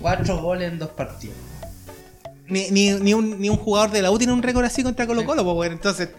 Cuatro 0.00 0.40
goles 0.40 0.72
en 0.72 0.78
dos 0.78 0.90
partidos. 0.90 1.36
Ni, 2.46 2.70
ni, 2.70 2.92
ni 2.92 3.12
un, 3.12 3.40
ni 3.40 3.50
un 3.50 3.56
jugador 3.56 3.90
de 3.90 4.02
la 4.02 4.10
U 4.12 4.18
tiene 4.18 4.32
un 4.32 4.42
récord 4.42 4.64
así 4.64 4.82
contra 4.84 5.06
Colo 5.06 5.24
Colo, 5.24 5.42
pues 5.42 5.54
bueno, 5.54 5.74
entonces. 5.74 6.10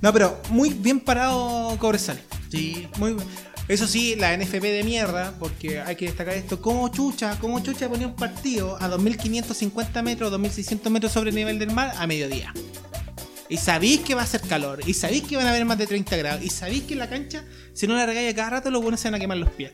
No, 0.00 0.12
pero 0.12 0.40
muy 0.50 0.70
bien 0.70 1.00
parado 1.00 1.76
Cobresal. 1.78 2.20
Sí, 2.50 2.88
Muy 2.98 3.14
bien. 3.14 3.26
Eso 3.66 3.86
sí, 3.86 4.14
la 4.16 4.36
NFP 4.36 4.60
de 4.62 4.82
mierda, 4.84 5.32
porque 5.38 5.80
hay 5.80 5.96
que 5.96 6.04
destacar 6.06 6.34
esto, 6.34 6.60
como 6.60 6.88
Chucha, 6.88 7.38
como 7.38 7.60
Chucha 7.60 7.88
ponía 7.88 8.06
un 8.06 8.14
partido 8.14 8.76
a 8.80 8.88
2550 8.88 10.02
metros, 10.02 10.30
2600 10.30 10.92
metros 10.92 11.12
sobre 11.12 11.30
el 11.30 11.36
nivel 11.36 11.58
del 11.58 11.70
mar 11.70 11.92
a 11.96 12.06
mediodía. 12.06 12.52
Y 13.48 13.56
sabéis 13.56 14.00
que 14.00 14.14
va 14.14 14.20
a 14.20 14.24
hacer 14.24 14.42
calor, 14.42 14.80
y 14.86 14.92
sabéis 14.92 15.22
que 15.22 15.36
van 15.36 15.46
a 15.46 15.50
haber 15.50 15.64
más 15.64 15.78
de 15.78 15.86
30 15.86 16.14
grados, 16.16 16.42
y 16.44 16.50
sabéis 16.50 16.82
que 16.82 16.92
en 16.92 16.98
la 16.98 17.08
cancha, 17.08 17.44
si 17.72 17.86
no 17.86 17.94
la 17.94 18.04
regáis 18.04 18.34
cada 18.34 18.50
rato, 18.50 18.70
los 18.70 18.82
buenos 18.82 19.00
se 19.00 19.08
van 19.08 19.14
a 19.14 19.18
quemar 19.18 19.38
los 19.38 19.50
pies. 19.50 19.72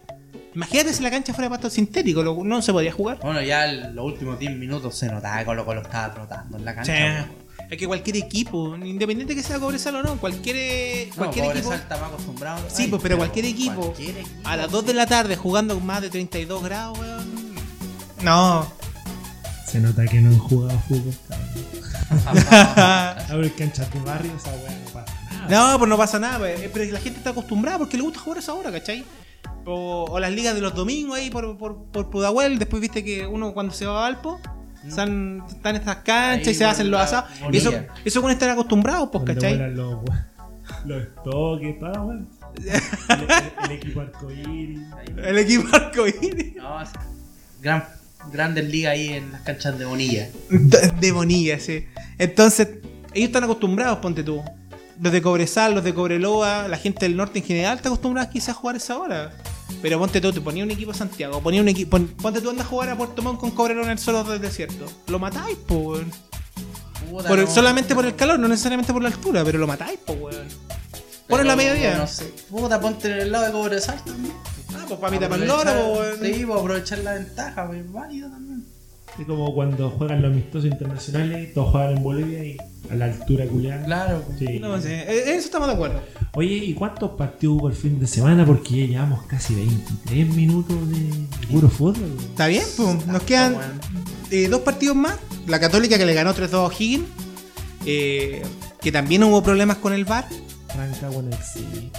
Imagínate 0.54 0.92
si 0.94 1.02
la 1.02 1.10
cancha 1.10 1.32
fuera 1.34 1.48
pasto 1.50 1.68
sintético, 1.70 2.22
lo- 2.22 2.44
no 2.44 2.62
se 2.62 2.72
podía 2.72 2.92
jugar. 2.92 3.18
Bueno, 3.22 3.40
ya 3.42 3.68
en 3.68 3.94
los 3.94 4.04
últimos 4.04 4.38
10 4.38 4.52
minutos 4.56 4.96
se 4.96 5.06
notaba 5.06 5.38
que 5.40 5.44
Colo 5.44 5.64
Colo 5.64 5.82
estaba 5.82 6.12
trotando 6.14 6.58
en 6.58 6.64
la 6.64 6.74
cancha. 6.76 6.92
Es 7.70 7.78
que 7.78 7.86
cualquier 7.86 8.16
equipo, 8.16 8.74
independiente 8.76 9.34
que 9.36 9.44
sea 9.44 9.60
Cobresal 9.60 9.94
o 9.94 10.02
no, 10.02 10.16
cualquier, 10.16 11.08
No, 11.10 11.14
cualquier 11.14 11.44
equipo. 11.44 11.64
Cobresal 11.66 11.80
está 11.80 11.96
más 11.98 12.08
acostumbrado. 12.12 12.68
Sí, 12.68 12.82
Ay, 12.82 12.88
pues, 12.88 13.00
pero 13.02 13.16
cualquier 13.16 13.44
equipo, 13.44 13.80
cualquier 13.80 14.18
equipo, 14.18 14.40
A 14.48 14.56
las 14.56 14.70
2 14.72 14.86
de 14.86 14.94
la 14.94 15.06
tarde 15.06 15.36
jugando 15.36 15.74
con 15.74 15.86
más 15.86 16.02
de 16.02 16.10
32 16.10 16.62
grados, 16.64 16.98
weón. 16.98 17.54
No. 18.22 18.66
Se 19.66 19.78
nota 19.78 20.04
que 20.04 20.20
no 20.20 20.30
han 20.30 20.38
jugado 20.38 20.76
fútbol, 20.88 21.14
cabrón. 21.28 22.44
A 23.30 23.36
ver, 23.36 23.54
canchas 23.54 23.92
de 23.92 24.00
barrio, 24.00 24.32
esa 24.36 24.50
weá 24.50 24.76
no 24.76 24.90
pasa 24.90 25.14
nada. 25.30 25.48
No, 25.48 25.78
pues 25.78 25.88
no 25.88 25.96
pasa 25.96 26.18
nada, 26.18 26.38
pues, 26.38 26.70
pero 26.72 26.92
la 26.92 26.98
gente 26.98 27.18
está 27.18 27.30
acostumbrada 27.30 27.78
porque 27.78 27.96
le 27.96 28.02
gusta 28.02 28.18
jugar 28.18 28.38
a 28.38 28.40
esa 28.40 28.52
hora, 28.54 28.72
¿cachai? 28.72 29.04
O, 29.64 30.06
o 30.10 30.18
las 30.18 30.32
ligas 30.32 30.56
de 30.56 30.60
los 30.60 30.74
domingos 30.74 31.16
ahí 31.16 31.30
por, 31.30 31.56
por, 31.56 31.84
por 31.84 32.10
Pudahuel, 32.10 32.58
después 32.58 32.80
viste 32.80 33.04
que 33.04 33.28
uno 33.28 33.54
cuando 33.54 33.72
se 33.72 33.86
va 33.86 33.98
a 33.98 34.00
Valpo, 34.00 34.40
están, 34.86 35.42
están 35.48 35.76
estas 35.76 35.96
canchas 35.96 36.46
Ahí 36.48 36.52
y 36.52 36.56
se 36.56 36.64
hacen 36.64 36.90
los 36.90 37.00
asados. 37.00 37.30
Y 37.52 37.56
eso, 37.58 37.72
eso 38.04 38.22
con 38.22 38.30
estar 38.30 38.48
acostumbrados, 38.50 39.08
pues, 39.12 39.24
¿cachai? 39.24 39.56
los, 39.74 39.98
los 40.84 41.14
toques, 41.24 41.80
la 41.80 42.02
weá. 42.02 42.18
El, 42.56 42.66
el- 42.68 43.64
el 43.64 43.70
equipo 43.72 44.00
arcoíris. 44.00 44.80
El 45.24 45.38
equipo 45.38 45.68
arcoíris. 45.76 46.56
No, 46.56 46.78
gran, 47.60 47.84
grandes 48.32 48.68
ligas 48.68 48.92
ahí 48.92 49.08
en 49.08 49.32
las 49.32 49.42
canchas 49.42 49.78
de 49.78 49.84
Bonilla. 49.84 50.28
De 50.48 51.12
Bonilla, 51.12 51.58
sí. 51.60 51.84
Entonces, 52.18 52.68
ellos 53.14 53.28
están 53.28 53.44
acostumbrados, 53.44 53.98
ponte 53.98 54.22
tú. 54.22 54.42
Los 55.00 55.12
de 55.12 55.22
Cobresal, 55.22 55.74
los 55.74 55.82
de 55.84 55.94
Cobreloa, 55.94 56.68
la 56.68 56.76
gente 56.76 57.06
del 57.06 57.16
norte 57.16 57.38
en 57.38 57.44
general 57.44 57.76
está 57.76 57.88
acostumbrada 57.88 58.28
quizás 58.28 58.50
a 58.50 58.54
jugar 58.54 58.76
esa 58.76 58.98
hora. 58.98 59.32
Pero 59.82 59.98
ponte 59.98 60.20
tú, 60.20 60.32
te 60.32 60.40
ponía 60.40 60.62
un 60.64 60.70
equipo 60.70 60.90
a 60.90 60.94
Santiago, 60.94 61.40
ponía 61.42 61.60
un 61.60 61.68
equipo. 61.68 61.90
pon- 61.92 62.08
ponte 62.08 62.40
tú 62.40 62.50
andas 62.50 62.66
a 62.66 62.68
jugar 62.68 62.88
a 62.90 62.96
Puerto 62.96 63.22
Montt 63.22 63.40
con 63.40 63.50
Cobreloa 63.50 63.84
en 63.84 63.90
el 63.92 63.98
suelo 63.98 64.24
del 64.24 64.40
desierto. 64.40 64.86
Lo 65.06 65.18
matáis, 65.18 65.56
po, 65.66 65.74
weón. 65.76 66.10
Puta, 67.10 67.28
Por 67.28 67.38
el- 67.38 67.46
no. 67.46 67.50
solamente 67.50 67.94
por 67.94 68.04
el 68.04 68.14
calor, 68.14 68.38
no 68.38 68.46
necesariamente 68.48 68.92
por 68.92 69.02
la 69.02 69.08
altura, 69.08 69.42
pero 69.44 69.58
lo 69.58 69.66
matáis, 69.66 69.98
po, 70.04 70.12
weón. 70.12 70.46
Pones 71.28 71.46
la 71.46 71.54
Pero, 71.54 71.56
mediodía. 71.56 71.96
No 71.96 72.06
sé. 72.06 72.24
Puta, 72.50 72.80
ponte 72.80 73.08
en 73.10 73.18
el 73.20 73.32
lado 73.32 73.46
de 73.46 73.52
Cobresal 73.52 74.02
también. 74.04 74.34
Ah, 74.74 74.84
pues 74.86 74.98
para 75.00 75.10
mí 75.16 75.24
el 75.24 75.46
loro, 75.48 75.70
po, 75.72 75.92
weón. 76.00 76.18
Sí, 76.22 76.44
pues 76.44 76.58
aprovechar 76.60 76.98
la 76.98 77.14
ventaja, 77.14 77.66
pues 77.66 77.80
es 77.80 77.92
válido 77.92 78.28
también. 78.30 78.49
Es 79.18 79.26
como 79.26 79.52
cuando 79.54 79.90
juegan 79.90 80.22
los 80.22 80.32
amistosos 80.32 80.70
internacionales, 80.70 81.52
todos 81.52 81.70
juegan 81.72 81.96
en 81.98 82.02
Bolivia 82.02 82.44
y 82.44 82.56
a 82.90 82.94
la 82.94 83.04
altura 83.06 83.44
culiada. 83.46 83.84
Claro. 83.84 84.24
Sí. 84.38 84.58
No 84.58 84.80
sé, 84.80 85.00
eh, 85.02 85.24
eso 85.34 85.44
estamos 85.46 85.68
de 85.68 85.74
acuerdo. 85.74 86.00
Oye, 86.34 86.54
¿y 86.54 86.74
cuántos 86.74 87.10
partidos 87.12 87.58
hubo 87.58 87.68
el 87.68 87.74
fin 87.74 87.98
de 88.00 88.06
semana? 88.06 88.46
Porque 88.46 88.80
ya 88.80 88.86
llevamos 88.86 89.24
casi 89.26 89.54
23 89.54 90.34
minutos 90.34 90.76
de 90.90 91.26
puro 91.50 91.68
fútbol. 91.68 92.16
Está 92.20 92.46
bien, 92.46 92.64
pues. 92.76 93.06
Nos 93.06 93.22
quedan 93.24 93.56
eh, 94.30 94.48
dos 94.48 94.60
partidos 94.62 94.96
más. 94.96 95.16
La 95.46 95.60
Católica 95.60 95.98
que 95.98 96.06
le 96.06 96.14
ganó 96.14 96.34
3-2 96.34 96.52
a 96.54 96.60
O'Higgins. 96.62 97.04
eh, 97.86 98.42
que 98.80 98.90
también 98.92 99.22
hubo 99.24 99.42
problemas 99.42 99.76
con 99.78 99.92
el 99.92 100.04
VAR. 100.06 100.26
Rancagua 100.74 101.22
no 101.22 101.30
existe. 101.36 101.90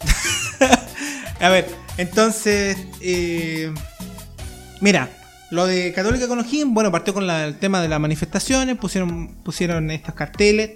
A 1.40 1.48
ver, 1.50 1.68
entonces. 1.98 2.78
eh, 3.02 3.72
mira, 4.80 5.10
lo 5.54 5.66
de 5.66 5.92
Católica 5.92 6.28
con 6.28 6.38
O'Higgins, 6.40 6.72
bueno, 6.74 6.90
partió 6.92 7.14
con 7.14 7.26
la- 7.26 7.44
el 7.46 7.56
tema 7.58 7.80
de 7.80 7.88
las 7.88 8.00
manifestaciones. 8.00 8.76
Pusieron, 8.76 9.34
pusieron 9.44 9.90
estos 9.90 10.14
carteles. 10.14 10.72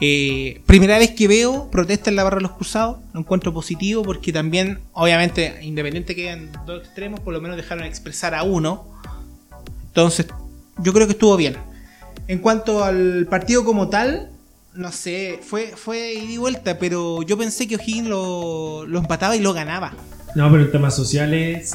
Eh, 0.00 0.60
primera 0.66 0.98
vez 0.98 1.12
que 1.12 1.28
veo 1.28 1.70
protesta 1.70 2.10
en 2.10 2.16
la 2.16 2.24
barra 2.24 2.36
de 2.38 2.42
los 2.42 2.52
cruzados, 2.52 2.98
lo 3.12 3.20
encuentro 3.20 3.54
positivo 3.54 4.02
porque 4.02 4.32
también, 4.32 4.80
obviamente, 4.92 5.58
independiente 5.62 6.16
que 6.16 6.22
quedan 6.24 6.50
dos 6.66 6.82
extremos, 6.82 7.20
por 7.20 7.32
lo 7.32 7.40
menos 7.40 7.56
dejaron 7.56 7.84
expresar 7.84 8.34
a 8.34 8.42
uno. 8.42 8.86
Entonces, 9.88 10.26
yo 10.78 10.92
creo 10.92 11.06
que 11.06 11.12
estuvo 11.12 11.36
bien. 11.36 11.56
En 12.26 12.40
cuanto 12.40 12.82
al 12.82 13.26
partido 13.30 13.64
como 13.64 13.88
tal, 13.88 14.30
no 14.74 14.90
sé, 14.90 15.38
fue, 15.42 15.68
fue 15.76 16.14
ida 16.14 16.32
y 16.32 16.36
vuelta, 16.38 16.78
pero 16.80 17.22
yo 17.22 17.38
pensé 17.38 17.68
que 17.68 17.76
O'Higgins 17.76 18.08
lo, 18.08 18.84
lo 18.86 18.98
empataba 18.98 19.36
y 19.36 19.40
lo 19.40 19.52
ganaba. 19.52 19.92
No, 20.34 20.50
pero 20.50 20.64
en 20.64 20.72
temas 20.72 20.96
sociales, 20.96 21.72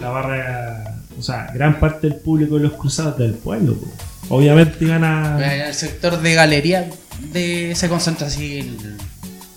la 0.00 0.08
barra. 0.10 0.97
O 1.18 1.22
sea, 1.22 1.50
gran 1.52 1.80
parte 1.80 2.08
del 2.08 2.16
público 2.20 2.56
de 2.56 2.62
los 2.62 2.72
cruzados 2.74 3.18
del 3.18 3.34
pueblo. 3.34 3.74
po. 3.74 4.36
Obviamente 4.36 4.84
iban 4.84 5.04
a. 5.04 5.66
El 5.68 5.74
sector 5.74 6.20
de 6.20 6.34
galería 6.34 6.88
de, 7.32 7.72
se 7.76 7.88
concentra 7.88 8.26
así 8.28 8.58
el- 8.60 8.96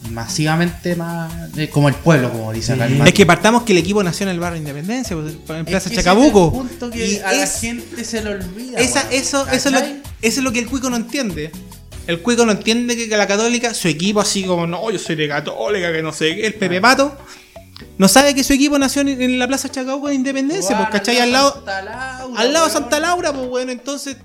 masivamente 0.09 0.95
más 0.95 1.31
eh, 1.57 1.69
como 1.69 1.87
el 1.87 1.95
pueblo, 1.95 2.31
como 2.31 2.51
dicen 2.51 2.75
acá. 2.81 2.87
Sí. 2.89 2.99
el 2.99 3.07
Es 3.07 3.13
que 3.13 3.25
partamos 3.25 3.63
que 3.63 3.71
el 3.71 3.77
equipo 3.77 4.03
nació 4.03 4.25
en 4.25 4.29
el 4.31 4.39
barrio 4.39 4.57
Independencia, 4.59 5.15
pues, 5.15 5.33
en 5.33 5.39
Es 5.57 5.63
Plaza 5.65 5.89
que 5.89 5.95
ese 5.95 6.03
Chacabuco. 6.03 6.47
es 6.47 6.53
el 6.53 6.67
punto 6.69 6.89
que 6.91 7.07
Y 7.07 7.17
a 7.19 7.31
la 7.31 7.43
es- 7.43 7.59
gente 7.61 8.03
se 8.03 8.21
le 8.23 8.29
olvida. 8.31 8.79
Esa, 8.79 9.09
eso, 9.11 9.47
eso, 9.47 9.69
es 9.69 9.73
lo, 9.73 9.79
eso 9.79 10.01
es 10.21 10.37
lo 10.37 10.51
que 10.51 10.59
el 10.59 10.67
cuico 10.67 10.89
no 10.89 10.97
entiende. 10.97 11.51
El 12.07 12.19
cuico 12.21 12.45
no 12.45 12.51
entiende 12.51 12.97
que 12.97 13.15
la 13.15 13.27
católica, 13.27 13.73
su 13.73 13.87
equipo 13.87 14.19
así 14.19 14.43
como, 14.43 14.65
no, 14.67 14.89
yo 14.91 14.97
soy 14.99 15.15
de 15.15 15.27
católica, 15.27 15.93
que 15.93 16.01
no 16.01 16.11
sé 16.11 16.35
qué, 16.35 16.47
el 16.47 16.55
Pepe 16.55 16.81
Pato, 16.81 17.15
no 17.97 18.07
sabe 18.07 18.33
que 18.33 18.43
su 18.43 18.53
equipo 18.53 18.77
nació 18.79 19.01
en, 19.01 19.21
en 19.21 19.39
la 19.39 19.47
Plaza 19.47 19.69
Chacabuco 19.69 20.07
de 20.07 20.15
Independencia, 20.15 20.77
pues, 20.77 20.89
¿cachai? 20.89 21.19
Al 21.19 21.31
lado, 21.31 21.53
Santa 21.53 21.81
Laura, 21.81 22.39
al 22.39 22.53
lado 22.53 22.65
de. 22.65 22.71
Santa 22.71 22.99
Laura, 22.99 23.33
pues 23.33 23.47
bueno, 23.47 23.71
entonces... 23.71 24.17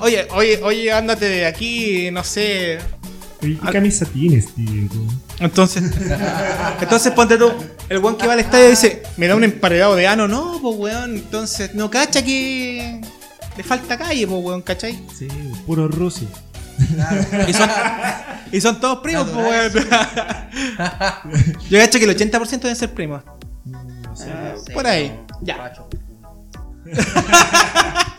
Oye, 0.00 0.26
oye, 0.34 0.60
oye, 0.62 0.92
ándate 0.92 1.28
de 1.28 1.46
aquí, 1.46 2.10
no 2.10 2.24
sé. 2.24 2.78
Oye, 3.42 3.58
¿Qué 3.64 3.72
camisa 3.72 4.04
tienes, 4.06 4.52
tío? 4.54 4.88
Entonces, 5.40 5.82
entonces 6.80 7.12
ponte 7.12 7.36
tú, 7.36 7.52
el 7.88 7.98
weón 7.98 8.16
que 8.16 8.26
va 8.26 8.32
al 8.32 8.40
estadio 8.40 8.70
dice, 8.70 9.02
me 9.16 9.26
da 9.26 9.36
un 9.36 9.44
emparedado 9.44 9.96
de 9.96 10.06
ano, 10.06 10.28
no, 10.28 10.58
pues 10.62 10.76
weón, 10.76 11.16
entonces 11.16 11.74
no 11.74 11.90
cacha 11.90 12.24
que 12.24 13.00
le 13.56 13.62
falta 13.62 13.98
calle, 13.98 14.26
pues 14.26 14.44
weón, 14.44 14.62
¿cachai? 14.62 14.98
Sí, 15.16 15.28
puro 15.66 15.88
ruso. 15.88 16.26
Claro. 16.94 17.48
Y 17.48 17.52
son, 17.52 17.70
y 18.52 18.60
son 18.60 18.80
todos 18.80 18.98
primos, 18.98 19.28
pues 19.30 19.74
weón. 19.74 19.86
Yo 21.70 21.78
cacho 21.78 21.98
que 21.98 22.04
el 22.04 22.16
80% 22.16 22.60
deben 22.60 22.76
ser 22.76 22.92
primos. 22.92 23.22
No 23.64 24.16
sé. 24.16 24.30
Ah, 24.30 24.54
Sí, 24.64 24.72
por 24.72 24.86
ahí, 24.86 25.08
no, 25.28 25.38
ya. 25.42 25.72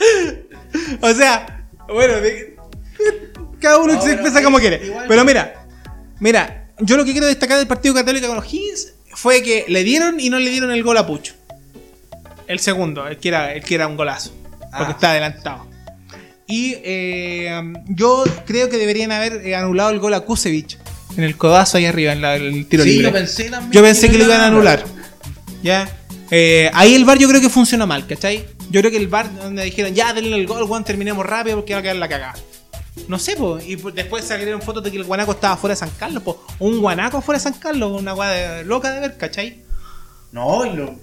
O 1.01 1.13
sea, 1.13 1.65
bueno, 1.87 2.19
de- 2.19 2.55
cada 3.59 3.79
uno 3.79 3.93
No, 3.93 4.01
se 4.01 4.13
expresa 4.13 4.43
como 4.43 4.59
quiere. 4.59 4.85
igual- 4.85 5.05
Pero 5.07 5.23
mira, 5.25 5.65
mira, 6.19 6.67
yo 6.79 6.97
lo 6.97 7.05
que 7.05 7.11
quiero 7.13 7.27
destacar 7.27 7.57
del 7.57 7.67
partido 7.67 7.93
católico 7.95 8.27
con 8.27 8.35
los 8.35 8.45
Higgins 8.53 8.93
fue 9.13 9.41
que 9.41 9.65
le 9.67 9.83
dieron 9.83 10.19
y 10.19 10.29
no 10.29 10.39
le 10.39 10.49
dieron 10.49 10.71
el 10.71 10.83
gol 10.83 10.97
a 10.97 11.05
Pucho. 11.07 11.33
El 12.47 12.59
segundo, 12.59 13.07
el 13.07 13.17
que 13.17 13.29
era, 13.29 13.53
el 13.53 13.63
que 13.63 13.75
era 13.75 13.87
un 13.87 13.95
golazo. 13.97 14.31
Porque 14.59 14.71
Ah. 14.73 14.91
está 14.91 15.11
adelantado. 15.11 15.65
Y 16.47 16.75
eh, 16.83 17.73
yo 17.87 18.23
creo 18.45 18.69
que 18.69 18.77
deberían 18.77 19.11
haber 19.11 19.45
eh, 19.45 19.55
anulado 19.55 19.89
el 19.89 19.99
gol 19.99 20.13
a 20.13 20.21
Kusevich. 20.21 20.77
En 21.17 21.23
el 21.23 21.37
codazo 21.37 21.77
ahí 21.77 21.85
arriba, 21.85 22.11
en 22.13 22.21
la- 22.21 22.35
el 22.35 22.67
tiro 22.67 22.83
Sí, 22.83 22.89
libre. 22.89 23.07
yo 23.07 23.13
pensé 23.13 23.49
también. 23.49 23.71
Yo 23.71 23.81
pensé 23.81 24.09
que 24.09 24.17
lo 24.17 24.25
iban 24.25 24.41
a 24.41 24.47
anular. 24.47 24.83
¿Ya? 25.63 25.89
Eh, 26.31 26.69
ahí 26.73 26.93
el 26.95 27.05
bar 27.05 27.17
yo 27.17 27.27
creo 27.29 27.41
que 27.41 27.49
funcionó 27.49 27.87
mal, 27.87 28.05
¿cachai? 28.05 28.45
Yo 28.69 28.81
creo 28.81 28.91
que 28.91 28.97
el 28.97 29.07
bar 29.07 29.33
donde 29.35 29.63
dijeron, 29.63 29.93
ya, 29.93 30.13
denle 30.13 30.35
el 30.35 30.45
gol, 30.47 30.65
Juan, 30.67 30.83
terminemos 30.83 31.25
rápido 31.25 31.57
porque 31.57 31.73
va 31.73 31.79
a 31.79 31.83
quedar 31.83 31.95
la 31.95 32.09
cagada. 32.09 32.33
No 33.07 33.17
sé, 33.19 33.35
pues. 33.35 33.65
Y 33.67 33.75
después 33.75 34.25
salieron 34.25 34.61
fotos 34.61 34.83
de 34.83 34.91
que 34.91 34.97
el 34.97 35.03
guanaco 35.03 35.31
estaba 35.33 35.55
fuera 35.57 35.73
de 35.73 35.79
San 35.79 35.89
Carlos, 35.97 36.23
pues. 36.23 36.37
Un 36.59 36.79
guanaco 36.79 37.21
fuera 37.21 37.37
de 37.39 37.43
San 37.43 37.53
Carlos, 37.53 37.99
una 38.01 38.13
de- 38.31 38.63
loca 38.65 38.91
de 38.91 38.99
ver, 39.01 39.17
¿cachai? 39.17 39.63
No, 40.31 40.65
y 40.65 40.75
lo, 40.75 40.95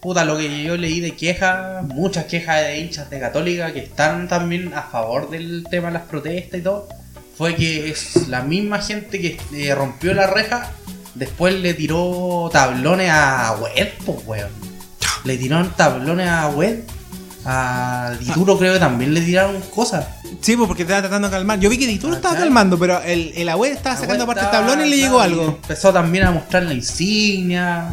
puta, 0.00 0.24
lo 0.24 0.36
que 0.36 0.62
yo 0.62 0.76
leí 0.76 1.00
de 1.00 1.16
quejas, 1.16 1.84
muchas 1.84 2.26
quejas 2.26 2.62
de 2.62 2.78
hinchas 2.78 3.10
de 3.10 3.18
Católica 3.20 3.72
que 3.72 3.80
están 3.80 4.28
también 4.28 4.72
a 4.74 4.82
favor 4.82 5.30
del 5.30 5.66
tema 5.70 5.88
de 5.88 5.94
las 5.94 6.02
protestas 6.02 6.60
y 6.60 6.62
todo, 6.62 6.88
fue 7.36 7.54
que 7.54 7.90
es 7.90 8.28
la 8.28 8.42
misma 8.42 8.80
gente 8.80 9.20
que 9.20 9.38
eh, 9.54 9.74
rompió 9.74 10.14
la 10.14 10.26
reja, 10.26 10.70
después 11.14 11.54
le 11.54 11.74
tiró 11.74 12.48
tablones 12.52 13.10
a 13.10 13.56
Web, 13.60 13.92
pues, 14.04 14.18
weón. 14.26 14.50
Le 15.24 15.36
tiraron 15.36 15.70
tablones 15.70 16.28
a 16.28 16.48
Web. 16.48 16.84
A 17.44 18.12
Dituro 18.20 18.58
creo 18.58 18.74
que 18.74 18.80
también 18.80 19.14
le 19.14 19.22
tiraron 19.22 19.60
cosas. 19.74 20.06
Sí, 20.40 20.56
pues 20.56 20.66
porque 20.66 20.82
estaba 20.82 21.00
tratando 21.00 21.28
de 21.28 21.32
calmar. 21.32 21.58
Yo 21.58 21.70
vi 21.70 21.78
que 21.78 21.86
Dituro 21.86 22.14
estaba 22.14 22.36
calmando, 22.36 22.78
pero 22.78 23.00
el, 23.02 23.32
el 23.34 23.48
abuelo 23.48 23.74
estaba 23.74 23.96
sacando 23.96 24.24
aparte 24.24 24.44
tablón 24.50 24.84
y 24.84 24.90
le 24.90 24.96
llegó 24.96 25.20
algo. 25.20 25.44
Empezó 25.62 25.92
también 25.92 26.24
a 26.24 26.30
mostrar 26.30 26.64
la 26.64 26.74
insignia. 26.74 27.88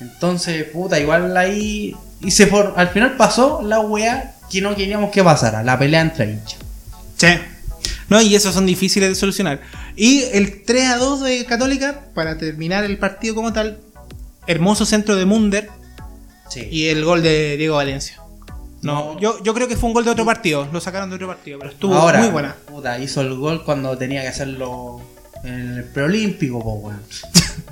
Entonces, 0.00 0.64
puta, 0.64 0.98
igual 1.00 1.36
ahí. 1.36 1.94
Y 2.20 2.30
se 2.30 2.46
for- 2.46 2.74
al 2.76 2.88
final 2.88 3.16
pasó 3.16 3.60
la 3.62 3.80
weá 3.80 4.34
que 4.50 4.60
no 4.60 4.74
queríamos 4.74 5.10
que 5.10 5.22
pasara, 5.22 5.62
la 5.62 5.78
pelea 5.78 6.00
entre 6.00 6.32
hinchas. 6.32 6.58
Sí. 7.16 7.28
No, 8.08 8.20
y 8.22 8.34
esos 8.34 8.54
son 8.54 8.64
difíciles 8.66 9.08
de 9.10 9.14
solucionar. 9.14 9.60
Y 9.94 10.22
el 10.32 10.62
3 10.64 10.88
a 10.88 10.96
2 10.96 11.22
de 11.22 11.44
Católica, 11.44 12.00
para 12.14 12.38
terminar 12.38 12.84
el 12.84 12.96
partido 12.98 13.34
como 13.34 13.52
tal, 13.52 13.78
hermoso 14.46 14.86
centro 14.86 15.14
de 15.16 15.26
Munder 15.26 15.68
Sí. 16.48 16.66
y 16.70 16.86
el 16.88 17.04
gol 17.04 17.22
de 17.22 17.56
Diego 17.58 17.76
Valencia. 17.76 18.16
No, 18.80 19.14
No. 19.14 19.20
Yo, 19.20 19.42
yo 19.42 19.52
creo 19.54 19.68
que 19.68 19.76
fue 19.76 19.88
un 19.88 19.94
gol 19.94 20.04
de 20.04 20.10
otro 20.12 20.24
partido, 20.24 20.66
lo 20.72 20.80
sacaron 20.80 21.10
de 21.10 21.16
otro 21.16 21.26
partido, 21.26 21.58
pero 21.58 21.70
estuvo 21.72 21.94
Ahora, 21.94 22.20
muy 22.20 22.28
buena. 22.30 22.54
Puta, 22.66 22.98
hizo 22.98 23.20
el 23.20 23.34
gol 23.34 23.62
cuando 23.64 23.98
tenía 23.98 24.22
que 24.22 24.28
hacerlo 24.28 25.02
en 25.44 25.76
el 25.78 25.84
preolímpico, 25.84 26.60
po, 26.62 26.74
weón. 26.74 27.02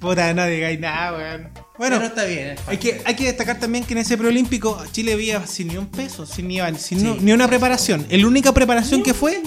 Puta, 0.00 0.32
no 0.34 0.46
digáis 0.46 0.78
nada, 0.80 1.16
weón. 1.16 1.48
Bueno, 1.78 1.96
Pero 1.96 2.06
está 2.06 2.24
bien. 2.24 2.48
es 2.48 2.60
hay 2.66 2.78
que, 2.78 3.02
hay 3.04 3.14
que 3.14 3.24
destacar 3.24 3.58
también 3.58 3.84
que 3.84 3.92
en 3.92 3.98
ese 3.98 4.16
preolímpico 4.16 4.82
Chile 4.92 5.12
había 5.12 5.46
sin 5.46 5.68
ni 5.68 5.76
un 5.76 5.86
peso, 5.86 6.24
sin 6.26 6.48
ni, 6.48 6.58
sin 6.78 7.00
Sí. 7.00 7.04
no- 7.04 7.16
ni 7.16 7.32
una 7.32 7.46
preparación. 7.48 8.06
La 8.10 8.26
única 8.26 8.52
preparación 8.52 9.02
que 9.02 9.12
fue. 9.14 9.42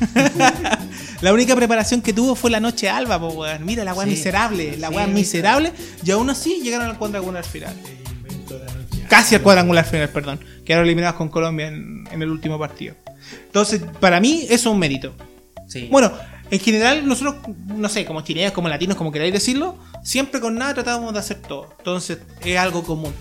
la 1.20 1.32
única 1.32 1.54
preparación 1.54 2.00
que 2.02 2.12
tuvo 2.12 2.34
fue 2.34 2.50
la 2.50 2.60
noche 2.60 2.88
alba, 2.88 3.18
po, 3.20 3.28
weón. 3.28 3.64
Mira 3.64 3.84
la 3.84 3.94
weá 3.94 4.04
Sí. 4.06 4.10
miserable, 4.12 4.76
la 4.78 4.88
Sí, 4.88 4.94
weá 4.94 5.06
sí. 5.06 5.10
miserable. 5.12 5.72
Y 6.04 6.10
aún 6.10 6.30
así 6.30 6.60
llegaron 6.62 6.88
al 6.88 6.98
cuadrangular 6.98 7.44
final. 7.44 7.74
El 7.84 8.12
invento 8.16 8.58
de 8.58 8.64
la 8.66 8.74
noche. 8.74 9.04
Casi 9.08 9.34
al 9.34 9.42
cuadrangular 9.42 9.84
final, 9.84 10.08
perdón. 10.08 10.40
Quedaron 10.64 10.86
eliminados 10.86 11.16
con 11.16 11.28
Colombia 11.28 11.68
en, 11.68 12.04
en 12.10 12.22
el 12.22 12.30
último 12.30 12.58
partido. 12.58 12.94
Entonces, 13.46 13.82
para 14.00 14.20
mí, 14.20 14.42
eso 14.44 14.54
es 14.54 14.66
un 14.66 14.78
mérito. 14.78 15.14
Sí. 15.68 15.88
Bueno, 15.90 16.12
en 16.52 16.60
general, 16.60 17.06
nosotros, 17.08 17.36
no 17.66 17.88
sé, 17.88 18.04
como 18.04 18.20
chilenos, 18.20 18.52
como 18.52 18.68
latinos, 18.68 18.96
como 18.96 19.10
queráis 19.10 19.32
decirlo, 19.32 19.78
siempre 20.04 20.38
con 20.38 20.54
nada 20.54 20.74
tratábamos 20.74 21.14
de 21.14 21.18
hacer 21.18 21.38
todo. 21.38 21.74
Entonces, 21.78 22.18
es 22.44 22.58
algo 22.58 22.82
común. 22.84 23.14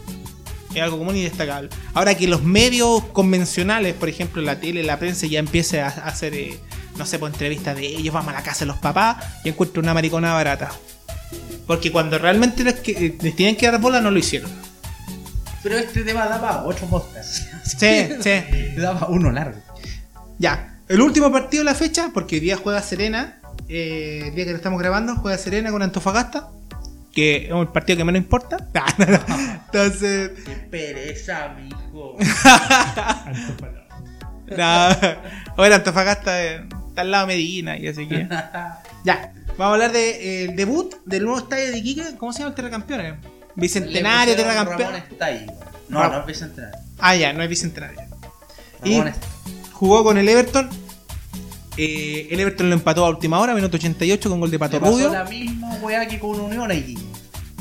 Es 0.76 0.82
algo 0.82 0.98
común 0.98 1.16
y 1.16 1.24
destacable. 1.24 1.70
Ahora 1.94 2.14
que 2.16 2.28
los 2.28 2.44
medios 2.44 3.04
convencionales, 3.14 3.94
por 3.94 4.10
ejemplo, 4.10 4.42
la 4.42 4.60
tele, 4.60 4.84
la 4.84 5.00
prensa, 5.00 5.28
ya 5.28 5.40
empiece 5.40 5.82
a, 5.82 5.88
hacer, 5.88 6.34
eh, 6.34 6.60
no 6.98 7.06
sé, 7.06 7.20
pues 7.20 7.32
entrevistas 7.32 7.78
de 7.78 7.88
ellos, 7.88 8.14
vamos 8.14 8.34
a 8.34 8.38
la 8.38 8.44
casa 8.44 8.60
de 8.60 8.66
los 8.66 8.78
papás 8.78 9.24
y 9.46 9.50
encuentro 9.50 9.82
una 9.82 9.94
maricona 9.94 10.34
barata. 10.34 10.70
Porque 11.68 11.90
cuando 11.90 12.18
realmente 12.18 12.66
les, 12.66 12.76
que- 12.82 12.92
eh, 12.92 13.18
les 13.22 13.34
tienen 13.36 13.56
que 13.56 13.66
dar 13.72 13.80
bola, 13.80 14.02
no 14.02 14.12
lo 14.12 14.20
hicieron. 14.20 14.52
Pero 15.64 15.78
este 15.78 16.04
tema 16.04 16.26
daba 16.26 16.66
ocho 16.66 16.86
podcasts. 16.88 17.48
Sí, 17.78 18.10
sí. 18.20 18.32
daba 18.78 19.08
uno 19.08 19.32
largo. 19.32 19.58
Ya, 20.38 20.71
el 20.94 21.02
último 21.02 21.32
partido 21.32 21.62
de 21.64 21.66
la 21.72 21.76
fecha, 21.76 22.12
porque 22.14 22.36
hoy 22.36 22.42
día 22.42 22.58
juega 22.58 22.82
Serena, 22.82 23.40
eh, 23.70 24.24
el 24.28 24.36
día 24.36 24.46
que 24.46 24.52
lo 24.52 24.58
estamos 24.58 24.80
grabando, 24.80 25.16
juega 25.16 25.38
Serena 25.38 25.72
con 25.72 25.82
Antofagasta, 25.82 26.50
que 27.14 27.46
es 27.48 27.52
un 27.52 27.68
partido 27.68 27.98
que 27.98 28.04
menos 28.06 28.22
importa. 28.22 28.58
Entonces, 29.66 30.32
Qué 30.46 30.56
pereza, 30.70 31.50
mijo. 31.58 32.18
Antofagasta. 33.26 33.88
no, 34.58 35.54
bueno, 35.56 35.76
Antofagasta 35.76 36.44
eh, 36.46 36.68
está 36.90 37.02
al 37.02 37.12
lado 37.12 37.28
de 37.28 37.34
Medina 37.34 37.78
y 37.78 37.88
así 37.88 38.08
que. 38.08 38.28
Ya, 39.04 39.34
vamos 39.58 39.62
a 39.62 39.74
hablar 39.74 39.92
del 39.94 40.56
debut 40.56 40.94
del 41.06 41.24
nuevo 41.24 41.40
estadio 41.40 41.72
de 41.72 41.78
Iquique, 41.80 42.04
¿cómo 42.20 42.32
se 42.34 42.40
llama 42.40 42.50
el 42.50 42.56
Terracampeones? 42.56 43.16
Bicentenario, 43.56 44.36
Le 44.36 44.44
pusieron 44.44 44.66
Terracampeón. 44.68 44.92
Ramón 44.94 45.08
está 45.12 45.26
ahí. 45.26 45.46
No, 45.90 46.00
Ra- 46.04 46.10
no 46.10 46.20
es 46.20 46.26
bicentenario. 46.28 46.80
Ah, 47.00 47.16
ya, 47.16 47.34
no 47.34 47.42
es 47.42 47.50
Bicentenario. 47.50 48.00
Y- 48.84 48.92
Ramón 48.92 49.08
está. 49.08 49.28
Jugó 49.82 50.04
con 50.04 50.16
el 50.20 50.30
Everton. 50.30 50.70
eh, 51.76 52.28
el 52.30 52.40
Everton 52.40 52.70
lo 52.70 52.76
empató 52.76 53.04
a 53.04 53.10
última 53.10 53.40
hora, 53.40 53.56
minuto 53.56 53.78
88 53.78 54.30
con 54.30 54.40
gol 54.40 54.52
de 54.52 54.60
Pato 54.60 54.78
Rubio. 54.78 55.12
la 55.12 55.24
misma 55.26 55.74
weá 55.82 56.08
que 56.08 56.20
con 56.20 56.40
Unión 56.40 56.72
aquí. 56.72 56.96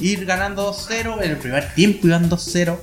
Ir 0.01 0.27
ganando 0.27 0.71
2-0, 0.71 1.23
en 1.23 1.31
el 1.31 1.39
primer 1.39 1.73
tiempo 1.75 2.07
iban 2.09 2.29
2-0. 2.29 2.77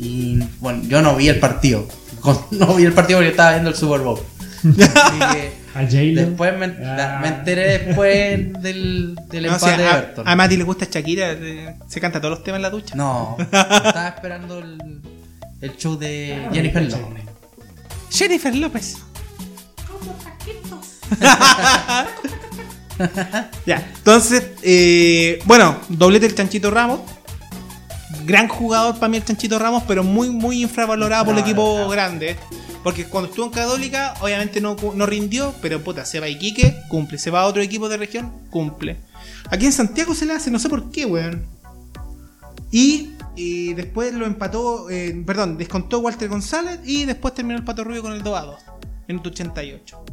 Y 0.00 0.42
bueno, 0.58 0.82
yo 0.88 1.00
no 1.00 1.14
vi 1.14 1.28
el 1.28 1.38
partido. 1.38 1.86
No 2.50 2.74
vi 2.74 2.84
el 2.86 2.92
partido 2.92 3.20
porque 3.20 3.30
estaba 3.30 3.52
viendo 3.52 3.70
el 3.70 3.76
Super 3.76 4.00
Bowl. 4.00 4.18
Así 4.64 5.18
que 5.32 5.60
A 5.76 5.84
después 5.84 6.58
me, 6.58 6.66
Ah. 6.84 7.20
me 7.22 7.28
enteré 7.28 7.78
después 7.78 8.52
del, 8.60 9.14
del 9.30 9.42
No, 9.44 9.52
o 9.52 9.54
empate 9.54 9.64
sea, 9.64 9.76
de 9.78 9.86
a, 9.86 9.98
Everton. 9.98 10.28
a 10.28 10.34
Mati 10.34 10.56
le 10.56 10.64
gusta 10.64 10.88
Shakira, 10.90 11.36
se 11.86 12.00
canta 12.00 12.20
todos 12.20 12.32
los 12.38 12.42
temas 12.44 12.58
en 12.58 12.62
la 12.62 12.70
ducha. 12.70 12.96
No, 12.96 13.36
estaba 13.40 14.08
esperando 14.08 14.58
el, 14.58 15.00
el 15.60 15.76
show 15.76 15.96
de 15.96 16.48
Jennifer 16.52 16.82
Lopez. 16.82 17.29
Jennifer 18.10 18.54
López. 18.54 18.98
Ya, 23.64 23.90
entonces, 23.96 24.44
eh, 24.62 25.38
bueno, 25.46 25.80
doblete 25.88 26.26
el 26.26 26.34
Chanchito 26.34 26.70
Ramos. 26.70 27.00
Gran 28.26 28.46
jugador 28.48 28.96
para 28.96 29.08
mí 29.08 29.16
el 29.16 29.24
Chanchito 29.24 29.58
Ramos, 29.58 29.84
pero 29.88 30.04
muy, 30.04 30.28
muy 30.28 30.62
infravalorado 30.62 31.24
por 31.24 31.34
el 31.34 31.40
equipo 31.40 31.88
grande. 31.88 32.36
Porque 32.82 33.04
cuando 33.04 33.28
estuvo 33.30 33.46
en 33.46 33.52
Católica, 33.52 34.14
obviamente 34.20 34.60
no, 34.60 34.76
no 34.94 35.06
rindió, 35.06 35.54
pero 35.60 35.82
puta, 35.82 36.04
se 36.04 36.20
va 36.20 36.26
a 36.26 36.28
Iquique, 36.28 36.82
cumple. 36.88 37.18
Se 37.18 37.30
va 37.30 37.40
a 37.40 37.46
otro 37.46 37.62
equipo 37.62 37.88
de 37.88 37.96
región, 37.96 38.32
cumple. 38.50 38.98
Aquí 39.50 39.66
en 39.66 39.72
Santiago 39.72 40.14
se 40.14 40.26
le 40.26 40.34
hace, 40.34 40.50
no 40.50 40.58
sé 40.58 40.68
por 40.68 40.90
qué, 40.90 41.04
weón. 41.04 41.44
Y, 42.70 43.10
y 43.40 43.74
después 43.74 44.12
lo 44.12 44.26
empató, 44.26 44.90
eh, 44.90 45.22
perdón, 45.24 45.56
descontó 45.56 46.00
Walter 46.00 46.28
González 46.28 46.80
y 46.84 47.06
después 47.06 47.32
terminó 47.32 47.56
el 47.56 47.64
Pato 47.64 47.84
Rubio 47.84 48.02
con 48.02 48.12
el 48.12 48.22
2 48.22 48.38
a 48.38 48.44
2, 48.44 48.62
minuto 49.08 49.30
88. 49.30 50.04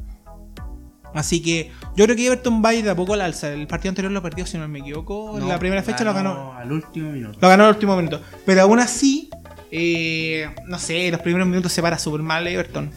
Así 1.14 1.42
que 1.42 1.72
yo 1.96 2.06
creo 2.06 2.16
que 2.16 2.26
Everton 2.28 2.62
va 2.64 2.70
a 2.70 2.74
ir 2.76 2.86
de 2.86 2.92
a 2.92 2.96
poco 2.96 3.14
al 3.14 3.22
alza. 3.22 3.52
El 3.52 3.68
partido 3.68 3.90
anterior 3.90 4.12
lo 4.12 4.22
perdió, 4.22 4.46
si 4.46 4.58
no 4.58 4.68
me 4.68 4.80
equivoco. 4.80 5.38
en 5.38 5.44
No, 5.44 5.48
la 5.50 5.60
primera 5.60 5.84
fecha 5.84 6.04
lo 6.04 6.14
ganó. 6.14 6.54
Al 6.54 6.72
último 6.72 7.12
minuto. 7.12 7.38
Lo 7.42 7.50
ganó 7.50 7.66
al 7.66 7.72
último 7.72 7.96
minuto. 7.98 8.22
Pero 8.46 8.62
aún 8.62 8.80
así, 8.80 9.30
eh, 9.72 10.50
no 10.68 10.80
sé, 10.80 11.10
los 11.12 11.20
primeros 11.22 11.48
minutos 11.48 11.74
se 11.74 11.82
para 11.82 11.98
súper 11.98 12.22
mal 12.22 12.48
Everton. 12.48 12.92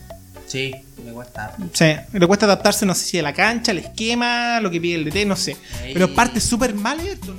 Sí, 0.47 0.75
me 1.05 1.13
cuesta. 1.13 1.57
Sí, 1.73 1.95
le 2.13 2.27
cuesta 2.27 2.47
adaptarse, 2.47 2.85
no 2.85 2.95
sé 2.95 3.05
si 3.05 3.19
a 3.19 3.23
la 3.23 3.33
cancha, 3.33 3.73
al 3.73 3.79
esquema, 3.79 4.61
lo 4.61 4.71
que 4.71 4.81
pide 4.81 4.97
el 4.97 5.05
DT, 5.05 5.25
no 5.27 5.37
sé. 5.37 5.57
Pero 5.93 6.15
parte 6.15 6.41
súper 6.41 6.75
mal 6.75 7.01
Everton. 7.01 7.37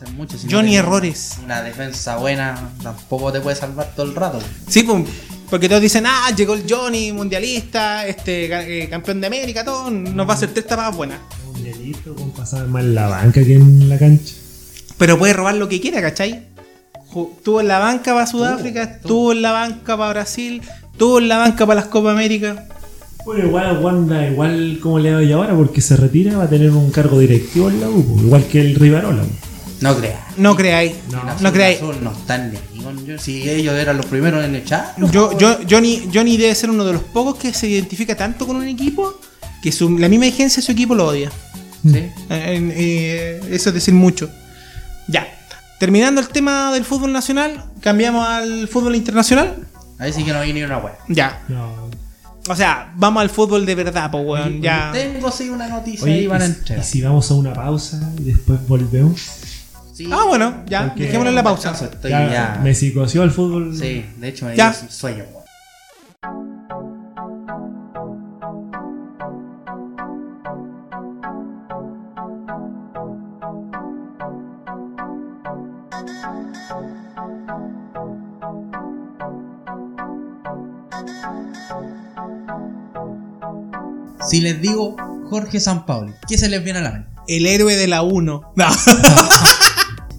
Hacer 0.00 0.14
mucho. 0.14 0.38
si 0.38 0.46
no 0.46 0.56
Johnny 0.56 0.76
Errores. 0.76 1.38
Una 1.44 1.62
defensa 1.62 2.16
buena 2.16 2.72
tampoco 2.82 3.32
te 3.32 3.40
puede 3.40 3.56
salvar 3.56 3.92
todo 3.94 4.06
el 4.06 4.14
rato. 4.14 4.38
Sí, 4.68 4.82
pues, 4.82 5.04
porque 5.48 5.68
todos 5.68 5.82
dicen, 5.82 6.04
ah, 6.06 6.30
llegó 6.36 6.54
el 6.54 6.64
Johnny, 6.68 7.12
mundialista, 7.12 8.06
este 8.06 8.82
eh, 8.82 8.88
campeón 8.88 9.20
de 9.20 9.26
América, 9.26 9.64
todo, 9.64 9.90
nos 9.90 10.26
va 10.26 10.32
a 10.32 10.36
hacer 10.36 10.50
tres 10.52 10.66
tapadas 10.66 10.96
buenas. 10.96 11.18
Mundialito, 11.44 12.14
con 12.14 12.30
pasar 12.30 12.66
más 12.68 12.84
en 12.84 12.94
la 12.94 13.08
banca 13.08 13.44
que 13.44 13.54
en 13.54 13.88
la 13.88 13.98
cancha. 13.98 14.34
Pero 14.96 15.18
puede 15.18 15.32
robar 15.32 15.56
lo 15.56 15.68
que 15.68 15.80
quiera, 15.80 16.00
¿cachai? 16.00 16.46
Estuvo 16.94 17.60
en 17.60 17.68
la 17.68 17.80
banca 17.80 18.12
para 18.14 18.26
Sudáfrica, 18.26 18.82
Estuvo, 18.84 19.32
en 19.32 19.42
la 19.42 19.50
banca 19.50 19.96
para 19.96 20.10
Brasil, 20.10 20.62
estuvo 20.92 21.18
en 21.18 21.28
la 21.28 21.38
banca 21.38 21.66
para 21.66 21.80
las 21.80 21.90
Copa 21.90 22.12
América. 22.12 22.68
Bueno, 23.24 23.46
igual 23.46 23.78
Wanda, 23.82 24.26
igual 24.28 24.78
como 24.80 24.98
le 24.98 25.10
doy 25.10 25.32
ahora, 25.32 25.54
porque 25.54 25.80
se 25.80 25.96
retira, 25.96 26.38
va 26.38 26.44
a 26.44 26.48
tener 26.48 26.70
un 26.70 26.90
cargo 26.90 27.18
directivo 27.18 27.68
en 27.68 27.80
la 27.80 27.88
U, 27.88 28.04
po, 28.04 28.22
igual 28.22 28.44
que 28.44 28.60
el 28.60 28.76
Rivarola. 28.76 29.24
No 29.80 29.96
creas. 29.96 30.20
No 30.36 30.56
creáis, 30.56 30.92
No. 31.10 31.22
no, 31.40 31.52
creáis. 31.52 31.80
No 31.82 32.12
están 32.12 32.52
Si 33.18 33.48
ellos 33.48 33.74
eran 33.74 33.96
los 33.96 34.06
primeros 34.06 34.44
en 34.44 34.54
echar. 34.56 34.94
Yo, 35.10 35.36
yo, 35.38 35.58
Johnny, 35.68 36.08
Johnny 36.12 36.36
debe 36.36 36.54
ser 36.54 36.70
uno 36.70 36.84
de 36.84 36.92
los 36.92 37.02
pocos 37.02 37.36
que 37.36 37.52
se 37.54 37.66
identifica 37.68 38.14
tanto 38.16 38.46
con 38.46 38.56
un 38.56 38.68
equipo 38.68 39.18
que 39.62 39.72
su- 39.72 39.98
la 39.98 40.08
misma 40.08 40.26
agencia 40.26 40.62
su 40.62 40.72
equipo 40.72 40.94
lo 40.94 41.06
odia. 41.06 41.30
Sí. 41.82 41.96
Eh, 41.96 42.12
eh, 42.28 43.40
eso 43.50 43.70
es 43.70 43.74
decir 43.74 43.94
mucho. 43.94 44.30
Ya. 45.08 45.26
Terminando 45.78 46.20
el 46.20 46.28
tema 46.28 46.72
del 46.74 46.84
fútbol 46.84 47.12
nacional, 47.12 47.64
cambiamos 47.80 48.26
al 48.28 48.68
fútbol 48.68 48.94
internacional. 48.96 49.66
Ahí 49.98 50.12
sí 50.12 50.24
que 50.24 50.32
no 50.32 50.42
vi 50.42 50.52
ni 50.52 50.62
una 50.62 50.78
wea. 50.78 50.98
Ya. 51.08 51.42
No. 51.48 51.88
O 52.48 52.56
sea, 52.56 52.92
vamos 52.96 53.20
al 53.20 53.30
fútbol 53.30 53.64
de 53.66 53.74
verdad, 53.74 54.10
pues, 54.10 54.24
weón. 54.26 54.60
Ya. 54.62 54.90
Tengo 54.92 55.30
sí 55.30 55.48
una 55.50 55.68
noticia 55.68 56.04
Oye, 56.04 56.14
ahí 56.14 56.28
para 56.28 56.44
¿y, 56.46 56.48
entregar. 56.48 56.84
y 56.84 56.88
si 56.88 57.00
vamos 57.02 57.30
a 57.30 57.34
una 57.34 57.52
pausa 57.52 58.00
y 58.18 58.24
después 58.24 58.66
volvemos? 58.66 59.20
Sí. 60.00 60.08
Ah, 60.10 60.24
bueno, 60.26 60.64
ya. 60.66 60.86
Porque- 60.88 61.02
Dejémoslo 61.04 61.28
en 61.28 61.36
la 61.36 61.42
pausa. 61.42 61.72
Estoy 61.72 62.10
Ya, 62.10 62.30
ya. 62.30 62.60
Me 62.62 62.74
psicoció 62.74 63.22
el 63.22 63.30
fútbol. 63.30 63.76
Sí, 63.76 64.02
de 64.16 64.28
hecho 64.28 64.46
me 64.46 64.56
Ya. 64.56 64.70
dio 64.70 64.90
sueño. 64.90 65.24
Si 84.28 84.40
les 84.40 84.60
digo 84.60 84.96
Jorge 85.28 85.60
Sampaoli, 85.60 86.12
¿qué 86.28 86.38
se 86.38 86.48
les 86.48 86.62
viene 86.62 86.80
a 86.80 86.82
la 86.82 86.92
mente? 86.92 87.10
El 87.26 87.46
héroe 87.46 87.76
de 87.76 87.86
la 87.86 88.02
1. 88.02 88.52
No. 88.56 88.66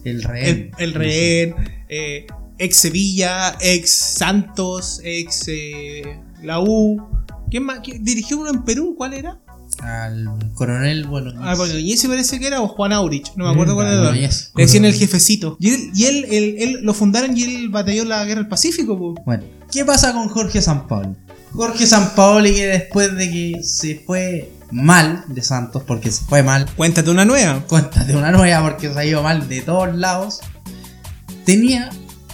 El 0.03 0.17
El, 0.17 0.23
rehén. 0.23 0.71
el 0.77 0.93
rehén. 0.93 1.55
eh, 1.89 2.25
ex 2.57 2.77
Sevilla, 2.77 3.55
ex 3.59 3.89
Santos, 3.91 5.01
ex 5.03 5.45
eh, 5.47 6.19
la 6.43 6.59
U. 6.59 7.01
¿Quién 7.49 7.63
más? 7.63 7.79
¿Quién- 7.83 8.03
¿Dirigió 8.03 8.39
uno 8.39 8.49
en 8.51 8.63
Perú? 8.63 8.95
¿Cuál 8.97 9.13
era? 9.13 9.39
Al 9.79 10.27
coronel 10.53 11.07
bueno. 11.07 11.33
Ah, 11.39 11.55
bueno, 11.55 11.77
y 11.77 11.93
ese 11.93 12.07
parece 12.07 12.39
que 12.39 12.45
era 12.47 12.61
o 12.61 12.67
Juan 12.67 12.93
Aurich, 12.93 13.31
no 13.35 13.45
me 13.45 13.51
acuerdo 13.51 13.73
Mm, 13.73 13.75
cuál 13.77 13.87
era. 13.87 14.11
Le 14.11 14.29
decían 14.63 14.85
el 14.85 14.93
jefecito. 14.93 15.57
Y 15.59 15.69
él, 15.71 15.91
y 15.95 16.05
él, 16.05 16.25
él- 16.29 16.55
él 16.59 16.79
lo 16.83 16.93
fundaron 16.93 17.35
y 17.35 17.43
él 17.43 17.69
batalló 17.69 18.05
la 18.05 18.23
guerra 18.25 18.41
del 18.41 18.49
Pacífico. 18.49 18.97
po. 18.97 19.15
Bueno, 19.25 19.43
¿qué 19.71 19.83
pasa 19.83 20.13
con 20.13 20.27
Jorge 20.27 20.61
Sampaoli? 20.61 21.15
Jorge 21.53 21.87
Sampaoli 21.87 22.53
que 22.53 22.67
después 22.67 23.15
de 23.15 23.31
que 23.31 23.63
se 23.63 23.95
fue 24.05 24.51
mal 24.71 25.23
de 25.27 25.41
Santos, 25.41 25.83
porque 25.85 26.11
se 26.11 26.23
fue 26.25 26.43
mal, 26.43 26.65
Cuéntate 26.75 27.09
una 27.09 27.25
nueva. 27.25 27.61
cuéntate 27.67 28.15
una 28.15 28.31
nueva 28.31 28.61
porque 28.69 28.91
se 28.91 28.99
ha 28.99 29.05
ido 29.05 29.21
mal 29.23 29.47
de 29.49 29.61
todos 29.61 29.95
lados, 29.95 30.39
tenía 31.45 31.89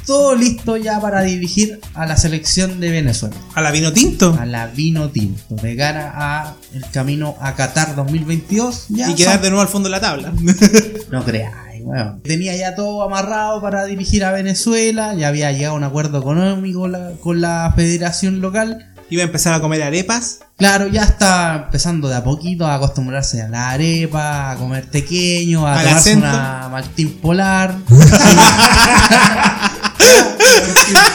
todo 0.05 0.35
listo 0.35 0.77
ya 0.77 1.01
para 1.01 1.21
dirigir 1.21 1.81
a 1.93 2.05
la 2.05 2.15
selección 2.15 2.79
de 2.79 2.91
Venezuela, 2.91 3.35
A 3.55 3.61
la 3.61 3.71
vino 3.71 3.91
tinto. 3.91 4.37
a 4.39 4.45
la 4.45 4.67
Vino 4.67 5.09
Tinto, 5.09 5.55
de 5.55 5.75
cara 5.75 6.13
a 6.15 6.55
el 6.73 6.85
camino 6.91 7.35
a 7.41 7.55
Qatar 7.55 7.93
2022. 7.95 8.85
Ya 8.89 9.09
y 9.11 9.15
quedar 9.15 9.41
de 9.41 9.49
nuevo 9.49 9.61
al 9.63 9.67
fondo 9.67 9.89
de 9.89 9.91
la 9.91 9.99
tabla. 10.01 10.31
No 11.11 11.23
creáis, 11.25 11.81
weón. 11.83 12.21
Tenía 12.21 12.55
ya 12.55 12.73
todo 12.75 13.01
amarrado 13.03 13.61
para 13.61 13.83
dirigir 13.85 14.23
a 14.23 14.31
Venezuela, 14.31 15.13
ya 15.13 15.27
había 15.29 15.51
llegado 15.51 15.73
a 15.73 15.77
un 15.77 15.83
acuerdo 15.83 16.19
económico 16.19 16.79
con 16.81 16.91
la- 16.93 17.11
con 17.21 17.41
la 17.41 17.73
federación 17.75 18.39
local. 18.39 18.93
Iba 19.09 19.21
a 19.23 19.25
empezar 19.25 19.53
a 19.53 19.61
comer 19.61 19.81
arepas. 19.83 20.39
Claro, 20.57 20.87
ya 20.87 21.03
está 21.03 21.55
empezando 21.65 22.09
de 22.09 22.15
a 22.15 22.23
poquito 22.23 22.65
a 22.67 22.75
acostumbrarse 22.75 23.41
a 23.41 23.47
la 23.47 23.69
arepa, 23.69 24.51
a 24.51 24.55
comer 24.57 24.89
pequeño, 24.89 25.65
a 25.65 25.77
tomarse 25.77 25.95
acento. 26.11 26.27
una 26.27 26.67
Martín 26.69 27.17
Polar. 27.21 27.75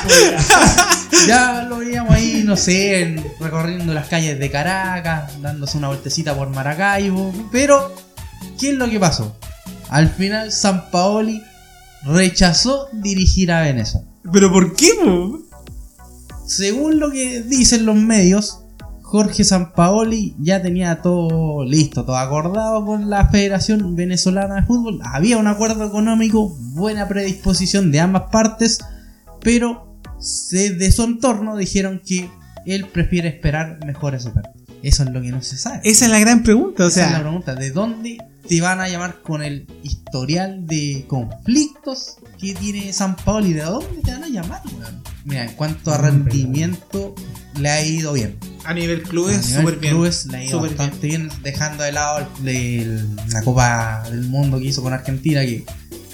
ya 1.26 1.62
lo 1.68 1.78
veíamos 1.78 2.14
ahí, 2.14 2.42
no 2.44 2.56
sé, 2.56 3.02
en- 3.02 3.24
recorriendo 3.40 3.92
las 3.92 4.08
calles 4.08 4.38
de 4.38 4.50
Caracas, 4.50 5.40
dándose 5.40 5.78
una 5.78 5.88
vueltecita 5.88 6.34
por 6.34 6.48
Maracaibo. 6.50 7.32
Pero, 7.50 7.94
¿qué 8.58 8.70
es 8.70 8.74
lo 8.76 8.88
que 8.88 9.00
pasó? 9.00 9.36
Al 9.88 10.08
final, 10.08 10.52
San 10.52 10.90
Paoli 10.90 11.42
rechazó 12.04 12.88
dirigir 12.92 13.52
a 13.52 13.62
Venezuela. 13.62 14.06
¿Pero 14.32 14.50
por 14.50 14.74
qué, 14.74 14.90
po? 15.04 15.38
Según 16.46 16.98
lo 16.98 17.10
que 17.10 17.42
dicen 17.42 17.86
los 17.86 17.96
medios, 17.96 18.62
Jorge 19.12 19.44
Sampaoli 19.44 20.34
ya 20.40 20.62
tenía 20.62 21.02
todo 21.02 21.64
listo, 21.64 22.04
todo 22.04 22.16
acordado 22.16 22.84
con 22.86 23.10
la 23.10 23.28
Federación 23.28 23.94
Venezolana 23.94 24.56
de 24.56 24.62
Fútbol. 24.62 25.00
Había 25.04 25.36
un 25.36 25.48
acuerdo 25.48 25.86
económico, 25.86 26.48
buena 26.48 27.06
predisposición 27.08 27.92
de 27.92 28.00
ambas 28.00 28.30
partes, 28.32 28.78
pero 29.42 29.98
de 30.50 30.92
su 30.92 31.02
entorno 31.02 31.56
dijeron 31.56 32.00
que 32.02 32.30
él 32.64 32.86
prefiere 32.86 33.28
esperar 33.28 33.84
mejores 33.84 34.24
ofertas. 34.24 34.54
Eso 34.82 35.02
es 35.02 35.10
lo 35.10 35.20
que 35.20 35.30
no 35.30 35.42
se 35.42 35.58
sabe. 35.58 35.80
Esa 35.84 36.06
es 36.06 36.10
la 36.10 36.18
gran 36.18 36.42
pregunta. 36.42 36.84
O 36.84 36.88
Esa 36.88 37.06
es 37.06 37.12
la 37.12 37.20
pregunta, 37.20 37.54
¿de 37.54 37.70
dónde 37.70 38.18
te 38.48 38.60
van 38.62 38.80
a 38.80 38.88
llamar 38.88 39.20
con 39.22 39.42
el 39.42 39.66
historial 39.82 40.66
de 40.66 41.04
conflictos 41.06 42.16
que 42.40 42.54
tiene 42.54 42.92
San 42.94 43.14
Paoli? 43.16 43.52
¿De 43.52 43.62
dónde 43.62 44.00
te 44.02 44.10
van 44.10 44.24
a 44.24 44.28
llamar, 44.28 44.62
weón? 44.78 45.11
Mira, 45.24 45.44
en 45.44 45.52
cuanto 45.52 45.92
a 45.92 45.98
rendimiento, 45.98 47.14
le 47.58 47.68
ha 47.68 47.84
ido 47.84 48.12
bien. 48.12 48.36
a 48.64 48.74
nivel 48.74 49.02
clubes, 49.02 49.44
súper 49.44 49.76
bien. 49.78 49.94
clubes 49.94 50.26
le 50.26 50.36
ha 50.38 50.44
ido 50.44 50.58
Súper 50.60 50.76
bastante 50.76 51.06
bien. 51.08 51.28
dejando 51.42 51.82
de 51.82 51.92
lado 51.92 52.26
el- 52.44 52.48
el- 52.48 53.16
la 53.28 53.42
Copa 53.42 54.04
del 54.08 54.22
Mundo 54.22 54.58
que 54.58 54.66
hizo 54.66 54.82
con 54.82 54.92
Argentina, 54.92 55.40
que 55.42 55.64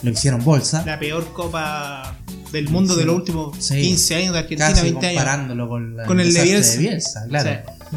lo 0.03 0.11
hicieron 0.11 0.43
bolsa. 0.45 0.83
La 0.87 0.99
peor 0.99 1.31
copa 1.35 2.17
del 2.53 2.69
mundo 2.71 2.97
de 2.97 3.05
los 3.05 3.17
últimos 3.17 3.57
Sí. 3.63 3.81
15 3.83 4.15
años 4.15 4.33
de 4.33 4.39
Argentina, 4.39 4.69
Casi 4.71 4.83
20 4.83 5.07
años. 5.09 5.19
comparándolo 5.23 5.69
con, 5.69 5.97
Con 6.07 6.21
el 6.21 6.33
de 6.33 6.43
Bielsa. 6.79 7.27
claro. 7.29 7.51
Sí. 7.91 7.97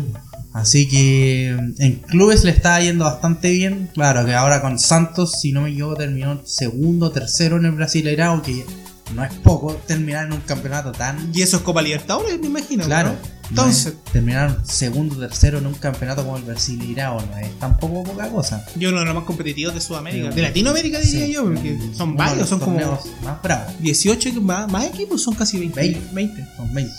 Así 0.54 0.90
que 0.90 1.48
en 1.80 1.96
clubes 2.08 2.44
le 2.44 2.52
está 2.52 2.82
yendo 2.82 3.06
bastante 3.06 3.52
bien. 3.52 3.90
Claro 3.94 4.26
que 4.26 4.34
ahora 4.34 4.62
con 4.62 4.78
Santos, 4.80 5.40
si 5.40 5.54
no 5.54 5.62
me 5.62 5.70
equivoco, 5.70 5.96
terminó 5.96 6.42
segundo, 6.46 7.12
tercero 7.12 7.56
en 7.56 7.66
el 7.68 7.72
Brasileirao, 7.72 8.42
que 8.42 8.66
no 9.14 9.24
es 9.24 9.34
poco 9.36 9.74
terminar 9.88 10.26
en 10.28 10.34
un 10.34 10.42
campeonato 10.42 10.92
tan. 10.92 11.32
Y 11.34 11.42
eso 11.42 11.58
es 11.58 11.64
Copa 11.64 11.82
Libertadores, 11.82 12.40
me 12.40 12.48
imagino. 12.48 12.86
Claro. 12.86 13.10
¿no? 13.12 13.42
Entonces, 13.50 13.96
no 13.96 14.12
terminar 14.14 14.60
segundo, 14.64 15.18
tercero 15.20 15.58
en 15.58 15.66
un 15.68 15.74
campeonato 15.74 16.24
como 16.24 16.38
el 16.38 16.44
Brasileirao 16.44 17.20
no 17.22 17.38
es 17.38 17.60
tampoco 17.60 18.04
poca 18.04 18.30
cosa. 18.30 18.66
yo 18.78 18.90
uno 18.90 19.00
de 19.00 19.06
los 19.06 19.16
más 19.16 19.24
competitivos 19.26 19.74
de 19.74 19.82
Sudamérica. 19.82 20.30
De 20.30 20.42
Latinoamérica 20.42 21.00
diría 21.00 21.26
Sí. 21.26 21.34
yo, 21.34 21.44
porque 21.44 21.78
son 21.94 22.10
Uno 22.12 22.24
de 22.24 22.30
varios, 22.30 22.48
son 22.50 22.60
como 22.60 22.78
más 23.24 23.42
bravos. 23.44 23.74
18 23.80 24.30
equ- 24.30 24.42
más, 24.42 24.72
más 24.72 24.86
equipos, 24.86 25.22
son 25.22 25.34
casi 25.36 25.60
20. 25.60 25.80
20. 25.82 26.00
20. 26.14 26.48
Son 26.56 26.74
20. 26.74 26.94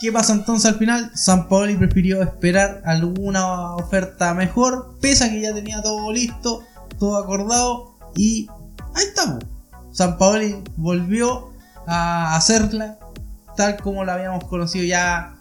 ¿Qué 0.00 0.12
pasa 0.12 0.34
entonces 0.34 0.70
al 0.70 0.78
final? 0.78 1.10
San 1.14 1.48
Paoli 1.48 1.74
prefirió 1.74 2.22
esperar 2.22 2.82
alguna 2.84 3.74
oferta 3.74 4.32
mejor, 4.34 4.94
pese 5.00 5.24
a 5.24 5.30
que 5.30 5.40
ya 5.40 5.54
tenía 5.54 5.82
todo 5.82 6.12
listo, 6.12 6.62
todo 7.00 7.16
acordado, 7.16 7.96
y 8.14 8.46
ahí 8.94 9.04
estamos. 9.08 9.42
San 9.92 10.18
Paoli 10.18 10.54
volvió 10.76 11.50
a 11.86 12.36
hacerla 12.36 12.98
tal 13.56 13.76
como 13.78 14.04
la 14.04 14.14
habíamos 14.14 14.44
conocido 14.44 14.84
ya. 14.84 15.34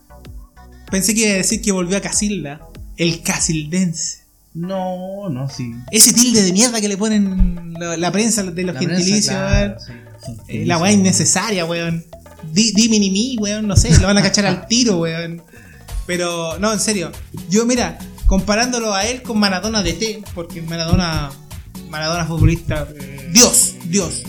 Pensé 0.90 1.14
que 1.14 1.22
iba 1.22 1.32
a 1.32 1.38
decir 1.38 1.62
que 1.62 1.72
volvió 1.72 1.98
a 1.98 2.02
Casilda. 2.02 2.62
El 2.98 3.22
casildense. 3.24 4.20
No, 4.54 5.28
no, 5.30 5.50
sí. 5.50 5.74
Ese 5.92 6.14
tilde 6.14 6.42
de 6.44 6.54
mierda 6.54 6.80
que 6.80 6.88
le 6.88 6.96
ponen 6.96 7.74
la, 7.78 7.98
la 7.98 8.12
prensa 8.12 8.42
de 8.44 8.64
los 8.64 8.74
La 8.74 8.80
gentilicios, 8.80 9.26
prensa, 9.36 9.46
weón. 9.46 9.76
claro, 9.76 9.80
sí, 10.26 10.32
Eh, 10.48 10.66
La 10.66 10.78
weá 10.78 10.92
innecesaria, 10.94 11.66
weón. 11.66 12.06
Di, 12.54 12.72
di 12.72 12.88
mini 12.88 13.12
mi, 13.12 13.38
weón, 13.38 13.68
no 13.68 13.76
sé, 13.76 13.90
lo 14.00 14.08
van 14.08 14.18
a 14.18 14.22
cachar 14.22 14.46
al 14.46 14.66
tiro, 14.68 15.00
weón. 15.02 15.42
Pero, 16.06 16.58
no, 16.60 16.72
en 16.72 16.80
serio. 16.80 17.12
Yo, 17.50 17.66
mira, 17.66 17.98
comparándolo 18.28 18.94
a 18.94 19.06
él 19.06 19.24
con 19.24 19.40
Maradona 19.40 19.84
de 19.84 19.92
T, 19.94 20.24
porque 20.34 20.62
Maradona, 20.62 21.32
Maradona 21.90 22.26
futbolista, 22.26 22.88
Dios, 23.34 23.76
Dios. 23.90 24.24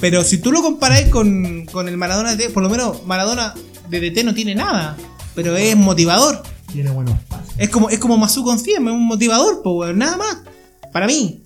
Pero 0.00 0.22
si 0.24 0.38
tú 0.38 0.52
lo 0.52 0.62
comparas 0.62 1.02
con, 1.08 1.66
con 1.66 1.88
el 1.88 1.96
Maradona 1.96 2.34
de 2.36 2.46
T, 2.46 2.50
por 2.52 2.62
lo 2.62 2.68
menos 2.68 3.04
Maradona 3.06 3.54
de 3.88 4.00
DT 4.00 4.24
no 4.24 4.34
tiene 4.34 4.54
nada, 4.54 4.96
pero 5.34 5.56
es 5.56 5.76
motivador. 5.76 6.42
Tiene 6.72 6.90
buenos 6.90 7.18
pases. 7.28 7.54
Es 7.56 7.70
como, 7.70 7.88
es 7.88 7.98
como 7.98 8.18
Masu 8.18 8.44
con 8.44 8.58
100, 8.58 8.86
es 8.86 8.92
un 8.92 9.06
motivador, 9.06 9.62
pues, 9.62 9.74
weón, 9.76 9.98
nada 9.98 10.16
más. 10.16 10.38
Para 10.92 11.06
mí. 11.06 11.42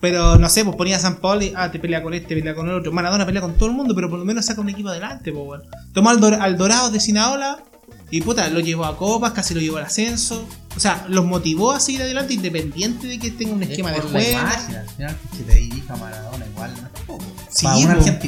Pero 0.00 0.38
no 0.38 0.48
sé, 0.48 0.64
pues 0.64 0.76
ponía 0.76 0.96
a 0.96 1.00
San 1.00 1.16
Paolo 1.16 1.42
y, 1.42 1.52
ah, 1.56 1.72
te 1.72 1.80
pelea 1.80 2.02
con 2.04 2.14
este, 2.14 2.36
pelea 2.36 2.54
con 2.54 2.68
el 2.68 2.74
otro. 2.76 2.92
Maradona 2.92 3.26
pelea 3.26 3.42
con 3.42 3.54
todo 3.54 3.68
el 3.68 3.74
mundo, 3.74 3.94
pero 3.96 4.08
por 4.08 4.20
lo 4.20 4.24
menos 4.24 4.44
saca 4.44 4.60
un 4.60 4.68
equipo 4.68 4.90
adelante, 4.90 5.32
pues, 5.32 5.44
weón. 5.48 5.62
Tomó 5.92 6.10
al, 6.10 6.20
Dor- 6.20 6.38
al 6.40 6.56
Dorado 6.56 6.90
de 6.90 7.00
Sinaola 7.00 7.64
y 8.10 8.20
puta, 8.20 8.48
lo 8.48 8.60
llevó 8.60 8.84
a 8.84 8.96
copas, 8.96 9.32
casi 9.32 9.54
lo 9.54 9.60
llevó 9.60 9.78
al 9.78 9.84
ascenso. 9.86 10.46
O 10.78 10.80
sea, 10.80 11.04
los 11.08 11.24
motivó 11.26 11.72
a 11.72 11.80
seguir 11.80 12.02
adelante 12.02 12.34
independiente 12.34 13.08
de 13.08 13.18
que 13.18 13.32
tenga 13.32 13.52
un 13.52 13.64
Es 13.64 13.70
esquema 13.70 13.90
de 13.90 14.00
juego. 14.00 14.30
imagen, 14.30 14.76
al 14.76 14.88
final 14.88 15.16
que 15.36 15.42
te 15.42 15.54
dirija 15.56 15.96
Maradona 15.96 16.46
igual, 16.46 16.72
no 16.80 16.86
es 16.86 17.04
poco. 17.04 17.24
Sí. 17.50 17.66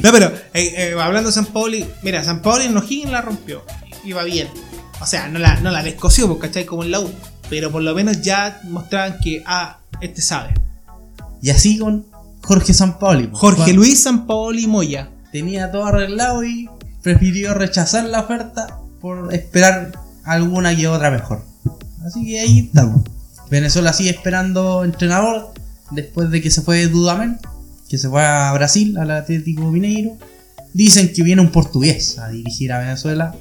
No, 0.03 0.11
pero 0.11 0.25
eh, 0.53 0.73
eh, 0.75 0.95
hablando 1.01 1.29
de 1.29 1.33
San 1.33 1.45
Pauli, 1.45 1.87
mira, 2.03 2.21
San 2.25 2.41
Pauli 2.41 2.65
en 2.65 2.75
O'Higgins 2.75 3.09
la 3.09 3.21
rompió. 3.21 3.63
Iba 4.03 4.25
bien. 4.25 4.49
O 4.99 5.05
sea, 5.05 5.29
no 5.29 5.39
la, 5.39 5.61
no 5.61 5.71
la 5.71 5.81
descoció, 5.81 6.27
porque 6.27 6.49
¿cachai? 6.49 6.65
Como 6.65 6.83
en 6.83 6.91
la 6.91 6.99
U. 6.99 7.09
Pero 7.49 7.71
por 7.71 7.83
lo 7.83 7.95
menos 7.95 8.21
ya 8.21 8.59
mostraban 8.65 9.17
que, 9.23 9.41
ah, 9.45 9.79
este 10.01 10.21
sabe. 10.21 10.53
Y 11.41 11.51
así 11.51 11.77
con 11.77 12.05
Jorge 12.43 12.73
Sampaoli. 12.73 13.27
po. 13.27 13.37
Jorge 13.37 13.57
Cuando 13.59 13.75
Luis 13.77 14.03
San 14.03 14.27
Paoli 14.27 14.67
Moya. 14.67 15.09
Tenía 15.31 15.71
todo 15.71 15.85
arreglado 15.85 16.43
y 16.43 16.69
prefirió 17.01 17.53
rechazar 17.53 18.03
la 18.03 18.19
oferta 18.19 18.77
por 18.99 19.33
esperar 19.33 19.93
alguna 20.25 20.75
que 20.75 20.89
otra 20.89 21.11
mejor. 21.11 21.49
Así 22.05 22.25
que 22.25 22.39
ahí 22.39 22.59
estamos. 22.59 23.01
Venezuela 23.49 23.93
sigue 23.93 24.11
esperando 24.11 24.83
entrenador 24.83 25.51
después 25.91 26.29
de 26.31 26.41
que 26.41 26.49
se 26.51 26.61
fue 26.61 26.87
Dudamel, 26.87 27.37
que 27.89 27.97
se 27.97 28.09
fue 28.09 28.23
a 28.25 28.51
Brasil, 28.53 28.97
al 28.97 29.11
Atlético 29.11 29.69
Mineiro. 29.71 30.17
Dicen 30.73 31.11
que 31.13 31.21
viene 31.23 31.41
un 31.41 31.51
portugués 31.51 32.17
a 32.17 32.29
dirigir 32.29 32.71
a 32.71 32.79
Venezuela, 32.79 33.35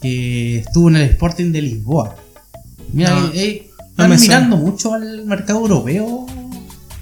que 0.00 0.58
estuvo 0.58 0.88
en 0.88 0.96
el 0.96 1.02
Sporting 1.10 1.52
de 1.52 1.62
Lisboa. 1.62 2.16
Mira, 2.92 3.10
No, 3.14 3.26
eh, 3.28 3.30
eh, 3.34 3.70
no 3.96 4.04
están 4.04 4.18
suena. 4.18 4.40
mirando 4.40 4.56
mucho 4.56 4.92
al 4.94 5.24
mercado 5.24 5.60
europeo 5.60 6.26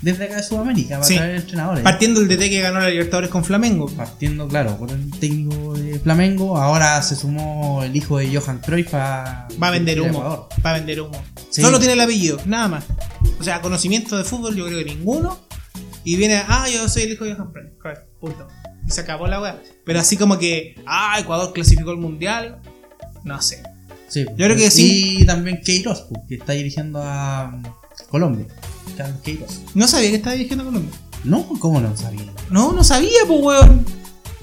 desde 0.03 0.25
acá 0.25 0.37
de 0.37 0.43
Sudamérica 0.43 0.97
para 0.97 1.05
Sí. 1.05 1.17
traer 1.17 1.37
entrenadores. 1.37 1.83
Partiendo 1.85 2.21
el 2.21 2.29
DT 2.29 2.49
que 2.49 2.61
ganó 2.61 2.81
la 2.81 2.89
Libertadores 2.89 3.31
con 3.31 3.45
Flamengo. 3.45 3.87
Partiendo, 3.89 4.49
claro, 4.49 4.77
por 4.79 4.91
el 4.91 5.11
técnico 5.19 5.75
de 5.75 5.99
Flamengo. 5.99 6.57
Ahora 6.57 7.01
se 7.03 7.17
sumó 7.17 7.83
el 7.83 7.95
hijo 7.95 8.19
de 8.19 8.35
Johan 8.35 8.59
Cruyff 8.61 8.95
a. 8.95 9.49
Va 9.63 9.69
a 9.69 9.71
vender 9.71 10.01
humo. 10.01 10.11
Ecuador. 10.11 10.49
Va 10.65 10.71
a 10.71 10.75
vender 10.75 11.01
humo. 11.01 11.23
Sí. 11.51 11.63
Solo 11.63 11.79
tiene 11.79 11.95
el 11.95 12.01
apellido, 12.01 12.41
nada 12.47 12.69
más. 12.69 12.85
O 13.39 13.45
sea, 13.45 13.61
conocimiento 13.61 14.17
de 14.17 14.25
fútbol 14.25 14.55
yo 14.57 14.67
creo 14.67 14.79
que 14.79 14.85
ninguno. 14.85 15.39
Y 16.03 16.17
viene, 16.17 16.43
ah, 16.49 16.67
yo 16.73 16.89
soy 16.89 17.03
el 17.03 17.13
hijo 17.13 17.25
de 17.25 17.35
Johan 17.35 17.53
Cruyff. 17.79 17.99
Punto. 18.21 18.49
Y 18.87 18.91
se 18.91 19.03
acabó 19.03 19.27
la 19.27 19.41
weá. 19.41 19.61
Pero 19.85 20.01
así 20.01 20.17
como 20.17 20.39
que, 20.39 20.77
ah, 20.87 21.19
Ecuador 21.21 21.53
clasificó 21.53 21.91
el 21.91 21.99
mundial. 21.99 22.61
No 23.25 23.41
sé. 23.43 23.63
Sí. 24.09 24.25
Yo 24.25 24.47
creo 24.47 24.57
que 24.57 24.71
sí. 24.71 25.19
Y 25.21 25.27
también 25.27 25.61
Queiroz, 25.63 26.07
pues, 26.09 26.23
que 26.29 26.35
está 26.37 26.55
dirigiendo 26.55 27.01
a 27.03 27.53
um, 27.55 27.63
Colombia. 28.09 28.47
No 29.75 29.89
sabía 29.89 30.11
que 30.11 30.17
estaba 30.17 30.35
dirigiendo 30.35 30.65
Colombia. 30.65 30.91
No, 31.25 31.47
¿cómo 31.59 31.81
no 31.81 31.97
sabía? 31.97 32.25
No, 32.51 32.73
no 32.73 32.83
sabía, 32.85 33.21
pues, 33.27 33.41
weón. 33.43 33.87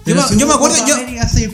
Yo, 0.05 0.15
me- 0.15 0.21
si 0.23 0.37
yo 0.37 0.47
me 0.47 0.53
hubo 0.53 0.53
acuerdo, 0.53 0.77
yo, 0.87 0.95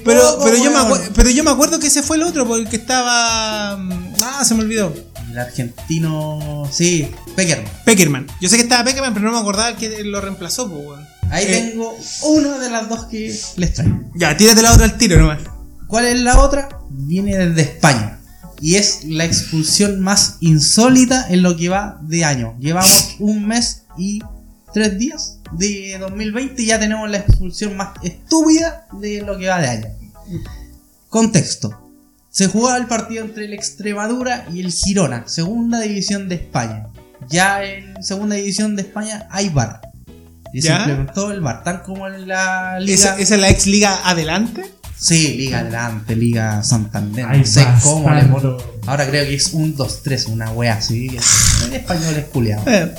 pero, 0.03 0.37
pero, 0.43 0.57
yo 0.57 0.65
me 0.65 0.69
weón. 0.81 0.87
acuer- 0.91 1.11
pero 1.15 1.29
yo 1.31 1.43
me 1.43 1.49
acuerdo 1.51 1.79
que 1.79 1.87
ese 1.87 2.03
fue 2.03 2.17
el 2.17 2.23
otro, 2.23 2.45
porque 2.47 2.75
estaba. 2.75 3.77
mm, 3.77 4.13
Ah, 4.21 4.45
se 4.45 4.53
me 4.55 4.61
olvidó. 4.61 4.93
El 5.31 5.39
argentino. 5.39 6.67
Sí, 6.71 7.09
Peckerman. 7.35 7.71
Peckerman. 7.85 8.27
Yo 8.41 8.49
sé 8.49 8.57
que 8.57 8.63
estaba 8.63 8.83
Peckerman, 8.83 9.13
pero 9.13 9.25
no 9.25 9.31
me 9.31 9.39
acordaba 9.39 9.75
que 9.75 10.03
lo 10.03 10.21
reemplazó, 10.21 10.69
pues, 10.69 10.85
weón. 10.85 11.07
Ahí 11.31 11.45
Eh. 11.47 11.69
tengo 11.71 11.97
una 12.23 12.59
de 12.59 12.69
las 12.69 12.87
dos 12.89 13.05
que 13.05 13.35
les 13.57 13.73
traigo. 13.73 13.99
Ya, 14.15 14.37
tírate 14.37 14.61
la 14.61 14.71
otra 14.73 14.85
al 14.85 14.97
tiro 14.97 15.19
nomás. 15.19 15.39
¿Cuál 15.87 16.05
es 16.05 16.19
la 16.19 16.39
otra? 16.39 16.69
Viene 16.91 17.35
desde 17.37 17.61
España. 17.61 18.19
Y 18.63 18.77
es 18.77 19.03
la 19.03 19.25
expulsión 19.25 19.99
más 19.99 20.37
insólita 20.39 21.27
en 21.27 21.43
lo 21.43 21.57
que 21.57 21.67
va 21.67 21.99
de 22.01 22.23
año. 22.23 22.55
Llevamos 22.61 23.17
un 23.19 23.45
mes 23.45 23.83
y 23.97 24.21
tres 24.73 24.97
días 24.97 25.39
de 25.51 25.97
2020 25.99 26.61
y 26.61 26.67
ya 26.67 26.79
tenemos 26.79 27.09
la 27.09 27.17
expulsión 27.17 27.75
más 27.75 27.89
estúpida 28.03 28.87
de 28.93 29.21
lo 29.21 29.37
que 29.37 29.49
va 29.49 29.59
de 29.59 29.67
año. 29.67 29.87
Contexto. 31.09 31.77
Se 32.29 32.47
jugaba 32.47 32.77
el 32.77 32.87
partido 32.87 33.25
entre 33.25 33.43
el 33.43 33.53
Extremadura 33.53 34.47
y 34.53 34.61
el 34.61 34.71
Girona, 34.71 35.27
segunda 35.27 35.81
división 35.81 36.29
de 36.29 36.35
España. 36.35 36.87
Ya 37.27 37.65
en 37.65 38.01
segunda 38.01 38.37
división 38.37 38.77
de 38.77 38.83
España 38.83 39.27
hay 39.29 39.49
bar. 39.49 39.81
Y 40.53 40.61
se 40.61 40.71
implementó 40.71 41.33
el 41.33 41.41
bar, 41.41 41.65
tan 41.65 41.79
como 41.79 42.07
en 42.07 42.29
la 42.29 42.79
liga. 42.79 42.93
¿Esa, 42.93 43.19
esa 43.19 43.35
es 43.35 43.41
la 43.41 43.49
ex 43.49 43.67
liga 43.67 43.99
adelante? 44.09 44.63
Sí, 44.97 45.35
Liga 45.37 45.59
Adelante, 45.59 46.15
Liga 46.15 46.63
Santander. 46.63 47.27
No 47.27 47.45
sé 47.45 47.65
cómo 47.81 48.09
le 48.09 48.23
ponen. 48.23 48.57
Ahora 48.85 49.07
creo 49.07 49.25
que 49.25 49.35
es 49.35 49.53
un 49.53 49.75
2-3, 49.75 50.27
una 50.27 50.51
wea 50.51 50.75
así. 50.75 51.07
En 51.65 51.73
español 51.73 52.15
es 52.15 52.25
culiado. 52.25 52.63
Eh, 52.67 52.93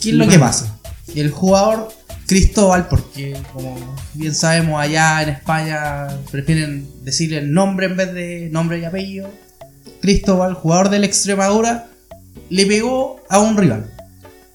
¿Qué 0.00 0.10
es 0.10 0.14
lo 0.14 0.26
que 0.26 0.38
pasa? 0.38 0.78
El 1.14 1.30
jugador 1.30 1.92
Cristóbal, 2.26 2.88
porque 2.88 3.36
como 3.52 3.76
bien 4.14 4.34
sabemos 4.34 4.80
allá 4.80 5.22
en 5.22 5.28
España 5.28 6.08
prefieren 6.30 6.88
decirle 7.02 7.38
el 7.38 7.52
nombre 7.52 7.86
en 7.86 7.96
vez 7.96 8.14
de 8.14 8.48
nombre 8.50 8.78
y 8.78 8.84
apellido. 8.84 9.30
Cristóbal, 10.00 10.54
jugador 10.54 10.88
del 10.88 11.04
Extremadura, 11.04 11.86
le 12.48 12.66
pegó 12.66 13.22
a 13.28 13.40
un 13.40 13.56
rival. 13.56 13.90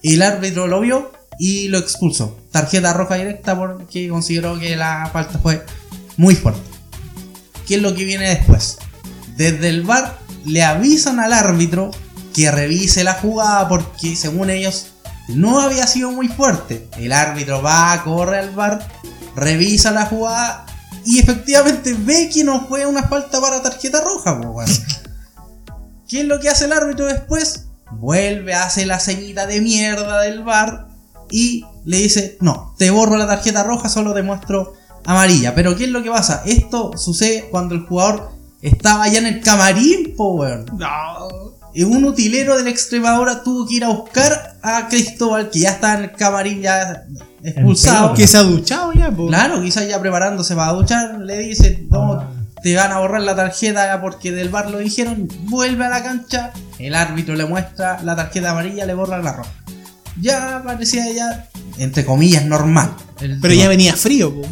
El 0.02 0.22
árbitro 0.22 0.66
lo 0.66 0.80
vio 0.80 1.12
y 1.38 1.68
lo 1.68 1.78
expulsó. 1.78 2.38
Tarjeta 2.50 2.92
roja 2.92 3.14
directa 3.14 3.56
porque 3.56 4.08
consideró 4.08 4.58
que 4.58 4.76
la 4.76 5.08
falta 5.12 5.38
fue 5.38 5.62
muy 6.20 6.36
fuerte. 6.36 6.60
¿Qué 7.66 7.76
es 7.76 7.82
lo 7.82 7.94
que 7.94 8.04
viene 8.04 8.28
después? 8.28 8.76
Desde 9.38 9.70
el 9.70 9.84
bar 9.84 10.18
le 10.44 10.62
avisan 10.62 11.18
al 11.18 11.32
árbitro 11.32 11.92
que 12.34 12.50
revise 12.50 13.04
la 13.04 13.14
jugada 13.14 13.66
porque 13.70 14.14
según 14.16 14.50
ellos 14.50 14.88
no 15.28 15.60
había 15.60 15.86
sido 15.86 16.10
muy 16.10 16.28
fuerte. 16.28 16.86
El 16.98 17.12
árbitro 17.12 17.62
va, 17.62 18.02
corre 18.04 18.38
al 18.38 18.50
bar, 18.50 18.86
revisa 19.34 19.92
la 19.92 20.04
jugada 20.04 20.66
y 21.06 21.20
efectivamente 21.20 21.96
ve 21.98 22.28
que 22.28 22.44
no 22.44 22.68
fue 22.68 22.84
una 22.84 23.04
falta 23.04 23.40
para 23.40 23.62
tarjeta 23.62 24.02
roja. 24.02 24.32
weón. 24.32 24.68
¿Qué 26.06 26.20
es 26.20 26.26
lo 26.26 26.38
que 26.38 26.50
hace 26.50 26.66
el 26.66 26.74
árbitro 26.74 27.06
después? 27.06 27.64
Vuelve, 27.92 28.52
hace 28.52 28.84
la 28.84 29.00
ceñita 29.00 29.46
de 29.46 29.62
mierda 29.62 30.20
del 30.20 30.44
bar 30.44 30.88
y 31.30 31.64
le 31.86 31.96
dice, 31.96 32.36
no, 32.42 32.74
te 32.76 32.90
borro 32.90 33.16
la 33.16 33.26
tarjeta 33.26 33.62
roja, 33.62 33.88
solo 33.88 34.12
te 34.12 34.22
muestro 34.22 34.74
amarilla. 35.04 35.54
Pero 35.54 35.76
¿qué 35.76 35.84
es 35.84 35.90
lo 35.90 36.02
que 36.02 36.10
pasa? 36.10 36.42
Esto 36.46 36.96
sucede 36.96 37.48
cuando 37.50 37.74
el 37.74 37.82
jugador 37.86 38.30
estaba 38.62 39.08
ya 39.08 39.18
en 39.18 39.26
el 39.26 39.40
camarín, 39.40 40.14
po, 40.16 40.34
weón. 40.34 40.66
no. 40.76 41.50
Y 41.72 41.84
un 41.84 42.04
utilero 42.04 42.56
del 42.56 42.66
Extremadura 42.66 43.44
tuvo 43.44 43.64
que 43.64 43.74
ir 43.76 43.84
a 43.84 43.90
buscar 43.90 44.56
a 44.60 44.88
Cristóbal, 44.88 45.50
que 45.50 45.60
ya 45.60 45.70
está 45.70 45.94
en 45.98 46.02
el 46.04 46.12
camarín 46.12 46.60
ya 46.62 47.04
expulsado. 47.44 48.12
Que 48.14 48.26
se 48.26 48.38
ha 48.38 48.42
duchado 48.42 48.92
ya, 48.92 49.08
po. 49.12 49.28
Claro, 49.28 49.62
quizás 49.62 49.86
ya 49.86 50.00
preparándose 50.00 50.56
para 50.56 50.72
duchar, 50.72 51.20
le 51.20 51.38
dice, 51.38 51.86
no, 51.88 52.14
Ah. 52.14 52.28
te 52.60 52.74
van 52.74 52.90
a 52.90 52.98
borrar 52.98 53.20
la 53.20 53.36
tarjeta 53.36 54.00
porque 54.00 54.32
del 54.32 54.48
bar 54.48 54.68
lo 54.68 54.78
dijeron, 54.78 55.28
vuelve 55.44 55.84
a 55.86 55.90
la 55.90 56.02
cancha, 56.02 56.50
el 56.80 56.92
árbitro 56.96 57.36
le 57.36 57.44
muestra 57.46 58.02
la 58.02 58.16
tarjeta 58.16 58.50
amarilla, 58.50 58.84
le 58.84 58.94
borra 58.94 59.18
la 59.18 59.32
roja. 59.32 59.50
Ya 60.20 60.62
parecía 60.66 61.08
ya, 61.12 61.48
entre 61.78 62.04
comillas, 62.04 62.44
normal. 62.46 62.90
El 63.20 63.38
Pero 63.40 63.54
ya 63.54 63.68
venía 63.68 63.94
frío, 63.94 64.34
po. 64.34 64.42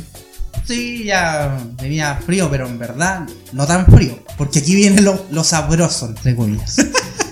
Sí, 0.69 1.05
ya 1.05 1.59
venía 1.81 2.21
frío, 2.25 2.49
pero 2.51 2.67
en 2.67 2.79
verdad 2.79 3.27
no 3.53 3.67
tan 3.67 3.87
frío. 3.87 4.23
Porque 4.37 4.59
aquí 4.59 4.77
viene 4.77 5.01
lo, 5.01 5.27
lo 5.31 5.43
sabroso, 5.43 6.07
entre 6.07 6.37
comillas. 6.37 6.77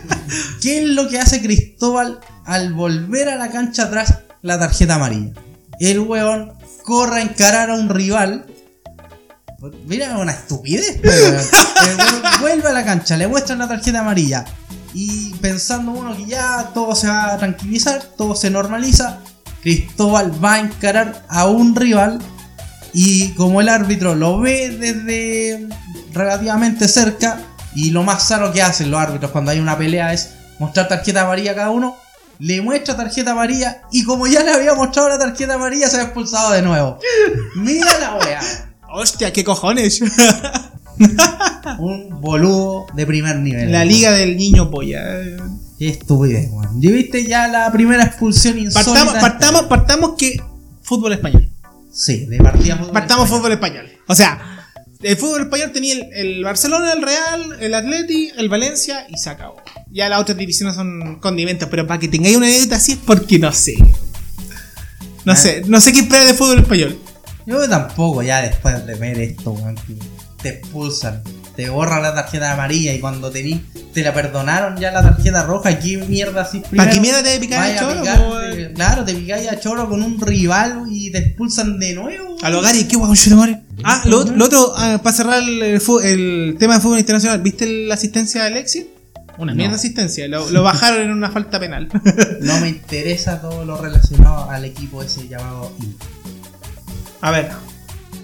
¿Qué 0.63 0.79
es 0.79 0.89
lo 0.89 1.09
que 1.09 1.21
hace 1.21 1.43
Cristóbal 1.43 2.19
al 2.47 2.73
volver 2.73 3.29
a 3.29 3.37
la 3.37 3.51
cancha 3.51 3.91
tras 3.91 4.21
la 4.41 4.59
tarjeta 4.59 4.95
amarilla? 4.95 5.33
El 5.79 6.01
weón 6.01 6.55
corre 6.83 7.21
a 7.21 7.23
encarar 7.23 7.71
a 7.71 7.75
un 7.75 7.91
rival 7.91 8.47
Mira, 9.87 10.19
una 10.19 10.33
estupidez. 10.33 11.01
El 11.03 11.97
weón 11.97 12.41
vuelve 12.41 12.69
a 12.69 12.73
la 12.73 12.85
cancha, 12.85 13.17
le 13.17 13.27
muestran 13.27 13.59
la 13.59 13.69
tarjeta 13.69 14.01
amarilla. 14.01 14.45
Y 14.95 15.35
pensando 15.35 15.93
uno 15.93 16.17
que 16.17 16.27
ya 16.27 16.71
todo 16.73 16.95
se 16.95 17.07
va 17.09 17.35
a 17.35 17.39
tranquilizar, 17.39 18.03
todo 18.17 18.35
se 18.35 18.51
normaliza, 18.51 19.21
Cristóbal 19.63 20.43
va 20.43 20.55
a 20.55 20.61
encarar 20.61 21.25
a 21.29 21.47
un 21.47 21.75
rival. 21.77 22.19
Y 22.99 23.35
como 23.35 23.61
el 23.61 23.69
árbitro 23.69 24.15
lo 24.15 24.41
ve 24.41 24.71
desde 24.71 25.69
relativamente 26.15 26.89
cerca, 26.89 27.43
y 27.75 27.91
lo 27.91 28.03
más 28.03 28.27
sano 28.27 28.51
que 28.53 28.63
hacen 28.63 28.91
los 28.91 28.99
árbitros 28.99 29.33
cuando 29.33 29.51
hay 29.51 29.59
una 29.59 29.77
pelea 29.77 30.15
es 30.15 30.31
mostrar 30.59 30.89
tarjeta 30.89 31.21
amarilla 31.21 31.53
a 31.53 31.55
cada 31.55 31.71
uno, 31.71 31.95
le 32.39 32.63
muestra 32.63 32.97
tarjeta 32.97 33.33
amarilla 33.33 33.83
y 33.93 34.03
como 34.05 34.27
ya 34.27 34.43
le 34.43 34.51
había 34.51 34.75
mostrado 34.75 35.11
la 35.11 35.19
tarjeta 35.19 35.57
amarilla 35.57 35.91
se 35.91 35.99
ha 35.99 36.05
expulsado 36.05 36.53
de 36.53 36.63
nuevo. 36.63 36.99
Mira 37.57 37.99
la 37.99 38.17
wea. 38.17 38.41
Hostia, 38.89 39.31
qué 39.31 39.45
cojones. 39.45 40.01
Un 41.79 42.19
boludo 42.23 42.87
de 42.95 43.05
primer 43.05 43.37
nivel. 43.37 43.73
La 43.73 43.85
liga 43.85 44.11
del 44.13 44.39
niño 44.39 44.71
polla. 44.71 45.05
Qué 45.79 45.91
estupidez, 45.91 46.49
weón. 46.51 46.83
¿Y 46.83 46.93
viste 46.93 47.27
ya 47.27 47.47
la 47.47 47.71
primera 47.71 48.05
expulsión 48.05 48.59
insólita? 48.59 48.91
Partamos, 48.95 49.15
partamos, 49.21 49.63
partamos 49.65 50.15
que 50.17 50.41
fútbol 50.81 51.13
español. 51.13 51.51
Sí, 51.97 52.27
de 52.27 52.39
partida 52.39 52.77
fútbol 52.77 52.93
Partamos 52.93 53.25
español. 53.25 53.39
fútbol 53.41 53.53
español. 53.53 53.91
O 54.07 54.15
sea, 54.15 54.69
el 55.03 55.17
fútbol 55.17 55.43
español 55.43 55.73
tenía 55.73 55.95
el, 55.95 56.13
el 56.13 56.45
Barcelona, 56.45 56.93
el 56.93 57.03
Real, 57.03 57.57
el 57.61 57.75
Atleti, 57.75 58.31
el 58.37 58.49
Valencia 58.49 59.07
y 59.09 59.17
se 59.17 59.31
acabó. 59.31 59.57
Ya 59.91 60.09
las 60.09 60.21
otras 60.21 60.37
divisiones 60.37 60.75
son 60.77 61.19
condimentos, 61.21 61.69
pero 61.71 61.87
para 61.87 61.99
que 61.99 62.09
tengáis 62.09 62.37
una 62.37 62.49
idea 62.51 62.77
así 62.77 62.93
es 62.93 62.99
porque 62.99 63.39
no 63.39 63.51
sé. 63.53 63.77
No 65.25 65.33
Ah. 65.33 65.37
sé, 65.37 65.63
no 65.67 65.81
sé 65.81 65.93
qué 65.93 66.01
esperar 66.01 66.27
de 66.27 66.35
fútbol 66.35 66.59
español. 66.61 66.99
Yo 67.47 67.69
tampoco, 67.69 68.23
ya 68.23 68.43
después 68.43 68.85
de 68.87 68.95
ver 68.97 69.19
esto, 69.21 69.53
weón, 69.53 69.75
que 69.77 69.95
te 70.43 70.49
expulsan, 70.51 71.23
te 71.57 71.69
borran 71.71 72.03
la 72.03 72.15
tarjeta 72.15 72.53
amarilla 72.53 72.93
y 72.93 73.01
cuando 73.01 73.31
tení, 73.31 73.63
te 73.95 74.03
la 74.03 74.13
perdonaron 74.13 74.77
ya 74.79 74.93
la 74.93 75.03
tarjeta 75.03 75.43
roja, 75.45 75.79
¿qué 75.79 75.97
mierda 75.97 76.43
así 76.43 76.63
¿Para 76.77 76.91
qué 76.91 77.01
mierda 77.01 77.23
te 77.23 77.39
vas 77.49 77.71
a 77.71 77.79
choro? 77.79 78.41
te- 78.51 78.73
claro, 78.75 79.05
te 79.05 79.15
picáis 79.15 79.49
a 79.51 79.59
choro 79.59 79.89
con 79.89 80.03
un 80.03 80.21
rival 80.21 80.85
y 80.91 81.11
te 81.11 81.19
expulsan 81.19 81.79
de 81.79 81.95
nuevo. 81.95 82.37
A 82.43 82.51
los 82.51 82.63
Gary, 82.63 82.85
qué 82.85 82.97
guapo, 82.97 83.15
madre. 83.37 83.63
Ah, 83.85 84.03
lo, 84.05 84.25
lo 84.25 84.45
otro, 84.45 84.73
ah, 84.77 85.01
para 85.03 85.17
cerrar 85.17 85.43
el, 85.43 85.63
el 85.63 85.81
fu- 85.81 86.01
el 86.01 86.57
tema 86.59 86.75
de 86.75 86.81
fútbol 86.81 86.99
internacional, 86.99 87.41
¿viste 87.41 87.67
la 87.87 87.95
asistencia 87.95 88.43
de 88.43 88.47
Alexis? 88.49 88.85
Una 89.39 89.53
No. 89.53 89.57
mierda 89.57 89.73
de 89.75 89.79
asistencia, 89.81 90.29
lo, 90.29 90.49
lo 90.51 90.63
bajaron 90.63 91.03
en 91.03 91.11
una 91.13 91.31
falta 91.31 91.59
penal. 91.61 91.89
No 92.41 92.61
me 92.61 92.69
interesa 92.69 93.41
todo 93.41 93.65
lo 93.65 93.81
relacionado 93.81 94.51
al 94.51 94.65
equipo 94.67 95.03
ese 95.03 95.27
llamado 95.29 95.73
Inter. 95.81 96.09
A 97.23 97.31
ver, 97.31 97.51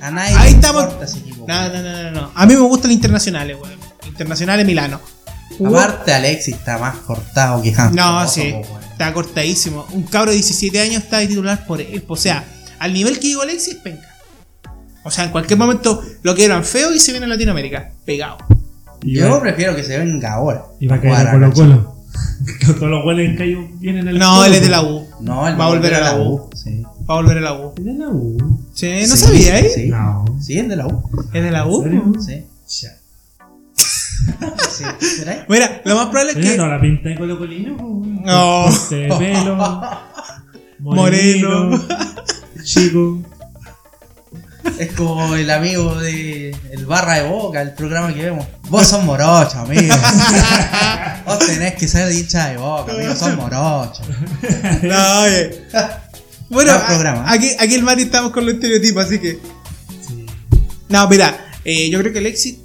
A 0.03 0.11
nadie 0.11 0.36
Ahí 0.36 0.50
le 0.50 0.57
estamos. 0.57 0.82
importa 0.82 1.05
ese 1.05 1.18
equipo. 1.18 1.44
no, 1.48 1.68
no, 1.68 1.82
no, 1.82 2.03
no, 2.03 2.11
no. 2.11 2.30
A 2.34 2.46
mí 2.46 2.55
me 2.55 2.61
gustan 2.61 2.90
los 2.90 2.96
internacionales, 2.96 3.57
weón. 3.61 3.78
Internacionales 4.07 4.66
Milano. 4.66 5.00
Aparte, 5.64 6.12
Alexis 6.12 6.57
está 6.57 6.78
más 6.78 6.96
cortado 6.98 7.62
que 7.62 7.72
Hans. 7.76 7.94
No, 7.94 8.26
sí, 8.26 8.55
está 8.90 9.12
cortadísimo. 9.12 9.86
Un 9.92 10.03
cabro 10.05 10.30
de 10.30 10.36
17 10.36 10.80
años 10.80 11.05
está 11.05 11.18
de 11.18 11.28
titular 11.28 11.66
por 11.66 11.80
él. 11.80 12.05
O 12.09 12.16
sea, 12.16 12.44
al 12.78 12.92
nivel 12.92 13.18
que 13.20 13.28
llegó 13.28 13.42
Alexis, 13.42 13.76
penca. 13.76 14.09
O 15.05 15.11
sea, 15.11 15.24
en 15.24 15.30
cualquier 15.30 15.59
momento 15.59 16.03
lo 16.22 16.34
que 16.34 16.44
eran 16.44 16.64
feo 16.64 16.92
y 16.92 16.98
se 17.00 17.12
viene 17.12 17.26
a 17.26 17.28
Latinoamérica. 17.28 17.92
Pegado. 18.05 18.38
Yo 19.03 19.40
prefiero 19.40 19.74
que 19.76 19.82
se 19.84 19.98
venga 19.98 20.32
ahora. 20.34 20.64
y 20.80 20.86
va 20.86 20.96
a 20.96 21.00
caer 21.00 21.28
a 21.28 21.32
Colo. 21.32 21.53
Colo. 21.53 21.96
Todos 22.78 22.90
los 22.90 23.03
goles 23.05 23.30
en 23.30 23.36
Cayo 23.36 23.59
vienen 23.80 24.09
al 24.09 24.18
No, 24.18 24.34
Colo, 24.34 24.44
él 24.46 24.55
es 24.55 24.62
de 24.62 24.68
la 24.68 24.82
U. 24.82 25.09
No, 25.20 25.48
él 25.48 25.61
Va 25.61 25.64
a 25.64 25.68
volver 25.68 25.94
a 25.94 26.00
la 26.00 26.16
U. 26.16 26.50
Sí. 26.55 26.82
Va 27.12 27.18
a 27.18 27.20
volver 27.20 27.36
a 27.36 27.40
la 27.42 27.52
U. 27.52 27.74
¿Es 27.76 27.84
de 27.84 27.92
la 27.92 28.08
U? 28.08 28.38
Sí, 28.72 28.90
no 29.06 29.16
Sí, 29.16 29.22
sabía, 29.22 29.58
¿eh? 29.58 29.68
Sí. 29.68 29.88
No. 29.88 30.24
Sí, 30.40 30.58
es 30.58 30.66
de 30.66 30.76
la 30.76 30.86
U. 30.86 31.02
Es 31.30 31.42
de 31.42 31.50
la 31.50 31.60
¿En 31.64 31.68
U. 31.68 32.16
Sí. 32.18 32.46
Ya. 32.80 32.96
sí. 34.70 34.84
¿Será? 35.18 35.44
Mira, 35.46 35.82
lo 35.84 35.96
más 35.96 36.06
probable 36.06 36.32
es 36.32 36.38
que. 36.38 36.56
no, 36.56 36.66
la 36.66 36.80
pinta 36.80 37.10
de 37.10 37.16
Colo 37.16 37.38
Colino. 37.38 37.76
No. 37.76 38.64
De 38.88 39.14
pelo. 39.18 39.56
Moreno. 40.78 41.66
morenito, 41.68 41.86
Chico. 42.64 43.18
Es 44.78 44.92
como 44.94 45.34
el 45.34 45.50
amigo 45.50 45.94
de 45.96 46.56
el 46.70 46.86
Barra 46.86 47.16
de 47.16 47.28
Boca, 47.28 47.60
el 47.60 47.74
programa 47.74 48.14
que 48.14 48.22
vemos. 48.22 48.46
Vos 48.70 48.86
sos 48.86 49.04
morocho, 49.04 49.58
amigo. 49.58 49.94
Vos 51.26 51.38
tenés 51.40 51.74
que 51.74 51.86
ser 51.86 52.10
hincha 52.10 52.48
de 52.48 52.56
Boca, 52.56 52.92
amigo. 52.94 53.14
Sos 53.14 53.36
morocho. 53.36 54.02
No, 54.82 55.20
oye. 55.24 55.62
Bueno, 56.53 56.72
programa. 56.86 57.24
aquí, 57.32 57.50
aquí 57.59 57.74
el 57.74 57.82
Mari 57.82 58.03
estamos 58.03 58.30
con 58.30 58.44
los 58.44 58.55
estereotipos, 58.55 59.07
así 59.07 59.18
que. 59.18 59.40
Sí. 60.07 60.26
No, 60.90 61.09
mira, 61.09 61.46
eh, 61.64 61.88
yo 61.88 61.98
creo 61.98 62.12
que 62.12 62.18
Alexis 62.18 62.57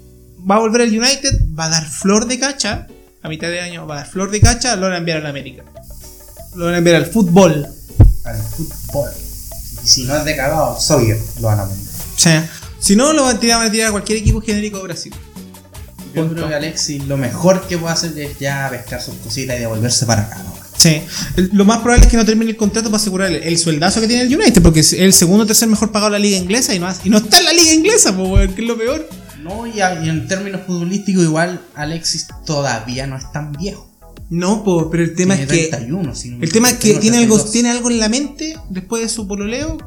va 0.49 0.55
a 0.55 0.59
volver 0.59 0.81
al 0.81 0.89
United, 0.89 1.31
va 1.57 1.65
a 1.65 1.69
dar 1.69 1.87
flor 1.87 2.27
de 2.27 2.37
cacha. 2.37 2.87
A 3.23 3.29
mitad 3.29 3.47
de 3.47 3.61
año 3.61 3.87
va 3.87 3.95
a 3.95 3.97
dar 3.99 4.09
flor 4.09 4.29
de 4.29 4.41
cacha, 4.41 4.75
lo 4.75 4.83
van 4.83 4.93
a 4.93 4.97
enviar 4.97 5.19
a 5.19 5.21
la 5.21 5.29
América. 5.29 5.63
Lo 6.55 6.65
van 6.65 6.73
a 6.75 6.77
enviar 6.79 6.97
al 6.97 7.05
fútbol. 7.05 7.65
Al 8.25 8.37
fútbol. 8.43 9.09
Y 9.83 9.87
si 9.87 10.03
no 10.03 10.17
es 10.17 10.25
de 10.25 10.35
cagado, 10.35 10.77
soy 10.79 11.15
lo 11.39 11.47
van 11.47 11.59
a 11.61 11.63
poner. 11.65 11.77
O 11.77 12.19
sea, 12.19 12.49
si 12.79 12.95
no, 12.95 13.13
lo 13.13 13.23
van 13.23 13.37
a 13.37 13.39
tirar, 13.39 13.59
van 13.59 13.67
a 13.67 13.71
tirar 13.71 13.87
a 13.87 13.91
cualquier 13.91 14.19
equipo 14.19 14.41
genérico 14.41 14.77
de 14.79 14.83
Brasil. 14.83 15.13
Yo 16.13 16.21
Punto. 16.23 16.35
creo 16.35 16.47
que 16.49 16.55
Alexis 16.55 17.05
lo 17.05 17.15
mejor 17.15 17.65
que 17.67 17.77
puede 17.77 17.93
hacer 17.93 18.17
es 18.19 18.37
ya 18.39 18.67
pescar 18.69 19.01
sus 19.01 19.15
cositas 19.15 19.55
y 19.55 19.59
devolverse 19.59 20.05
para 20.05 20.23
acá, 20.23 20.43
¿no? 20.43 20.66
Sí, 20.77 21.01
lo 21.53 21.65
más 21.65 21.79
probable 21.79 22.05
es 22.05 22.11
que 22.11 22.17
no 22.17 22.25
termine 22.25 22.51
el 22.51 22.57
contrato 22.57 22.89
para 22.89 23.01
asegurar 23.01 23.31
el, 23.31 23.41
el 23.41 23.57
sueldazo 23.57 23.99
que 23.99 24.07
tiene 24.07 24.23
el 24.23 24.35
United, 24.35 24.61
porque 24.61 24.81
es 24.81 24.93
el 24.93 25.11
segundo 25.11 25.43
o 25.43 25.47
tercer 25.47 25.67
mejor 25.67 25.91
pagado 25.91 26.11
de 26.11 26.19
la 26.19 26.23
liga 26.23 26.37
inglesa 26.37 26.73
y 26.75 26.79
no, 26.79 26.87
y 27.03 27.09
no 27.09 27.17
está 27.17 27.39
en 27.39 27.45
la 27.45 27.53
liga 27.53 27.73
inglesa, 27.73 28.15
pues, 28.15 28.53
que 28.53 28.61
es 28.61 28.67
lo 28.67 28.77
peor. 28.77 29.09
No, 29.41 29.65
y, 29.65 29.79
en 29.81 30.27
términos 30.27 30.61
futbolísticos, 30.65 31.23
igual 31.23 31.61
Alexis 31.75 32.27
todavía 32.45 33.07
no 33.07 33.17
es 33.17 33.31
tan 33.31 33.51
viejo. 33.53 33.89
No, 34.29 34.63
pues, 34.63 34.87
pero 34.91 35.03
el 35.03 35.15
tema 35.15 35.35
Tiene 35.35 35.53
es 35.53 35.59
que. 35.59 35.67
31, 35.69 36.15
si 36.15 36.29
no 36.29 36.37
me 36.37 36.45
El 36.45 36.51
tema 36.51 36.69
es 36.69 36.77
que 36.77 36.95
tiene 36.95 37.17
algo, 37.17 37.35
32. 37.35 37.51
tiene 37.51 37.69
algo 37.69 37.89
en 37.89 37.99
la 37.99 38.09
mente 38.09 38.57
después 38.69 39.01
de 39.01 39.09
su 39.09 39.27
pololeo. 39.27 39.77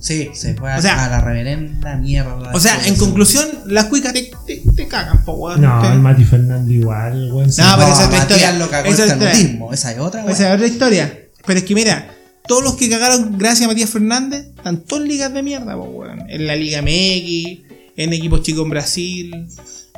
Sí, 0.00 0.30
se 0.34 0.54
fue 0.54 0.72
a, 0.72 0.78
O 0.78 0.82
sea- 0.82 1.04
a 1.06 1.08
la 1.10 1.20
reverenda 1.20 1.96
mierda. 1.96 2.50
O 2.52 2.60
sea, 2.60 2.86
en 2.86 2.96
conclusión, 2.96 3.46
las 3.66 3.84
cuicas 3.86 4.12
te, 4.12 4.30
te, 4.46 4.62
te 4.76 4.86
cagan, 4.88 5.24
po, 5.24 5.32
weón. 5.32 5.60
No, 5.60 5.80
Te- 5.82 5.88
el 5.88 6.00
Mati 6.00 6.24
Fernández 6.24 6.74
igual, 6.76 7.30
weón. 7.32 7.52
sí. 7.52 7.60
No, 7.62 7.74
pero 7.76 7.88
No, 7.88 7.92
esa 7.94 8.02
es 8.02 8.06
otra 8.08 8.18
historia. 8.20 8.52
lo 8.52 8.70
cagó 8.70 8.88
Esa 8.88 9.04
el 9.04 9.10
es 9.10 9.16
otra- 9.16 9.30
canutismo. 9.32 9.72
Esa 9.72 9.92
es 9.92 9.98
otra, 9.98 10.24
Esa 10.30 10.48
es 10.50 10.54
otra 10.54 10.66
historia. 10.66 11.18
Pero 11.46 11.58
es 11.58 11.64
que 11.64 11.74
mira, 11.74 12.14
todos 12.46 12.62
los 12.64 12.74
que 12.76 12.88
cagaron 12.90 13.38
gracias 13.38 13.64
a 13.64 13.68
Matías 13.68 13.90
Fernández 13.90 14.46
están 14.56 14.78
todas 14.82 15.02
en 15.04 15.08
ligas 15.08 15.32
de 15.32 15.42
mierda, 15.42 15.74
po, 15.76 15.84
weón. 15.84 16.24
En 16.28 16.46
la 16.46 16.56
Liga 16.56 16.80
MX, 16.82 17.60
en 17.96 18.12
equipos 18.12 18.42
chicos 18.42 18.64
en 18.64 18.70
Brasil, 18.70 19.46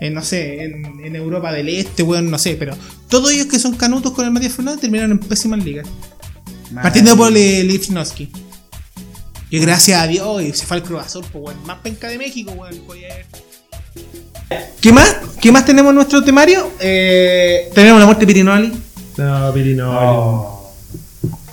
en 0.00 0.14
no 0.14 0.22
sé, 0.22 0.64
en, 0.64 0.84
en 1.04 1.16
Europa 1.16 1.52
del 1.52 1.68
Este, 1.68 2.02
weón, 2.02 2.30
no 2.30 2.38
sé. 2.38 2.56
Pero 2.58 2.76
todos 3.08 3.30
ellos 3.32 3.46
que 3.46 3.58
son 3.58 3.74
canutos 3.74 4.12
con 4.12 4.24
el 4.24 4.30
Matías 4.30 4.52
Fernández 4.52 4.80
terminaron 4.80 5.12
en 5.12 5.18
pésimas 5.18 5.64
ligas. 5.64 5.86
Partiendo 6.74 7.16
por 7.16 7.36
el 7.36 7.68
Lifnowski. 7.68 8.30
Que 9.52 9.58
gracias 9.58 10.00
a 10.00 10.06
Dios 10.06 10.42
y 10.42 10.50
se 10.54 10.64
fue 10.64 10.78
al 10.78 10.82
Cruz 10.82 11.02
Azul, 11.02 11.26
pues, 11.30 11.44
weón. 11.44 11.66
Más 11.66 11.76
penca 11.82 12.08
de 12.08 12.16
México, 12.16 12.52
weón. 12.52 12.74
¿Qué 14.80 14.92
más? 14.94 15.14
¿Qué 15.42 15.52
más 15.52 15.66
tenemos 15.66 15.90
en 15.90 15.96
nuestro 15.96 16.24
temario? 16.24 16.70
Eh, 16.80 17.68
tenemos 17.74 18.00
la 18.00 18.06
muerte 18.06 18.24
de 18.24 18.32
Pirinoli. 18.32 18.72
No, 19.18 19.52
Pirino. 19.52 19.92
No. 19.92 20.62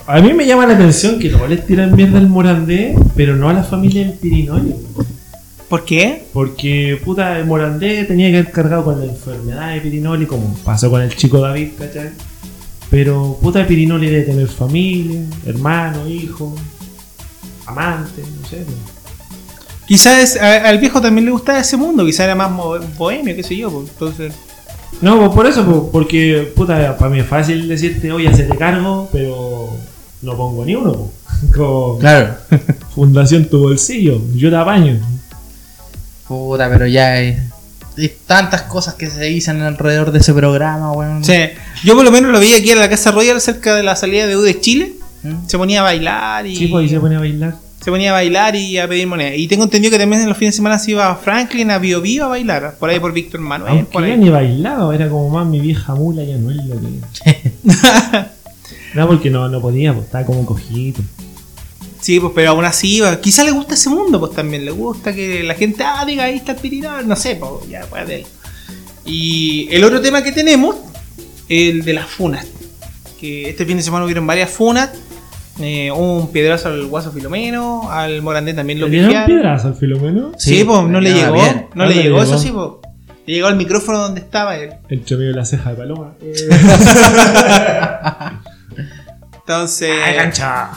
A 0.07 0.21
mí 0.21 0.31
me 0.31 0.45
llama 0.45 0.65
la 0.65 0.75
atención 0.75 1.19
que 1.19 1.27
no 1.27 1.45
les 1.45 1.67
tiran 1.67 1.93
mierda 1.93 2.19
al 2.19 2.29
Morandé, 2.29 2.95
pero 3.17 3.35
no 3.35 3.49
a 3.49 3.53
la 3.53 3.63
familia 3.63 4.07
del 4.07 4.13
Pirinoli. 4.13 4.75
¿Por 5.67 5.83
qué? 5.83 6.23
Porque, 6.31 7.01
puta, 7.03 7.37
el 7.37 7.47
Morandé 7.47 8.05
tenía 8.05 8.31
que 8.31 8.37
haber 8.37 8.51
cargado 8.53 8.85
con 8.85 8.97
la 8.97 9.11
enfermedad 9.11 9.73
de 9.73 9.81
Pirinoli, 9.81 10.25
como 10.25 10.55
pasó 10.63 10.89
con 10.89 11.01
el 11.01 11.13
chico 11.17 11.41
David, 11.41 11.71
¿cachai? 11.77 12.11
Pero, 12.89 13.37
puta, 13.41 13.67
Pirinoli 13.67 14.07
debe 14.07 14.21
tener 14.21 14.47
familia, 14.47 15.19
hermano, 15.45 16.07
hijo, 16.07 16.55
amante, 17.70 18.22
no 18.41 18.47
sé. 18.47 18.65
Quizás 19.88 20.36
a- 20.38 20.67
al 20.70 20.78
viejo 20.78 21.01
también 21.01 21.26
le 21.26 21.32
gustaba 21.32 21.59
ese 21.59 21.76
mundo, 21.78 22.05
quizás 22.05 22.22
era 22.26 22.36
más 22.36 22.51
bohemio, 22.97 23.36
qué 23.36 23.43
sé 23.43 23.55
yo. 23.57 23.72
pues, 23.72 23.89
Entonces, 23.89 24.34
No, 25.01 25.17
pues 25.20 25.30
por 25.32 25.45
eso, 25.47 25.65
pues, 25.65 25.78
porque, 25.91 26.51
puta, 26.55 26.97
para 26.97 27.09
mí 27.11 27.20
es 27.20 27.26
fácil 27.28 27.67
decirte, 27.67 28.11
oye, 28.11 28.34
se 28.36 28.43
te 28.43 28.57
cargo, 28.57 29.07
pero 29.11 29.70
no 30.22 30.36
pongo 30.38 30.65
ni 30.65 30.76
uno, 30.76 30.91
pues. 30.93 31.11
Como 31.55 31.97
Claro. 31.99 32.36
Fundación 32.95 33.45
Tu 33.45 33.59
Bolsillo, 33.59 34.22
yo 34.36 34.49
te 34.49 34.55
apaño. 34.57 34.99
Puta, 36.28 36.70
pero 36.70 36.86
ya 36.86 37.13
hay, 37.13 37.38
hay 37.97 38.13
tantas 38.28 38.63
cosas 38.63 38.93
que 38.95 39.09
se 39.09 39.24
dicen 39.24 39.61
alrededor 39.61 40.11
de 40.11 40.20
ese 40.20 40.34
programa, 40.34 40.91
weón. 40.91 41.24
sí. 41.24 41.34
yo 41.84 41.95
por 41.95 42.03
lo 42.03 42.11
menos 42.11 42.32
lo 42.32 42.39
vi 42.39 42.53
aquí 42.53 42.70
en 42.72 42.80
la 42.80 42.89
Casa 42.89 43.11
Royal 43.11 43.39
cerca 43.41 43.76
de 43.76 43.82
la 43.84 43.95
salida 43.95 44.28
de 44.28 44.38
U 44.38 44.41
de 44.41 44.59
Chile. 44.59 44.93
¿Mm? 45.24 45.47
Se 45.47 45.57
ponía 45.57 45.82
a 45.82 45.84
bailar 45.84 46.45
y 46.47 46.55
Sí, 46.55 46.67
pues 46.67 46.84
ahí 46.84 46.89
se 46.89 46.99
pone 46.99 47.15
a 47.15 47.20
bailar. 47.20 47.55
se 47.82 47.91
ponía 47.91 48.09
a 48.11 48.13
bailar 48.13 48.55
y 48.55 48.78
a 48.78 48.88
pedir 48.88 49.07
moneda. 49.07 49.36
Y 49.36 49.47
tengo 49.47 49.63
entendido 49.63 49.91
que 49.91 49.99
también 49.99 50.22
en 50.22 50.30
los 50.30 50.38
fines 50.38 50.53
de 50.53 50.57
semana 50.57 50.80
se 50.80 50.91
iba 50.91 51.09
a 51.09 51.15
Franklin, 51.15 51.72
a 51.72 51.80
Bio 51.80 52.01
Bio 52.01 52.26
a 52.26 52.28
bailar, 52.30 52.76
por 52.80 52.89
ahí 52.89 52.99
por 52.99 53.13
Víctor 53.13 53.41
Manuel. 53.41 53.72
Aunque 53.72 53.91
por 53.91 54.03
ahí. 54.03 54.17
ni 54.17 54.30
bailaba, 54.30 54.93
era 54.93 55.09
como 55.09 55.30
más 55.30 55.47
mi 55.47 55.59
vieja 55.59 55.95
mula, 55.95 56.24
ya 56.24 56.38
no 56.38 56.51
es 56.51 56.57
lo 56.65 56.76
que. 56.80 57.51
no, 58.95 59.07
porque 59.07 59.30
no, 59.30 59.49
no 59.49 59.61
podía, 59.61 59.93
pues 59.93 60.05
estaba 60.05 60.26
como 60.26 60.45
cojito. 60.45 61.01
Sí, 62.01 62.20
pues, 62.20 62.32
pero 62.34 62.51
aún 62.51 62.65
así, 62.65 63.01
va. 63.01 63.20
quizá 63.20 63.43
le 63.43 63.51
gusta 63.51 63.74
ese 63.74 63.89
mundo, 63.89 64.20
pues 64.20 64.34
también 64.34 64.63
le 64.63 64.72
gusta 64.72 65.13
que 65.13 65.43
la 65.43 65.53
gente, 65.55 65.84
ah, 65.84 66.05
diga, 66.05 66.24
ahí 66.24 66.38
está 66.38 66.53
el 66.53 67.07
no 67.07 67.15
sé, 67.15 67.36
pues, 67.36 67.70
ya, 67.70 67.82
pues, 67.89 68.07
de 68.07 68.15
ahí. 68.15 68.26
Y 69.05 69.67
el 69.72 69.84
otro 69.84 70.01
tema 70.01 70.24
que 70.24 70.32
tenemos, 70.32 70.76
el 71.49 71.84
de 71.84 71.93
las 71.93 72.07
funas. 72.07 72.45
Que 73.20 73.49
este 73.49 73.65
fin 73.65 73.78
de 73.78 73.84
semana 73.84 74.05
hubieron 74.05 74.26
varias 74.26 74.49
funas. 74.49 74.91
Eh, 75.62 75.91
un 75.91 76.32
piedrazo 76.32 76.70
al 76.70 76.86
Guaso 76.86 77.12
Filomeno, 77.12 77.91
al 77.91 78.22
Morandé 78.22 78.53
también 78.53 78.80
lo 78.80 78.86
¿Le 78.88 78.91
dieron 78.93 79.10
pillaron. 79.10 79.28
piedras 79.28 79.66
al 79.66 79.76
Filomeno? 79.76 80.32
Sí, 80.38 80.60
Sí, 80.60 80.64
pues 80.64 80.84
no 80.84 81.01
le 81.01 81.14
llegó, 81.14 81.34
bien. 81.34 81.68
no, 81.76 81.84
No 81.84 81.89
le 81.89 81.95
le 81.95 82.03
llegó, 82.03 82.20
llegó. 82.20 82.36
eso 82.36 82.39
sí, 82.39 82.51
pues. 82.51 82.68
Le 83.26 83.34
llegó 83.36 83.47
al 83.47 83.57
micrófono 83.57 83.99
donde 83.99 84.22
estaba 84.22 84.55
él. 84.57 84.72
Entre 84.89 85.18
medio 85.18 85.32
de 85.32 85.36
la 85.36 85.45
ceja 85.45 85.72
de 85.72 85.76
paloma. 85.76 86.14
Entonces, 89.34 89.91
¡Ay, 90.03 90.16
cancha! 90.16 90.70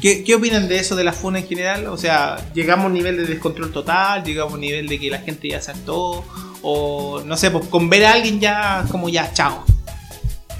¿qué, 0.00 0.22
¿qué 0.24 0.34
opinan 0.34 0.68
de 0.68 0.78
eso 0.78 0.96
de 0.96 1.04
la 1.04 1.12
funa 1.12 1.38
en 1.40 1.46
general? 1.46 1.86
O 1.86 1.96
sea, 1.96 2.36
¿llegamos 2.54 2.84
a 2.84 2.88
un 2.88 2.94
nivel 2.94 3.16
de 3.16 3.24
descontrol 3.26 3.72
total? 3.72 4.22
¿Llegamos 4.24 4.52
a 4.52 4.54
un 4.56 4.60
nivel 4.60 4.88
de 4.88 4.98
que 5.00 5.10
la 5.10 5.18
gente 5.18 5.48
ya 5.48 5.60
saltó? 5.60 6.24
O 6.62 7.22
no 7.24 7.36
sé, 7.36 7.50
pues 7.50 7.66
con 7.68 7.88
ver 7.88 8.04
a 8.04 8.12
alguien 8.12 8.40
ya 8.40 8.84
como 8.90 9.08
ya, 9.08 9.32
chao. 9.32 9.64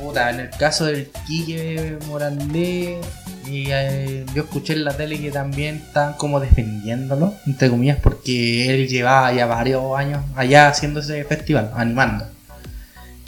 Puta, 0.00 0.30
en 0.30 0.40
el 0.40 0.50
caso 0.50 0.86
del 0.86 1.10
Quique 1.26 1.98
Morandé, 2.06 2.98
y, 3.46 3.66
eh, 3.70 4.24
yo 4.34 4.42
escuché 4.44 4.74
en 4.74 4.84
la 4.84 4.96
tele 4.96 5.20
que 5.20 5.30
también 5.30 5.76
estaban 5.76 6.14
como 6.14 6.40
defendiéndolo, 6.40 7.34
entre 7.46 7.68
comillas, 7.68 7.98
porque 8.00 8.72
él 8.72 8.88
llevaba 8.88 9.32
ya 9.32 9.46
varios 9.46 9.82
años 9.96 10.22
allá 10.36 10.68
haciendo 10.68 11.00
ese 11.00 11.24
festival, 11.24 11.70
animando. 11.74 12.26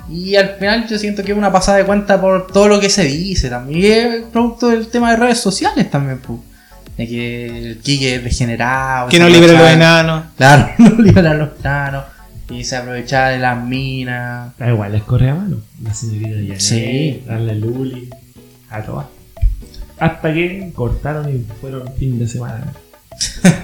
Y 0.08 0.36
al 0.36 0.56
final 0.58 0.88
yo 0.88 0.98
siento 0.98 1.22
que 1.22 1.32
es 1.32 1.38
una 1.38 1.52
pasada 1.52 1.78
de 1.78 1.84
cuenta 1.84 2.20
por 2.20 2.46
todo 2.46 2.68
lo 2.68 2.80
que 2.80 2.90
se 2.90 3.04
dice 3.04 3.48
también, 3.50 4.12
es 4.12 4.22
producto 4.32 4.68
del 4.68 4.88
tema 4.88 5.10
de 5.10 5.16
redes 5.16 5.40
sociales 5.40 5.90
también, 5.90 6.18
pues. 6.18 6.40
De 6.96 7.08
que 7.08 7.46
el 7.46 7.78
Quique 7.78 8.16
es 8.16 8.24
degenerado. 8.24 9.08
Que 9.08 9.18
no 9.18 9.28
libera 9.28 9.54
los 9.54 9.70
enanos. 9.70 10.24
Claro, 10.36 10.70
no 10.78 10.90
libera 11.02 11.30
a 11.30 11.34
los 11.34 11.48
enanos. 11.60 12.04
Y 12.52 12.64
se 12.64 12.76
aprovechaba 12.76 13.28
de 13.30 13.38
las 13.38 13.64
minas. 13.64 14.56
Da 14.58 14.68
igual, 14.70 14.92
les 14.92 15.02
corre 15.02 15.30
a 15.30 15.34
mano. 15.34 15.56
La 15.82 15.94
señorita 15.94 16.28
Janet, 16.36 16.60
Sí. 16.60 17.22
darle 17.26 17.54
Luli, 17.56 18.10
a 18.70 18.82
todas. 18.82 19.06
Hasta 19.98 20.32
que 20.32 20.72
cortaron 20.74 21.28
y 21.34 21.44
fueron 21.60 21.92
fin 21.96 22.18
de 22.18 22.26
semana. 22.28 22.72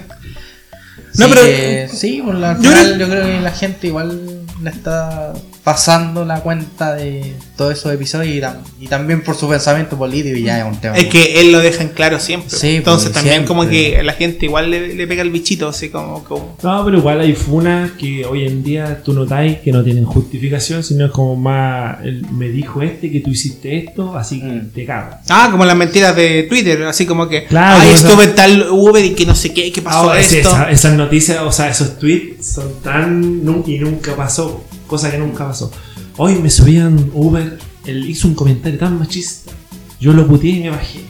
No, 1.14 1.26
Sí, 1.26 1.32
pero- 1.34 1.46
que- 1.46 1.88
sí, 1.92 2.22
por 2.24 2.34
la, 2.36 2.54
Yo 2.54 2.60
final 2.70 2.84
creo- 2.94 2.98
yo 2.98 3.08
creo 3.08 3.24
que 3.24 3.40
la 3.40 3.50
gente 3.50 3.86
igual 3.88 4.40
le 4.62 4.70
está 4.70 5.32
pasando 5.72 6.24
la 6.24 6.40
cuenta 6.40 6.94
de 6.94 7.34
todos 7.56 7.74
esos 7.76 7.92
episodios 7.92 8.34
y, 8.34 8.40
tam- 8.40 8.62
y 8.80 8.86
también 8.86 9.22
por 9.22 9.34
su 9.36 9.46
pensamiento 9.48 9.98
político 9.98 10.34
y 10.36 10.44
ya 10.44 10.60
es 10.60 10.64
un 10.64 10.80
tema. 10.80 10.96
Es 10.96 11.08
que 11.08 11.40
él 11.40 11.52
lo 11.52 11.58
deja 11.60 11.82
en 11.82 11.90
claro 11.90 12.18
siempre. 12.20 12.56
Sí, 12.56 12.76
Entonces 12.76 13.10
pues, 13.10 13.14
también 13.16 13.34
siempre. 13.44 13.48
como 13.48 13.68
que 13.68 14.02
la 14.02 14.14
gente 14.14 14.46
igual 14.46 14.70
le, 14.70 14.94
le 14.94 15.06
pega 15.06 15.20
el 15.22 15.30
bichito, 15.30 15.68
así 15.68 15.90
como... 15.90 16.24
como 16.24 16.56
No, 16.62 16.84
pero 16.86 16.96
igual 16.96 17.20
hay 17.20 17.34
funas 17.34 17.90
que 17.92 18.24
hoy 18.24 18.46
en 18.46 18.62
día 18.64 19.02
tú 19.04 19.12
notáis 19.12 19.58
que 19.58 19.70
no 19.70 19.84
tienen 19.84 20.06
justificación, 20.06 20.82
sino 20.82 21.04
es 21.04 21.12
como 21.12 21.36
más. 21.36 21.98
el- 22.02 22.24
me 22.30 22.48
dijo 22.48 22.80
este 22.80 23.10
que 23.12 23.20
tú 23.20 23.28
hiciste 23.30 23.76
esto, 23.84 24.16
así 24.16 24.40
que 24.40 24.46
Mm. 24.46 24.70
te 24.72 24.86
cago. 24.86 25.10
Ah, 25.28 25.48
como 25.50 25.66
las 25.66 25.76
mentiras 25.76 26.16
de 26.16 26.44
Twitter, 26.44 26.82
así 26.84 27.04
como 27.04 27.28
que... 27.28 27.44
Claro, 27.44 27.80
Ay, 27.82 27.90
estuve 27.92 28.24
en 28.24 28.34
tal 28.34 28.66
Uber 28.70 29.04
y 29.04 29.10
que 29.14 29.26
no 29.26 29.34
sé 29.34 29.52
qué, 29.52 29.70
qué 29.70 29.82
pasó 29.82 29.98
Ahora, 29.98 30.22
sí, 30.22 30.38
esto. 30.38 30.48
esa- 30.48 30.70
esas 30.70 30.94
noticias, 30.94 31.40
o 31.42 31.52
sea, 31.52 31.68
esos 31.68 31.98
tweets 31.98 32.46
son 32.54 32.80
tan. 32.82 33.42
y 33.66 33.78
nunca 33.78 34.14
pasó, 34.16 34.64
cosa 34.88 35.10
que 35.10 35.18
nunca 35.18 35.46
pasó. 35.46 35.70
Hoy 36.16 36.34
me 36.36 36.50
subían 36.50 37.10
Uber, 37.14 37.58
él 37.86 38.08
hizo 38.10 38.26
un 38.26 38.34
comentario 38.34 38.76
tan 38.78 38.98
machista. 38.98 39.52
Yo 40.00 40.12
lo 40.12 40.26
puteé 40.26 40.50
y 40.50 40.60
me 40.64 40.70
bajé. 40.70 41.00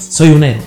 Soy 0.00 0.30
un 0.30 0.42
héroe. 0.44 0.62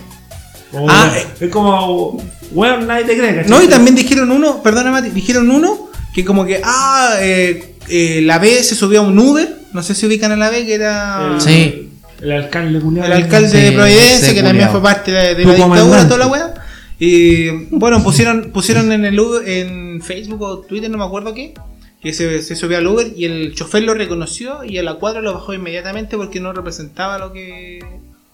O- 0.74 0.86
Ah, 0.88 1.12
es 1.40 1.50
como. 1.50 2.22
Weón, 2.52 2.86
nadie 2.88 3.06
te 3.06 3.18
cree, 3.18 3.36
¿cachai? 3.36 3.50
No, 3.50 3.62
y 3.64 3.68
también 3.68 3.96
dijeron 3.96 4.30
uno, 4.32 4.62
perdona 4.62 4.92
Mati, 4.92 5.10
dijeron 5.10 5.50
uno 5.50 5.90
que 6.14 6.26
como 6.26 6.46
que, 6.46 6.62
ah, 6.64 7.16
eh, 7.20 7.76
eh, 7.88 8.22
la 8.24 8.38
B 8.40 8.64
se 8.64 8.76
subió 8.76 9.02
a 9.02 9.04
un 9.04 9.18
Uber, 9.18 9.60
no 9.74 9.82
sé 9.84 9.94
si 9.96 10.06
ubican 10.08 10.32
a 10.32 10.36
la 10.36 10.50
B, 10.50 10.66
que 10.66 10.74
era 10.76 11.34
El, 11.36 11.42
Sí. 11.42 11.90
el 12.22 12.32
alcalde 12.32 12.80
culiao. 12.80 13.06
el 13.06 13.12
alcalde 13.12 13.50
de 13.62 13.72
Providencia, 13.72 14.34
que 14.34 14.42
también 14.44 14.70
fue 14.70 14.82
parte 14.82 15.12
de, 15.12 15.36
de 15.36 15.46
la 15.46 15.54
dictadura, 15.56 16.04
toda 16.06 16.18
la 16.18 16.28
wea. 16.28 16.54
Y 17.00 17.50
bueno, 17.72 18.04
pusieron, 18.04 18.50
pusieron 18.52 18.92
en 18.92 19.06
el 19.06 19.20
Uber, 19.20 19.48
en 19.48 20.02
Facebook 20.02 20.42
o 20.42 20.60
Twitter, 20.60 20.90
no 20.90 20.98
me 20.98 21.06
acuerdo 21.06 21.34
qué, 21.36 21.54
que 22.02 22.14
se, 22.14 22.42
se 22.42 22.56
subió 22.56 22.78
al 22.78 22.88
Uber 22.88 23.08
y 23.16 23.26
el 23.26 23.54
chofer 23.56 23.84
lo 23.84 23.94
reconoció 23.94 24.64
y 24.64 24.78
a 24.78 24.84
la 24.84 24.96
cuadra 24.96 25.22
lo 25.22 25.34
bajó 25.34 25.54
inmediatamente 25.54 26.16
porque 26.18 26.40
no 26.40 26.54
representaba 26.54 27.18
lo 27.20 27.34
que 27.34 27.80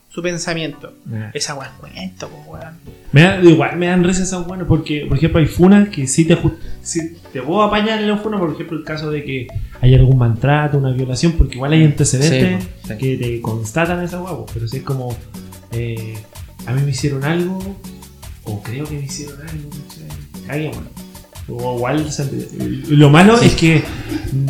su 0.09 0.21
pensamiento. 0.21 0.93
Ah. 1.11 1.31
Esa 1.33 1.55
wea 1.55 1.67
es 1.67 1.73
cuento, 1.79 2.29
weón. 2.47 2.75
Me 3.11 3.21
da- 3.23 3.41
igual 3.43 3.75
me 3.77 3.87
dan 3.87 4.03
risa 4.03 4.23
esas 4.23 4.45
buenas 4.47 4.65
porque, 4.67 5.05
por 5.07 5.17
ejemplo, 5.17 5.39
hay 5.41 5.45
funas 5.47 5.89
que 5.89 6.07
sí 6.07 6.23
te, 6.25 6.37
sí 6.83 7.17
te 7.33 7.41
puedo 7.41 7.63
apañar 7.63 7.99
en 8.01 8.07
la 8.09 8.17
funa, 8.17 8.37
por 8.39 8.51
ejemplo, 8.53 8.77
el 8.77 8.83
caso 8.85 9.09
de 9.11 9.23
que 9.25 9.47
hay 9.81 9.93
algún 9.95 10.17
maltrato, 10.17 10.77
una 10.77 10.91
violación, 10.93 11.33
porque 11.33 11.55
igual 11.55 11.73
hay 11.73 11.83
antecedentes 11.83 12.63
Sí, 12.63 12.69
sí. 12.87 12.97
que 12.97 13.17
te 13.17 13.41
constatan 13.41 14.01
esa 14.05 14.19
guapo, 14.19 14.45
pero 14.53 14.67
si 14.69 14.77
es 14.77 14.83
como 14.83 15.17
eh, 15.71 16.17
a 16.65 16.71
mí 16.71 16.81
me 16.83 16.91
hicieron 16.91 17.23
algo, 17.25 17.59
o 18.45 18.63
creo 18.63 18.85
que 18.85 18.95
me 18.97 19.05
hicieron 19.05 19.41
algo, 19.41 19.69
¿cachai? 19.69 20.47
Caguémonos. 20.47 20.91
O 21.47 21.75
igual, 21.75 22.07
lo 22.89 23.09
malo 23.11 23.37
Sí. 23.37 23.45
es 23.45 23.53
que 23.55 23.83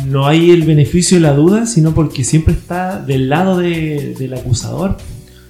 no 0.06 0.26
hay 0.26 0.50
el 0.50 0.62
beneficio 0.62 1.18
de 1.18 1.22
la 1.22 1.32
duda, 1.34 1.66
sino 1.66 1.92
porque 1.94 2.24
siempre 2.24 2.54
está 2.54 2.98
del 3.00 3.28
lado 3.28 3.58
de- 3.58 4.14
del 4.18 4.32
acusador. 4.34 4.96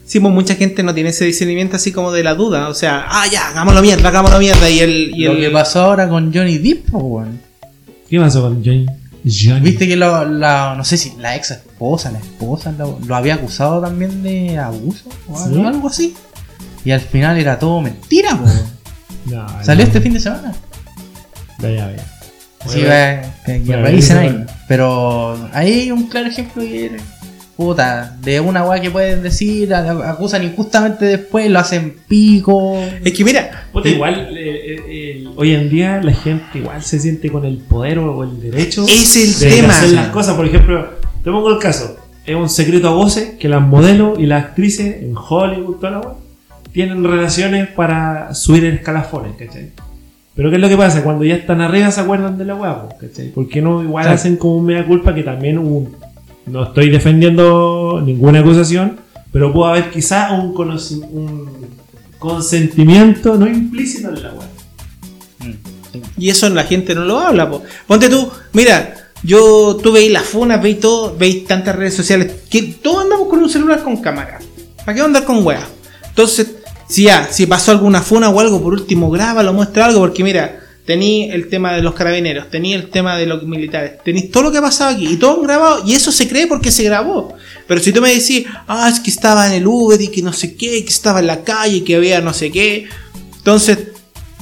Sí, 0.05 0.19
pues 0.21 0.33
mucha 0.33 0.55
gente 0.57 0.83
no 0.83 0.95
tiene 0.95 1.11
ese 1.11 1.25
discernimiento 1.25 1.77
así 1.77 1.93
como 1.93 2.13
de 2.13 2.23
la 2.25 2.35
duda. 2.35 2.69
O 2.69 2.75
sea, 2.75 3.07
ah, 3.09 3.27
ya, 3.31 3.49
hagámoslo 3.49 3.81
mierda, 3.83 4.09
hagámoslo 4.09 4.39
mierda. 4.39 4.69
Y 4.71 4.81
el. 4.81 5.13
Y 5.15 5.25
Lo 5.25 5.33
el 5.33 5.39
que 5.41 5.51
pasó 5.51 5.83
ahora 5.83 6.09
con 6.09 6.33
Johnny 6.33 6.59
Depp, 6.59 6.91
po, 6.91 6.99
weón. 6.99 7.41
¿Qué 8.09 8.19
pasó 8.21 8.43
con 8.43 8.65
Johnny? 8.65 8.87
Johnny. 9.29 9.61
Viste 9.61 9.89
que 9.89 9.97
lo- 9.97 10.25
la, 10.29 10.75
no 10.77 10.85
sé 10.85 10.97
si 10.97 11.13
la 11.19 11.35
ex 11.37 11.51
esposa, 11.53 12.13
la 12.13 12.19
esposa 12.21 12.73
lo, 12.79 12.99
lo 13.05 13.17
había 13.17 13.35
acusado 13.35 13.81
también 13.81 14.23
de 14.23 14.57
abuso 14.59 15.09
o 15.29 15.37
¿Sí? 15.49 15.61
algo, 15.61 15.89
así. 15.89 16.15
Y 16.85 16.93
al 16.93 17.01
final 17.01 17.37
era 17.39 17.59
todo 17.59 17.81
mentira, 17.81 18.37
po, 18.37 18.45
weón. 18.45 18.77
No, 19.27 19.45
Salió 19.65 19.85
no. 19.85 19.89
este 19.89 20.01
fin 20.01 20.13
de 20.15 20.21
semana. 20.21 20.55
Vaya, 21.59 21.87
vaya. 21.87 22.05
Sí, 22.69 22.81
Bueno, 22.81 22.89
va, 22.89 23.23
que, 23.45 23.53
que 23.53 23.59
bueno, 23.61 23.83
revisen 23.83 24.17
ahí 24.19 24.29
se 24.31 24.47
Pero 24.67 25.49
ahí 25.53 25.73
hay 25.81 25.91
un 25.93 26.09
claro 26.09 26.29
ejemplo 26.29 26.63
que, 26.63 26.97
puta, 27.57 28.17
de 28.23 28.41
una 28.41 28.65
weá 28.65 28.81
que 28.81 28.91
pueden 28.91 29.23
decir, 29.23 29.73
a- 29.73 30.11
acusan 30.11 30.43
injustamente 30.43 31.05
después, 31.05 31.49
lo 31.51 31.59
hacen 31.61 31.97
pico. 32.09 32.77
Es 33.05 33.13
que 33.13 33.25
mira, 33.25 33.67
Puta, 33.73 33.89
igual, 33.89 34.37
eh, 34.37 34.77
eh, 34.89 35.25
hoy 35.37 35.55
en 35.55 35.71
día 35.71 36.01
la 36.03 36.13
gente 36.13 36.59
igual 36.59 36.83
se 36.83 36.99
siente 36.99 37.31
con 37.31 37.45
el 37.45 37.59
poder 37.59 37.99
o 38.01 38.25
el 38.25 38.41
derecho 38.41 38.85
Es 38.89 39.17
el 39.17 39.39
de 39.49 39.57
tema. 39.57 39.69
hacer 39.73 39.91
las 39.93 40.09
cosas. 40.09 40.35
Por 40.35 40.47
ejemplo, 40.47 40.89
te 41.23 41.31
pongo 41.31 41.51
el 41.51 41.59
caso. 41.59 41.97
Es 42.27 42.35
un 42.35 42.49
secreto 42.51 42.89
a 42.89 42.93
voces 42.93 43.35
que 43.39 43.49
las 43.49 43.63
modelos 43.63 44.19
y 44.19 44.27
las 44.27 44.45
actrices 44.45 45.03
en 45.03 45.15
Hollywood, 45.17 45.77
toda 45.77 45.91
la 45.93 45.99
wea, 46.01 46.15
tienen 46.73 47.05
relaciones 47.05 47.69
para 47.69 48.35
subir 48.35 48.65
escalafones, 48.65 49.37
¿cachai? 49.39 49.71
Pero 50.37 50.51
¿qué 50.51 50.57
es 50.57 50.63
lo 50.63 50.69
que 50.69 50.77
pasa? 50.77 51.03
Cuando 51.03 51.25
ya 51.25 51.35
están 51.35 51.61
arriba 51.63 51.91
se 51.91 52.01
acuerdan 52.01 52.37
de 52.37 52.45
la 52.45 52.55
weá, 52.55 52.89
¿cachai? 53.01 53.31
¿Por 53.31 53.49
qué 53.49 53.63
no 53.63 53.83
igual 53.83 54.05
Claro. 54.05 54.15
hacen 54.17 54.37
como 54.37 54.57
un 54.57 54.67
mea 54.67 54.87
culpa 54.87 55.15
que 55.15 55.23
también 55.23 55.57
un- 55.59 55.97
no 56.47 56.65
estoy 56.65 56.91
defendiendo 56.91 58.03
ninguna 58.05 58.41
acusación, 58.41 58.99
pero 59.33 59.53
pudo 59.53 59.67
haber 59.67 59.91
quizá 59.91 60.33
un, 60.33 60.55
un 61.13 61.51
consentimiento 62.19 63.37
no 63.37 63.47
implícito 63.47 64.09
en 64.11 64.23
la 64.23 64.33
weá. 64.35 64.49
y 66.19 66.29
eso 66.29 66.49
la 66.51 66.65
gente 66.65 66.95
no 66.95 67.05
lo 67.05 67.19
habla. 67.19 67.49
po. 67.51 67.63
Ponte 67.87 68.09
tú, 68.11 68.31
mira, 68.53 68.95
yo, 69.23 69.77
tú 69.83 69.93
veis 69.93 70.13
las 70.13 70.25
funas, 70.25 70.63
veis 70.63 70.79
todo, 70.81 71.17
veis 71.17 71.47
tantas 71.47 71.75
redes 71.75 71.95
sociales, 71.95 72.31
que 72.51 72.63
todos 72.83 73.05
andamos 73.05 73.29
con 73.29 73.39
un 73.43 73.49
celular 73.49 73.83
con 73.83 73.97
cámara. 73.97 74.39
¿Para 74.85 74.95
qué 74.95 75.01
andar 75.01 75.25
con 75.25 75.45
weas? 75.45 75.65
Entonces, 76.11 76.57
si 76.89 77.05
ya, 77.05 77.29
si 77.31 77.47
pasó 77.47 77.71
alguna 77.73 78.01
funa 78.03 78.29
o 78.31 78.41
algo, 78.41 78.63
por 78.63 78.73
último, 78.73 79.11
grábalo, 79.11 79.53
muestra 79.53 79.87
algo, 79.87 80.01
porque 80.01 80.23
mira, 80.25 80.61
tení 80.85 81.31
el 81.31 81.49
tema 81.49 81.73
de 81.73 81.83
los 81.83 81.95
carabineros, 81.95 82.49
tení 82.51 82.73
el 82.75 82.89
tema 82.91 83.17
de 83.17 83.27
los 83.27 83.43
militares, 83.43 83.93
tenéis 84.05 84.31
todo 84.31 84.45
lo 84.45 84.53
que 84.53 84.59
ha 84.59 84.63
pasado 84.63 84.95
aquí, 84.95 85.09
y 85.09 85.17
todo 85.17 85.43
grabado, 85.43 85.83
y 85.85 85.95
eso 85.95 86.13
se 86.13 86.29
cree 86.29 86.47
porque 86.47 86.71
se 86.71 86.85
grabó. 86.85 87.35
Pero 87.67 87.81
si 87.81 87.93
tú 87.93 88.01
me 88.01 88.15
decís, 88.15 88.45
ah, 88.69 88.89
es 88.89 89.01
que 89.01 89.11
estaba 89.11 89.47
en 89.49 89.55
el 89.55 89.67
Uber 89.67 90.01
y 90.01 90.09
que 90.09 90.23
no 90.23 90.33
sé 90.33 90.55
qué, 90.55 90.85
que 90.85 90.93
estaba 90.93 91.19
en 91.21 91.27
la 91.27 91.43
calle, 91.43 91.83
que 91.83 91.97
había 91.97 92.21
no 92.21 92.33
sé 92.33 92.51
qué, 92.53 92.87
entonces 93.39 93.79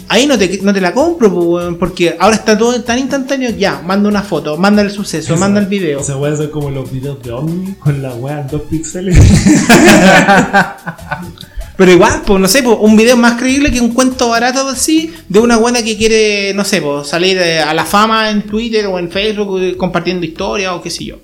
Ahí 0.06 0.26
no 0.26 0.36
te, 0.36 0.60
no 0.62 0.74
te 0.74 0.82
la 0.82 0.92
compro, 0.92 1.76
porque 1.80 2.14
ahora 2.20 2.36
está 2.36 2.58
todo 2.58 2.78
tan 2.82 2.98
instantáneo. 2.98 3.48
Ya, 3.56 3.80
manda 3.80 4.06
una 4.06 4.22
foto, 4.22 4.58
manda 4.58 4.82
el 4.82 4.90
suceso, 4.90 5.32
Esa- 5.32 5.40
manda 5.40 5.60
el 5.60 5.66
video. 5.66 6.00
Esa 6.00 6.18
weá 6.18 6.36
son 6.36 6.50
como 6.50 6.68
los 6.70 6.92
videos 6.92 7.22
de 7.22 7.32
Omni 7.32 7.72
con 7.76 8.02
la 8.02 8.12
weá 8.14 8.42
en 8.42 8.48
dos 8.48 8.62
píxeles. 8.68 9.16
Pero 11.76 11.90
igual, 11.90 12.22
pues 12.24 12.40
no 12.40 12.46
sé, 12.48 12.62
po, 12.62 12.76
un 12.76 12.96
video 12.96 13.16
más 13.16 13.40
creíble 13.40 13.70
que 13.72 13.80
un 13.80 13.92
cuento 13.92 14.28
barato 14.28 14.68
así 14.68 15.12
de 15.28 15.40
una 15.40 15.56
buena 15.56 15.82
que 15.82 15.96
quiere, 15.96 16.52
no 16.54 16.64
sé, 16.64 16.80
po, 16.80 17.02
salir 17.02 17.36
eh, 17.38 17.60
a 17.60 17.74
la 17.74 17.84
fama 17.84 18.30
en 18.30 18.42
Twitter 18.42 18.86
o 18.86 18.98
en 18.98 19.10
Facebook 19.10 19.58
eh, 19.60 19.76
compartiendo 19.76 20.24
historias 20.24 20.72
o 20.72 20.80
qué 20.82 20.90
sé 20.90 21.04
yo. 21.04 21.16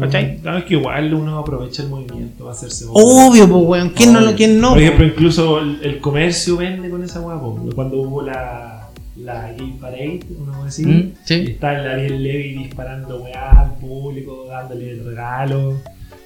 ¿Cachai? 0.00 0.38
Claro, 0.42 0.58
es 0.58 0.64
que 0.64 0.74
igual 0.74 1.14
uno 1.14 1.38
aprovecha 1.38 1.82
el 1.82 1.88
movimiento 1.88 2.44
para 2.44 2.54
hacerse 2.54 2.84
Obvio, 2.90 3.48
pues, 3.48 3.62
weón. 3.64 3.90
¿Quién 3.90 4.12
no 4.12 4.20
lo, 4.20 4.34
quién 4.34 4.60
no? 4.60 4.68
Por 4.70 4.76
po? 4.76 4.82
ejemplo, 4.82 5.06
incluso 5.06 5.58
el, 5.60 5.80
el 5.82 5.98
comercio 5.98 6.58
vende 6.58 6.90
con 6.90 7.02
esa 7.02 7.20
hueá. 7.22 7.40
po. 7.40 7.58
Cuando 7.74 7.96
hubo 8.02 8.20
la, 8.20 8.90
la 9.16 9.50
Gay 9.52 9.74
Parade, 9.80 10.20
cosa 10.44 10.66
así, 10.66 10.84
Mm, 10.84 11.12
sí. 11.24 11.34
y 11.34 11.50
está 11.52 11.80
el 11.80 11.88
Ariel 11.88 12.22
Levy 12.22 12.54
disparando 12.64 13.22
weá 13.22 13.62
al 13.62 13.74
público, 13.76 14.44
dándole. 14.50 15.00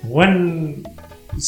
Weón, 0.09 0.83
si 0.83 0.96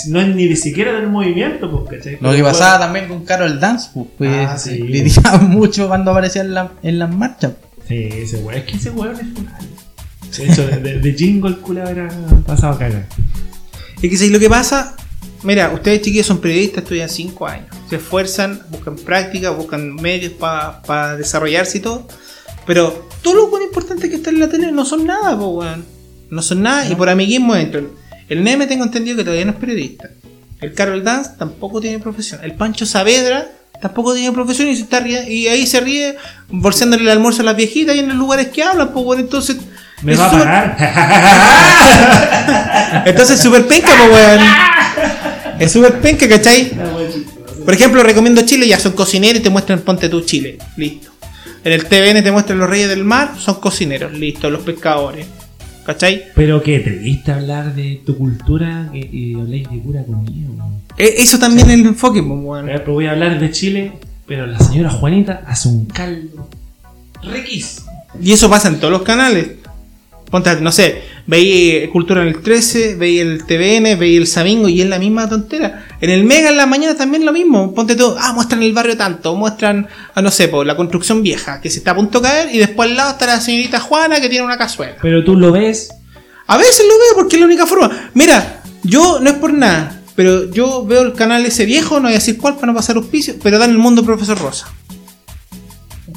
no 0.08 0.20
es 0.20 0.34
ni 0.34 0.46
de 0.48 0.56
siquiera 0.56 0.92
del 0.92 1.08
movimiento, 1.08 1.70
pues, 1.70 1.98
¿cachai? 1.98 2.18
Lo 2.20 2.32
que 2.32 2.42
pasaba 2.42 2.78
también 2.78 3.08
con 3.08 3.24
Carol 3.24 3.58
Dance, 3.60 3.90
pues, 3.94 4.06
pues 4.18 4.30
Ah, 4.48 4.58
sí. 4.58 4.78
criticaban 4.80 5.48
mucho 5.50 5.88
cuando 5.88 6.10
aparecía 6.10 6.42
en, 6.42 6.54
la- 6.54 6.72
en 6.82 6.98
las 6.98 7.14
marchas. 7.14 7.52
Sí, 7.86 8.08
ese 8.12 8.36
weón, 8.38 8.54
es 8.58 8.64
que 8.64 8.76
ese 8.76 8.90
weón 8.90 9.16
es. 9.16 10.36
De 10.38 10.44
hecho, 10.52 10.66
de, 10.66 10.76
de, 10.76 10.98
de 11.00 11.12
jingle 11.14 11.50
el 11.50 11.58
culo 11.58 11.88
era 11.88 12.08
pasado 12.46 12.74
a 12.74 12.78
cagar. 12.78 13.06
Es 14.02 14.10
que 14.10 14.16
si 14.16 14.28
lo 14.30 14.38
que 14.38 14.48
pasa, 14.50 14.94
mira, 15.42 15.70
ustedes 15.72 16.02
chiquillos 16.02 16.26
son 16.26 16.38
periodistas, 16.40 16.82
estudian 16.84 17.08
5 17.08 17.46
años, 17.46 17.66
se 17.88 17.96
esfuerzan, 17.96 18.60
buscan 18.70 18.96
práctica, 18.96 19.50
buscan 19.50 19.94
medios 19.94 20.34
para 20.34 21.16
desarrollarse 21.16 21.78
y 21.78 21.80
todo, 21.80 22.06
pero 22.66 23.08
todo 23.22 23.34
lo 23.36 23.48
bueno 23.48 23.64
importante 23.64 24.10
que 24.10 24.16
está 24.16 24.28
en 24.30 24.40
la 24.40 24.48
tele 24.48 24.70
no 24.70 24.84
son 24.84 25.06
nada, 25.06 25.36
pues 25.36 25.48
weón. 25.50 25.84
No 26.30 26.42
son 26.42 26.62
nada 26.62 26.86
y 26.86 26.94
por 26.94 27.08
amiguismo 27.08 27.56
entran. 27.56 27.88
El 28.28 28.44
Neme 28.44 28.66
tengo 28.66 28.84
entendido 28.84 29.16
que 29.16 29.24
todavía 29.24 29.44
no 29.44 29.52
es 29.52 29.56
periodista. 29.58 30.10
El 30.60 30.74
Carol 30.74 31.02
Dance 31.04 31.30
tampoco 31.38 31.80
tiene 31.80 31.98
profesión. 31.98 32.40
El 32.42 32.54
Pancho 32.54 32.84
Saavedra 32.84 33.46
tampoco 33.80 34.12
tiene 34.14 34.32
profesión 34.32 34.68
y 34.68 34.76
se 34.76 34.82
está 34.82 35.00
rie- 35.00 35.28
y 35.28 35.46
ahí 35.48 35.66
se 35.66 35.80
ríe 35.80 36.16
bolseándole 36.48 37.04
el 37.04 37.08
almuerzo 37.10 37.42
a 37.42 37.44
las 37.44 37.56
viejitas 37.56 37.94
y 37.94 38.00
en 38.00 38.08
los 38.08 38.16
lugares 38.16 38.48
que 38.48 38.62
hablan, 38.64 38.92
pues 38.92 39.04
bueno, 39.04 39.22
entonces 39.22 39.56
¿Me 40.02 40.14
va 40.16 40.26
a 40.26 40.30
pagar? 40.30 40.76
Entonces 43.06 43.36
es 43.36 43.42
súper 43.42 43.66
penca, 43.66 43.88
pues 43.96 44.10
weón. 44.12 44.40
Es 45.60 45.72
súper 45.72 46.00
penca, 46.00 46.28
¿cachai? 46.28 46.70
Por 47.64 47.74
ejemplo, 47.74 48.02
recomiendo 48.02 48.42
Chile, 48.42 48.66
ya 48.68 48.78
son 48.78 48.92
cocineros 48.92 49.40
y 49.40 49.42
te 49.42 49.50
muestran 49.50 49.80
Ponte 49.80 50.08
tú 50.08 50.20
Chile. 50.22 50.58
Listo. 50.76 51.10
En 51.64 51.72
el 51.72 51.84
TVN 51.86 52.22
te 52.22 52.30
muestran 52.30 52.58
los 52.58 52.70
reyes 52.70 52.88
del 52.88 53.04
mar, 53.04 53.32
son 53.38 53.56
cocineros, 53.56 54.12
listo, 54.12 54.48
los 54.50 54.62
pescadores. 54.62 55.26
¿Cachai? 55.88 56.24
Pero 56.34 56.62
que 56.62 56.80
te 56.80 56.90
diste 56.98 57.32
hablar 57.32 57.74
de 57.74 58.02
tu 58.04 58.14
cultura 58.18 58.90
que- 58.92 58.98
y 59.10 59.32
habláis 59.40 59.70
de 59.70 59.78
pura 59.78 60.04
comida, 60.04 60.46
weón. 60.54 60.82
E- 60.98 61.14
Eso 61.22 61.38
también 61.38 61.66
es 61.66 61.72
el 61.76 61.86
enfoque, 61.86 62.22
pues, 62.22 62.38
weón. 62.44 62.66
ver, 62.66 62.80
pero 62.82 62.92
voy 62.92 63.06
a 63.06 63.12
hablar 63.12 63.40
de 63.40 63.50
Chile, 63.50 63.92
pero 64.26 64.46
la 64.46 64.58
señora 64.58 64.90
Juanita 64.90 65.42
hace 65.46 65.68
un 65.70 65.86
caldo 65.86 66.46
riquísimo. 67.22 67.90
Y 68.20 68.32
eso 68.32 68.50
pasa 68.50 68.68
en 68.68 68.80
todos 68.80 68.92
los 68.92 69.00
canales. 69.00 69.48
Ponte, 70.30 70.60
no 70.60 70.72
sé, 70.72 71.00
veis 71.28 71.90
Cultura 71.90 72.22
en 72.22 72.28
el 72.28 72.40
13, 72.40 72.96
veis 72.96 73.20
el 73.20 73.44
TVN, 73.44 73.98
veis 73.98 74.18
el 74.18 74.26
Samingo 74.26 74.68
y 74.68 74.80
es 74.80 74.88
la 74.88 74.98
misma 74.98 75.28
tontera. 75.28 75.86
En 76.00 76.10
el 76.10 76.24
Mega 76.24 76.48
en 76.48 76.56
la 76.56 76.66
mañana 76.66 76.96
también 76.96 77.24
lo 77.24 77.32
mismo. 77.32 77.74
Ponte 77.74 77.94
todo, 77.94 78.16
ah, 78.18 78.32
muestran 78.32 78.62
el 78.62 78.72
barrio 78.72 78.96
tanto, 78.96 79.36
muestran, 79.36 79.86
ah, 80.14 80.22
no 80.22 80.30
sé, 80.30 80.48
po, 80.48 80.64
la 80.64 80.74
construcción 80.74 81.22
vieja 81.22 81.60
que 81.60 81.70
se 81.70 81.78
está 81.78 81.92
a 81.92 81.94
punto 81.94 82.20
de 82.20 82.28
caer 82.28 82.54
y 82.54 82.58
después 82.58 82.90
al 82.90 82.96
lado 82.96 83.10
está 83.12 83.26
la 83.26 83.40
señorita 83.40 83.78
Juana 83.78 84.20
que 84.20 84.28
tiene 84.28 84.44
una 84.44 84.56
cazuela. 84.56 84.96
Pero 85.02 85.22
tú 85.22 85.36
lo 85.36 85.52
ves 85.52 85.90
A 86.46 86.56
veces 86.56 86.86
lo 86.88 86.98
veo 86.98 87.14
porque 87.14 87.36
es 87.36 87.40
la 87.40 87.46
única 87.46 87.66
forma. 87.66 88.10
Mira, 88.14 88.62
yo 88.82 89.20
no 89.20 89.28
es 89.28 89.36
por 89.36 89.52
nada, 89.52 90.00
pero 90.16 90.50
yo 90.50 90.86
veo 90.86 91.02
el 91.02 91.12
canal 91.12 91.44
ese 91.44 91.66
viejo, 91.66 91.96
no 91.96 92.04
voy 92.04 92.12
a 92.12 92.14
decir 92.14 92.38
cuál 92.38 92.54
para 92.54 92.68
no 92.68 92.74
pasar 92.74 92.96
auspicio, 92.96 93.34
pero 93.42 93.58
dan 93.58 93.70
el 93.70 93.78
mundo 93.78 94.02
profesor 94.02 94.38
Rosa. 94.38 94.66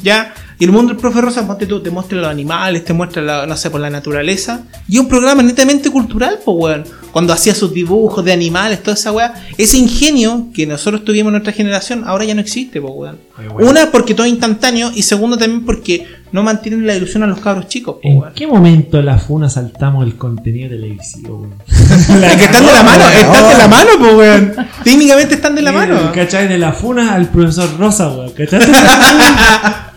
¿Ya? 0.01 0.33
Y 0.61 0.65
el 0.65 0.71
mundo 0.71 0.93
del 0.93 1.01
profesor 1.01 1.25
Rosa, 1.25 1.47
ponte 1.47 1.65
tú, 1.65 1.81
te 1.81 1.89
muestra 1.89 2.19
los 2.19 2.29
animales, 2.29 2.85
te 2.85 2.93
muestra, 2.93 3.19
la, 3.23 3.47
no 3.47 3.57
sé, 3.57 3.71
por 3.71 3.81
la 3.81 3.89
naturaleza. 3.89 4.61
Y 4.87 4.99
un 4.99 5.07
programa 5.07 5.41
netamente 5.41 5.89
cultural, 5.89 6.37
pues, 6.45 6.55
weón. 6.55 6.83
Cuando 7.11 7.33
hacía 7.33 7.55
sus 7.55 7.73
dibujos 7.73 8.23
de 8.23 8.31
animales, 8.31 8.83
toda 8.83 8.93
esa 8.93 9.11
weá. 9.11 9.33
Ese 9.57 9.77
ingenio 9.77 10.49
que 10.53 10.67
nosotros 10.67 11.03
tuvimos 11.03 11.29
en 11.29 11.31
nuestra 11.31 11.51
generación, 11.51 12.03
ahora 12.05 12.25
ya 12.25 12.35
no 12.35 12.41
existe, 12.41 12.79
pues, 12.79 12.93
weón. 12.95 13.17
Una, 13.59 13.91
porque 13.91 14.13
todo 14.13 14.27
es 14.27 14.33
instantáneo. 14.33 14.91
Y 14.93 15.01
segundo, 15.01 15.35
también 15.35 15.65
porque 15.65 16.05
no 16.31 16.43
mantienen 16.43 16.85
la 16.85 16.95
ilusión 16.95 17.23
a 17.23 17.25
los 17.25 17.39
cabros 17.39 17.67
chicos, 17.67 17.95
pues, 17.99 18.13
¿En 18.13 18.19
weón. 18.19 18.33
qué 18.35 18.45
momento 18.45 18.99
en 18.99 19.07
la 19.07 19.17
funa 19.17 19.49
saltamos 19.49 20.05
el 20.05 20.15
contenido 20.15 20.69
televisivo, 20.69 21.37
weón? 21.37 21.55
Es 22.23 22.35
que 22.35 22.43
están 22.43 22.67
de 22.67 22.71
la 22.71 22.83
mano, 22.83 23.03
están 23.09 23.49
de 23.49 23.57
la 23.57 23.67
mano, 23.67 23.89
pues, 23.97 24.13
weón. 24.13 24.53
Técnicamente 24.83 25.33
están 25.33 25.55
de 25.55 25.63
la 25.63 25.71
mano. 25.71 26.11
¿Cachai? 26.13 26.47
De 26.47 26.59
la 26.59 26.71
funa 26.71 27.15
al 27.15 27.29
profesor 27.29 27.67
Rosa, 27.79 28.09
weón. 28.09 28.31
¿Cachai? 28.33 28.61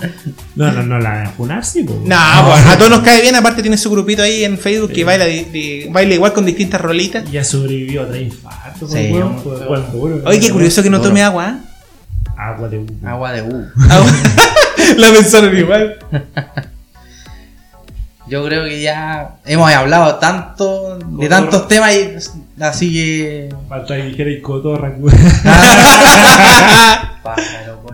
no, 0.56 0.72
no, 0.72 0.82
no, 0.82 0.98
la 0.98 1.20
de 1.20 1.26
funar 1.28 1.64
sí, 1.64 1.82
weón. 1.82 2.08
No, 2.08 2.16
pues, 2.50 2.66
a 2.66 2.76
todos 2.78 2.90
nos 2.90 3.00
cae 3.00 3.20
bien. 3.22 3.34
Aparte, 3.36 3.62
tiene 3.62 3.76
su 3.76 3.90
grupito 3.90 4.22
ahí 4.22 4.44
en 4.44 4.58
Facebook 4.58 4.92
que 4.92 5.04
baila, 5.04 5.24
de- 5.24 5.44
de- 5.44 5.88
baila 5.90 6.14
igual 6.14 6.32
con 6.32 6.44
distintas 6.46 6.80
rolitas. 6.80 7.30
Ya 7.30 7.42
sobrevivió 7.44 8.02
a 8.02 8.08
tres 8.08 8.22
infartos, 8.22 8.90
Sí. 8.90 9.08
Fue- 9.10 9.22
weón, 9.66 9.92
duro, 9.92 10.22
Oye, 10.26 10.40
qué 10.40 10.50
curioso 10.50 10.82
que 10.82 10.90
no 10.90 11.00
tome 11.00 11.22
agua. 11.22 11.48
¿eh? 11.50 11.54
Agua 12.36 12.68
de 12.68 12.78
humo. 12.78 12.90
Agua 13.06 13.32
de 13.32 13.42
U. 13.42 13.66
La 14.98 15.12
pensaron 15.12 15.56
igual. 15.56 15.96
Yo 18.26 18.42
creo 18.46 18.64
que 18.64 18.80
ya 18.80 19.36
hemos 19.44 19.70
hablado 19.70 20.14
tanto 20.14 20.98
de 20.98 21.28
tantos 21.28 21.68
temas 21.68 21.94
y 21.94 22.14
así 22.62 22.90
que. 22.92 23.54
Falta 23.68 23.96
que 23.96 24.04
dijera 24.04 24.30
y 24.30 24.40
cotorra. 24.40 24.94
Pájaro. 27.22 27.84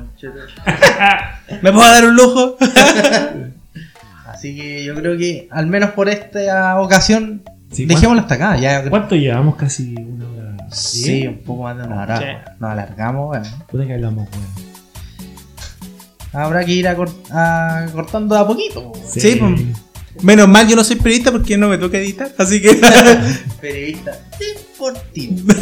¿Me 1.62 1.72
puedo 1.72 1.86
dar 1.90 2.04
un 2.06 2.14
lujo? 2.16 2.56
Así 4.26 4.56
que 4.56 4.84
yo 4.84 4.94
creo 4.94 5.18
que 5.18 5.48
al 5.50 5.66
menos 5.66 5.90
por 5.90 6.08
esta 6.08 6.80
ocasión 6.80 7.42
Sí, 7.72 7.84
dejémoslo 7.86 8.22
hasta 8.22 8.34
acá. 8.34 8.56
Ya, 8.56 8.88
¿Cuánto 8.88 9.14
llevamos? 9.14 9.54
Casi 9.56 9.94
una 9.94 10.28
hora. 10.28 10.56
sí, 10.72 11.26
un 11.28 11.38
poco 11.38 11.62
más 11.64 11.76
de 11.76 11.84
una 11.84 12.02
hora. 12.02 12.18
Sí. 12.18 12.24
Nos 12.58 12.70
alargamos. 12.70 13.26
bueno. 13.28 13.44
Puta 13.70 13.86
que 13.86 13.94
hablamos, 13.94 14.28
weón. 14.32 14.70
Habrá 16.32 16.64
que 16.64 16.72
ir 16.72 16.88
a 16.88 16.96
cort- 16.96 17.30
a- 17.30 17.86
cortando 17.92 18.34
de 18.34 18.40
a 18.40 18.46
poquito. 18.46 18.92
Sí, 19.08 19.36
pues. 19.38 19.60
Menos 20.24 20.48
mal 20.48 20.66
yo 20.68 20.74
no 20.76 20.82
soy 20.84 20.96
periodista 20.96 21.30
porque 21.30 21.56
no 21.56 21.68
me 21.68 21.78
toca 21.78 21.98
editar. 21.98 22.30
Así 22.38 22.60
que. 22.60 22.74
Periodista 23.60 24.18
deportivo. 24.38 25.54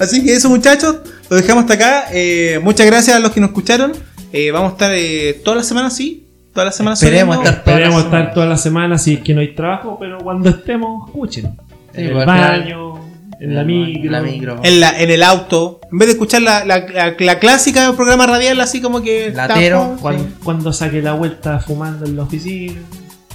Así 0.00 0.24
que 0.24 0.34
eso, 0.34 0.48
muchachos. 0.50 0.96
Lo 1.30 1.36
dejamos 1.36 1.62
hasta 1.62 1.74
acá. 1.74 2.04
Eh, 2.12 2.58
muchas 2.62 2.86
gracias 2.86 3.16
a 3.16 3.20
los 3.20 3.30
que 3.32 3.40
nos 3.40 3.50
escucharon. 3.50 3.92
Eh, 4.36 4.50
vamos 4.50 4.70
a 4.70 4.72
estar 4.72 4.90
eh, 4.94 5.40
todas 5.44 5.56
las 5.58 5.66
semanas, 5.66 5.94
sí. 5.96 6.24
Todas 6.52 6.66
las 6.66 6.76
semanas 6.76 7.02
Esperemos 7.02 7.36
subiendo. 7.36 7.50
estar 7.50 7.64
todas 7.64 7.76
Esperemos 7.78 7.94
las 7.96 8.04
estar 8.04 8.18
semanas. 8.20 8.34
toda 8.34 8.46
la 8.46 8.56
semana 8.56 8.98
si 8.98 9.14
es 9.14 9.20
que 9.20 9.34
no 9.34 9.40
hay 9.40 9.54
trabajo, 9.54 9.96
pero 10.00 10.18
cuando 10.18 10.48
estemos, 10.50 11.08
escuchen. 11.08 11.56
Sí, 11.94 12.00
en 12.02 12.06
el 12.06 12.14
baño, 12.26 12.94
en 13.40 13.54
la 13.54 13.64
micro. 13.64 14.02
En 14.06 14.12
la 14.12 14.20
micro. 14.22 14.60
En, 14.62 14.80
la, 14.80 15.00
en 15.00 15.10
el 15.10 15.22
auto. 15.22 15.80
En 15.92 15.98
vez 15.98 16.08
de 16.08 16.12
escuchar 16.12 16.42
la, 16.42 16.64
la, 16.64 16.78
la, 16.88 17.14
la 17.18 17.38
clásica 17.38 17.92
programa 17.94 18.26
radial, 18.26 18.60
así 18.60 18.80
como 18.80 19.02
que. 19.02 19.30
Latero, 19.34 19.80
tapo, 19.80 20.00
Cuando, 20.00 20.22
sí. 20.24 20.30
cuando 20.44 20.72
saque 20.72 21.02
la 21.02 21.12
vuelta 21.12 21.58
fumando 21.60 22.06
en 22.06 22.16
la 22.16 22.22
oficina. 22.22 22.80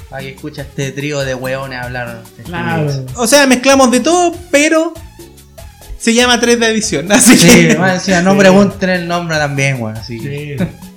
Para 0.10 0.24
que 0.24 0.30
escuche 0.32 0.62
este 0.62 0.92
trío 0.92 1.20
de 1.22 1.34
hueones 1.36 1.80
hablar. 1.82 2.22
Claro. 2.46 2.92
O 3.16 3.28
sea, 3.28 3.46
mezclamos 3.48 3.92
de 3.92 4.00
todo, 4.00 4.36
pero. 4.52 4.94
Se 6.00 6.16
llama 6.16 6.40
3 6.40 6.60
de 6.60 6.68
edición. 6.68 7.12
Así 7.12 7.38
Sí, 7.38 7.68
que. 7.68 7.76
más 7.78 7.94
encima, 7.94 8.22
no 8.22 8.32
Sí. 8.34 8.40
pregunten 8.40 8.90
el 8.90 9.08
nombre 9.08 9.38
también, 9.38 9.80
weón. 9.80 9.96
Así 9.98 10.20
que- 10.20 10.58
Sí, 10.58 10.66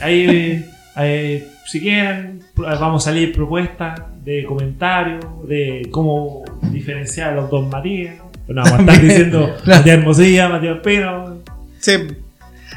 Ahí, 0.00 0.64
ahí, 0.94 1.46
si 1.66 1.80
quieren, 1.80 2.40
vamos 2.56 3.02
a 3.06 3.10
salir 3.10 3.32
propuestas 3.32 4.00
de 4.24 4.44
comentarios, 4.44 5.24
de 5.46 5.88
cómo 5.90 6.44
diferenciar 6.70 7.32
a 7.32 7.36
los 7.36 7.50
dos 7.50 7.68
Matías. 7.68 8.16
No, 8.48 8.62
vamos 8.62 8.72
a 8.72 8.80
estar 8.80 9.02
diciendo 9.02 9.56
Matías 9.66 9.98
Hermosilla, 9.98 10.48
Matías 10.48 10.78
Pino. 10.82 11.38
Sí. 11.78 11.92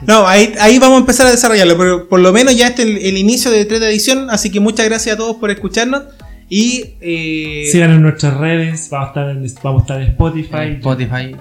No, 0.08 0.28
ahí, 0.28 0.54
ahí 0.60 0.80
vamos 0.80 0.98
a 0.98 1.00
empezar 1.00 1.28
a 1.28 1.32
desarrollarlo, 1.32 1.78
pero 1.78 2.10
por 2.10 2.20
lo 2.20 2.34
menos 2.34 2.58
ya 2.58 2.68
este 2.68 2.84
es 2.84 2.90
el, 2.90 2.98
el 2.98 3.18
inicio 3.18 3.52
de 3.52 3.66
3 3.66 3.80
de 3.80 3.90
edición, 3.90 4.30
así 4.30 4.52
que 4.52 4.60
muchas 4.60 4.86
gracias 4.86 5.16
a 5.16 5.18
todos 5.18 5.38
por 5.38 5.50
escucharnos 5.50 6.04
y 6.50 6.96
eh, 7.02 7.68
Sigan 7.72 7.92
en 7.92 8.02
nuestras 8.04 8.38
redes, 8.38 8.90
vamos 8.92 9.08
a 9.08 9.10
estar 9.10 9.30
en, 9.30 9.54
vamos 9.64 9.82
a 9.82 9.84
estar 9.84 10.02
en 10.02 10.08
Spotify, 10.10 10.56
en 10.58 10.74
Spotify. 10.74 11.36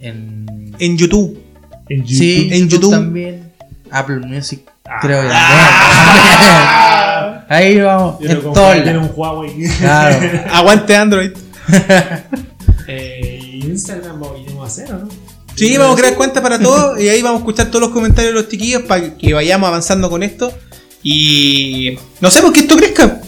En, 0.00 0.74
en 0.78 0.96
YouTube. 0.96 1.38
en 1.88 2.04
YouTube. 2.04 2.16
sí, 2.16 2.48
en 2.52 2.68
YouTube. 2.68 2.90
también. 2.90 3.45
Apple 3.90 4.20
Music. 4.20 4.60
Ah. 4.84 4.98
Creo 5.00 5.22
que 5.22 5.28
también. 5.28 5.66
Ahí 7.48 7.80
vamos. 7.80 8.18
Yo 8.20 8.82
tiene 8.82 8.98
un 8.98 9.10
Huawei. 9.14 9.68
Claro. 9.78 10.40
Aguante 10.52 10.96
Android. 10.96 11.30
eh, 12.88 13.40
Instagram 13.64 14.20
vamos 14.20 14.62
a 14.62 14.66
hacer, 14.66 14.92
¿o 14.92 14.98
¿no? 14.98 15.08
Sí, 15.54 15.76
vamos 15.78 15.96
a 15.96 16.00
crear 16.00 16.14
cuentas 16.16 16.42
para 16.42 16.58
todos 16.58 17.00
y 17.00 17.08
ahí 17.08 17.22
vamos 17.22 17.38
a 17.38 17.40
escuchar 17.40 17.68
todos 17.68 17.80
los 17.80 17.90
comentarios 17.90 18.34
de 18.34 18.40
los 18.40 18.50
chiquillos 18.50 18.82
para 18.82 19.16
que 19.16 19.32
vayamos 19.32 19.68
avanzando 19.68 20.10
con 20.10 20.22
esto. 20.22 20.52
Y 21.02 21.98
no 22.20 22.30
sé 22.30 22.42
por 22.42 22.52
qué 22.52 22.60
esto 22.60 22.76
crezca. 22.76 23.20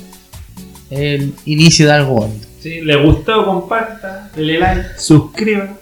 El 0.91 1.33
inicio 1.47 1.87
de 1.87 1.93
algo 1.93 2.15
bonito. 2.15 2.47
Si 2.61 2.83
les 2.83 3.03
gustó, 3.03 3.47
compartan, 3.47 4.31
denle 4.35 4.59
like, 4.59 4.89
suscriban. 4.99 5.79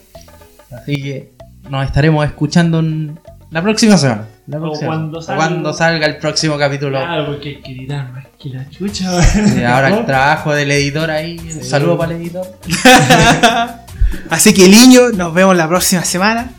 Así 0.71 1.03
que 1.03 1.33
nos 1.69 1.85
estaremos 1.85 2.25
escuchando 2.25 2.79
en 2.79 3.19
la 3.51 3.63
próxima 3.63 3.99
semana. 3.99 4.27
La 4.47 4.59
O 4.59 4.61
próxima 4.61 4.87
cuando 4.89 5.21
salga. 5.23 5.37
cuando 5.47 5.73
salga 5.73 6.07
el 6.07 6.17
próximo 6.19 6.57
capítulo. 6.57 6.99
Claro, 7.01 7.27
porque 7.27 7.49
hay 7.49 7.57
que 7.63 7.73
editar. 7.73 8.31
Que 8.39 8.49
la 8.51 8.69
chucha, 8.71 9.11
Y 9.57 9.63
ahora 9.65 9.89
el 9.89 10.07
trabajo 10.07 10.53
del 10.55 10.71
editor 10.71 11.11
ahí. 11.11 11.37
Un 11.39 11.63
Sí. 11.63 11.69
saludo 11.69 11.99
para 11.99 12.15
el 12.15 12.21
editor. 12.23 12.47
Así 14.31 14.55
que, 14.55 14.69
niño, 14.69 15.09
nos 15.15 15.35
vemos 15.35 15.57
la 15.57 15.67
próxima 15.69 16.05
semana 16.05 16.51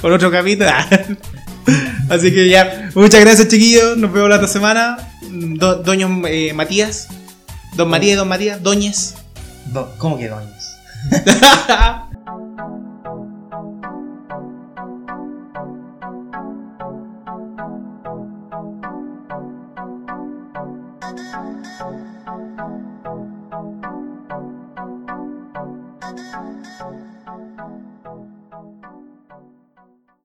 con 0.00 0.12
otro 0.12 0.30
capítulo. 0.30 0.70
Así 2.10 2.32
que 2.32 2.48
ya, 2.48 2.90
muchas 2.94 3.20
gracias, 3.20 3.48
chiquillos. 3.48 3.96
Nos 3.98 4.12
vemos 4.12 4.30
la 4.30 4.36
otra 4.36 4.48
semana. 4.48 4.96
Do- 5.30 5.76
doño 5.82 6.22
eh, 6.26 6.52
Matías. 6.54 7.08
Don 7.74 7.88
Matías 7.90 8.14
y 8.14 8.16
Don 8.16 8.28
Matías. 8.28 8.62
Doñes. 8.62 9.14
Do- 9.66 9.92
¿Cómo 9.98 10.16
que 10.18 10.28
doñas? 10.28 10.76